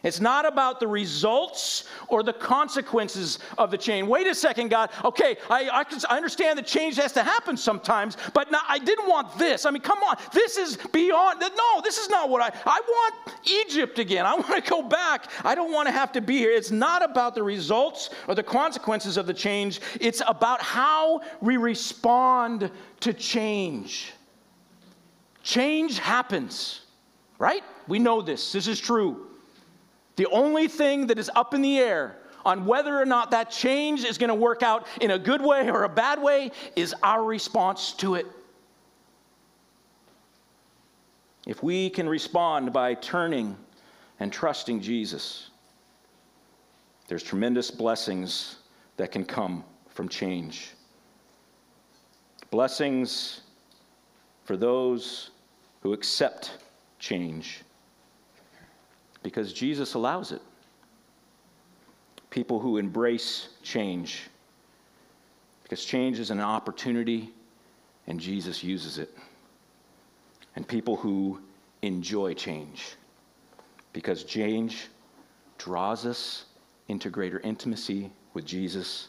It's 0.03 0.19
not 0.19 0.45
about 0.45 0.81
the 0.81 0.89
results 0.89 1.85
or 2.09 2.25
the 2.25 2.33
consequences 2.33 3.39
of 3.57 3.71
the 3.71 3.79
change. 3.79 4.09
Wait 4.09 4.27
a 4.27 4.35
second, 4.35 4.69
God. 4.69 4.91
Okay, 5.05 5.37
I, 5.49 5.69
I, 5.69 5.85
I 6.11 6.17
understand 6.17 6.59
that 6.59 6.67
change 6.67 6.97
has 6.97 7.13
to 7.13 7.23
happen 7.23 7.57
sometimes, 7.57 8.17
but 8.35 8.51
not, 8.51 8.65
I 8.69 8.79
didn't 8.79 9.09
want 9.09 9.39
this. 9.39 9.65
I 9.65 9.71
mean, 9.71 9.83
come 9.83 10.03
on. 10.03 10.17
This 10.33 10.57
is 10.57 10.77
beyond. 10.93 11.41
No, 11.41 11.81
this 11.83 11.99
is 11.99 12.09
not 12.09 12.31
what 12.31 12.43
I. 12.43 12.53
I 12.67 12.81
want 12.85 13.15
Egypt 13.49 14.01
again. 14.01 14.27
I 14.27 14.35
want 14.35 14.65
to 14.65 14.71
go 14.71 14.83
back. 14.83 15.31
I 15.45 15.55
don't 15.55 15.73
want 15.73 15.87
to 15.87 15.93
have 15.93 16.11
to 16.13 16.21
be 16.21 16.39
here. 16.39 16.51
It's 16.51 16.73
not 16.73 17.05
about 17.05 17.37
the 17.37 17.43
results 17.43 18.11
or 18.27 18.35
the 18.35 18.43
consequences 18.43 19.17
of 19.17 19.27
the 19.27 19.35
change. 19.35 19.81
It's 20.01 20.21
about 20.27 20.61
how 20.63 21.21
we 21.41 21.57
respond 21.57 22.71
to 23.01 23.13
change. 23.13 24.13
Change 25.45 25.99
happens, 25.99 26.83
right? 27.39 27.63
We 27.87 28.01
know 28.01 28.21
this. 28.21 28.53
This 28.53 28.67
is 28.67 28.81
true. 28.81 29.29
The 30.17 30.27
only 30.27 30.69
thing 30.69 31.07
that 31.07 31.19
is 31.19 31.31
up 31.35 31.55
in 31.55 31.63
the 31.63 31.79
air 31.79 32.17
on 32.45 32.67
whether 32.67 33.01
or 33.01 33.07
not 33.07 33.31
that 33.31 33.51
change 33.51 34.05
is 34.05 34.19
going 34.19 34.29
to 34.29 34.35
work 34.35 34.63
out 34.63 34.87
in 35.01 35.13
a 35.13 35.19
good 35.19 35.41
way 35.41 35.71
or 35.71 35.85
a 35.85 35.89
bad 35.89 36.21
way 36.21 36.51
is 36.77 36.95
our 37.03 37.23
response 37.23 37.93
to 37.95 38.17
it. 38.17 38.27
If 41.47 41.63
we 41.63 41.91
can 41.91 42.09
respond 42.09 42.73
by 42.73 42.95
turning 42.95 43.57
and 44.21 44.33
trusting 44.33 44.81
Jesus, 44.81 45.51
there's 47.09 47.23
tremendous 47.23 47.71
blessings 47.71 48.57
that 48.97 49.11
can 49.11 49.25
come 49.25 49.65
from 49.89 50.09
change. 50.09 50.71
Blessings 52.51 53.41
for 54.45 54.57
those 54.57 55.31
who 55.81 55.93
accept 55.93 56.59
change 56.99 57.63
because 59.23 59.53
Jesus 59.53 59.95
allows 59.95 60.33
it. 60.33 60.43
People 62.31 62.59
who 62.59 62.79
embrace 62.79 63.49
change, 63.63 64.23
because 65.63 65.85
change 65.85 66.19
is 66.19 66.31
an 66.31 66.41
opportunity 66.41 67.31
and 68.07 68.19
Jesus 68.19 68.65
uses 68.65 68.99
it. 68.99 69.11
And 70.57 70.67
people 70.67 70.97
who 70.97 71.41
enjoy 71.83 72.35
change, 72.35 72.97
because 73.93 74.25
change 74.25 74.89
draws 75.59 76.07
us 76.07 76.47
into 76.89 77.11
greater 77.11 77.41
intimacy 77.41 78.11
with 78.35 78.45
Jesus, 78.45 79.09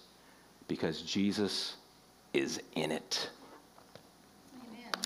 because 0.67 1.01
Jesus 1.01 1.75
is 2.33 2.61
in 2.75 2.91
it. 2.91 3.29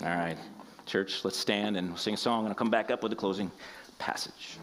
Amen. 0.02 0.12
All 0.12 0.24
right, 0.24 0.38
church, 0.86 1.24
let's 1.24 1.38
stand 1.38 1.76
and 1.76 1.98
sing 1.98 2.14
a 2.14 2.16
song, 2.16 2.40
and 2.40 2.48
I'll 2.48 2.54
come 2.54 2.70
back 2.70 2.90
up 2.90 3.02
with 3.02 3.10
the 3.10 3.16
closing 3.16 3.50
passage. 3.98 4.58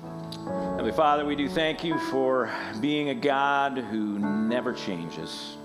Heavenly 0.46 0.92
Father, 0.92 1.26
we 1.26 1.36
do 1.36 1.50
thank 1.50 1.84
you 1.84 1.98
for 2.12 2.50
being 2.82 3.10
a 3.10 3.16
God 3.16 3.78
who 3.78 4.20
never 4.20 4.74
changes. 4.74 5.58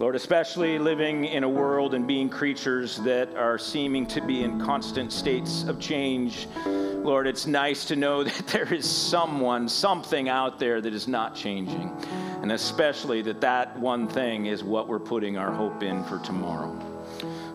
Lord, 0.00 0.16
especially 0.16 0.78
living 0.78 1.26
in 1.26 1.44
a 1.44 1.48
world 1.48 1.92
and 1.92 2.06
being 2.06 2.30
creatures 2.30 2.96
that 2.98 3.36
are 3.36 3.58
seeming 3.58 4.06
to 4.06 4.22
be 4.22 4.42
in 4.42 4.58
constant 4.58 5.12
states 5.12 5.64
of 5.64 5.78
change. 5.78 6.48
Lord, 6.64 7.26
it's 7.26 7.46
nice 7.46 7.84
to 7.84 7.96
know 7.96 8.24
that 8.24 8.46
there 8.46 8.72
is 8.72 8.88
someone, 8.88 9.68
something 9.68 10.30
out 10.30 10.58
there 10.58 10.80
that 10.80 10.94
is 10.94 11.06
not 11.06 11.36
changing. 11.36 11.94
And 12.40 12.52
especially 12.52 13.20
that 13.22 13.42
that 13.42 13.78
one 13.78 14.08
thing 14.08 14.46
is 14.46 14.64
what 14.64 14.88
we're 14.88 14.98
putting 14.98 15.36
our 15.36 15.52
hope 15.52 15.82
in 15.82 16.02
for 16.04 16.18
tomorrow. 16.20 16.89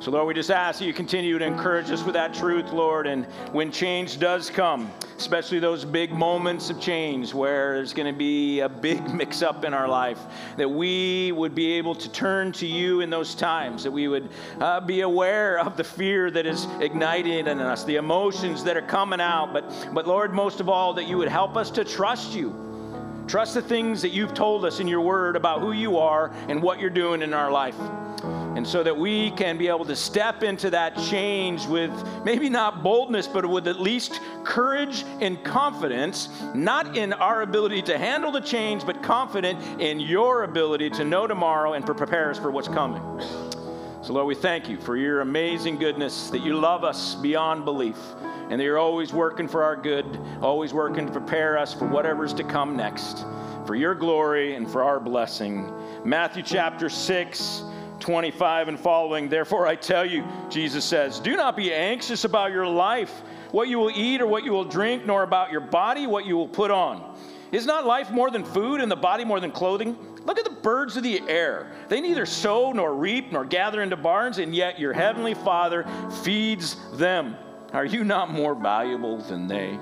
So, 0.05 0.11
Lord, 0.11 0.27
we 0.27 0.35
just 0.35 0.51
ask 0.51 0.77
that 0.77 0.85
you 0.85 0.93
continue 0.93 1.39
to 1.39 1.43
encourage 1.43 1.89
us 1.89 2.03
with 2.03 2.13
that 2.13 2.31
truth, 2.31 2.71
Lord. 2.71 3.07
And 3.07 3.25
when 3.53 3.71
change 3.71 4.19
does 4.19 4.51
come, 4.51 4.91
especially 5.17 5.57
those 5.57 5.83
big 5.83 6.11
moments 6.11 6.69
of 6.69 6.79
change 6.79 7.33
where 7.33 7.73
there's 7.73 7.91
going 7.91 8.13
to 8.13 8.15
be 8.15 8.59
a 8.59 8.69
big 8.69 9.11
mix 9.15 9.41
up 9.41 9.65
in 9.65 9.73
our 9.73 9.87
life, 9.87 10.19
that 10.57 10.69
we 10.69 11.31
would 11.31 11.55
be 11.55 11.71
able 11.71 11.95
to 11.95 12.07
turn 12.11 12.51
to 12.51 12.67
you 12.67 13.01
in 13.01 13.09
those 13.09 13.33
times, 13.33 13.81
that 13.81 13.89
we 13.89 14.07
would 14.07 14.29
uh, 14.59 14.79
be 14.79 15.01
aware 15.01 15.57
of 15.57 15.75
the 15.75 15.83
fear 15.83 16.29
that 16.29 16.45
is 16.45 16.67
ignited 16.81 17.47
in 17.47 17.59
us, 17.59 17.83
the 17.83 17.95
emotions 17.95 18.63
that 18.63 18.77
are 18.77 18.83
coming 18.83 19.19
out. 19.19 19.53
But, 19.53 19.89
but, 19.91 20.05
Lord, 20.05 20.35
most 20.35 20.59
of 20.59 20.69
all, 20.69 20.93
that 20.93 21.07
you 21.07 21.17
would 21.17 21.29
help 21.29 21.57
us 21.57 21.71
to 21.71 21.83
trust 21.83 22.35
you. 22.35 22.53
Trust 23.27 23.55
the 23.55 23.61
things 23.63 24.03
that 24.03 24.09
you've 24.09 24.35
told 24.35 24.65
us 24.65 24.79
in 24.79 24.87
your 24.87 25.01
word 25.01 25.35
about 25.35 25.61
who 25.61 25.71
you 25.71 25.97
are 25.97 26.31
and 26.47 26.61
what 26.61 26.79
you're 26.79 26.91
doing 26.91 27.23
in 27.23 27.33
our 27.33 27.49
life. 27.49 27.75
And 28.55 28.65
so 28.65 28.83
that 28.83 28.97
we 28.97 29.31
can 29.31 29.57
be 29.57 29.67
able 29.67 29.83
to 29.83 29.97
step 29.97 30.41
into 30.41 30.69
that 30.69 30.95
change 30.95 31.65
with 31.65 31.91
maybe 32.23 32.47
not 32.47 32.83
boldness, 32.83 33.27
but 33.27 33.45
with 33.45 33.67
at 33.67 33.81
least 33.81 34.21
courage 34.45 35.03
and 35.19 35.43
confidence, 35.43 36.29
not 36.53 36.95
in 36.95 37.11
our 37.11 37.41
ability 37.41 37.81
to 37.83 37.97
handle 37.97 38.31
the 38.31 38.39
change, 38.39 38.85
but 38.85 39.03
confident 39.03 39.81
in 39.81 39.99
your 39.99 40.43
ability 40.43 40.89
to 40.91 41.03
know 41.03 41.27
tomorrow 41.27 41.73
and 41.73 41.85
prepare 41.85 42.29
us 42.29 42.39
for 42.39 42.49
what's 42.49 42.69
coming. 42.69 43.01
So, 44.01 44.13
Lord, 44.13 44.27
we 44.27 44.35
thank 44.35 44.69
you 44.69 44.79
for 44.79 44.95
your 44.95 45.21
amazing 45.21 45.77
goodness, 45.77 46.29
that 46.29 46.39
you 46.39 46.53
love 46.53 46.83
us 46.83 47.15
beyond 47.15 47.65
belief, 47.65 47.97
and 48.49 48.59
that 48.59 48.63
you're 48.63 48.77
always 48.77 49.11
working 49.11 49.47
for 49.47 49.63
our 49.63 49.75
good, 49.75 50.05
always 50.41 50.73
working 50.73 51.07
to 51.07 51.11
prepare 51.11 51.57
us 51.57 51.73
for 51.73 51.87
whatever's 51.87 52.33
to 52.35 52.43
come 52.43 52.77
next, 52.77 53.25
for 53.65 53.75
your 53.75 53.95
glory 53.95 54.55
and 54.55 54.69
for 54.71 54.83
our 54.83 54.99
blessing. 54.99 55.73
Matthew 56.05 56.43
chapter 56.43 56.87
6 56.87 57.63
25 58.05 58.67
and 58.67 58.79
following. 58.79 59.27
Therefore, 59.27 59.65
I 59.65 59.75
tell 59.75 60.05
you, 60.05 60.23
Jesus 60.47 60.85
says, 60.85 61.19
do 61.19 61.35
not 61.35 61.57
be 61.57 61.73
anxious 61.73 62.23
about 62.23 62.51
your 62.51 62.67
life, 62.67 63.23
what 63.49 63.67
you 63.67 63.79
will 63.79 63.89
eat 63.89 64.21
or 64.21 64.27
what 64.27 64.43
you 64.43 64.51
will 64.51 64.63
drink, 64.63 65.07
nor 65.07 65.23
about 65.23 65.51
your 65.51 65.61
body, 65.61 66.05
what 66.05 66.23
you 66.23 66.37
will 66.37 66.47
put 66.47 66.69
on. 66.69 67.17
Is 67.51 67.65
not 67.65 67.87
life 67.87 68.11
more 68.11 68.29
than 68.29 68.45
food 68.45 68.79
and 68.79 68.91
the 68.91 68.95
body 68.95 69.25
more 69.25 69.39
than 69.39 69.49
clothing? 69.49 69.97
Look 70.23 70.37
at 70.37 70.43
the 70.43 70.51
birds 70.51 70.95
of 70.97 71.01
the 71.01 71.19
air. 71.27 71.71
They 71.87 71.99
neither 71.99 72.27
sow 72.27 72.71
nor 72.71 72.93
reap 72.93 73.31
nor 73.31 73.43
gather 73.43 73.81
into 73.81 73.95
barns, 73.95 74.37
and 74.37 74.55
yet 74.55 74.79
your 74.79 74.93
heavenly 74.93 75.33
Father 75.33 75.83
feeds 76.23 76.77
them. 76.93 77.35
Are 77.73 77.85
you 77.85 78.03
not 78.03 78.29
more 78.29 78.53
valuable 78.53 79.17
than 79.17 79.47
they? 79.47 79.79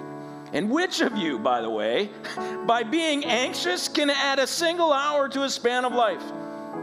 And 0.53 0.69
which 0.69 1.01
of 1.01 1.17
you, 1.17 1.39
by 1.39 1.59
the 1.59 1.69
way, 1.69 2.09
by 2.65 2.84
being 2.84 3.26
anxious, 3.26 3.89
can 3.89 4.09
add 4.09 4.39
a 4.39 4.47
single 4.47 4.93
hour 4.93 5.28
to 5.28 5.43
a 5.43 5.49
span 5.49 5.84
of 5.84 5.91
life? 5.91 6.24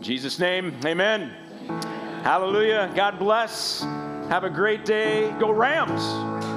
Jesus' 0.00 0.38
name, 0.38 0.74
amen. 0.84 1.34
amen. 1.68 2.22
Hallelujah. 2.22 2.90
God 2.94 3.18
bless. 3.18 3.82
Have 4.28 4.44
a 4.44 4.50
great 4.50 4.84
day. 4.84 5.34
Go 5.40 5.50
Rams. 5.50 6.47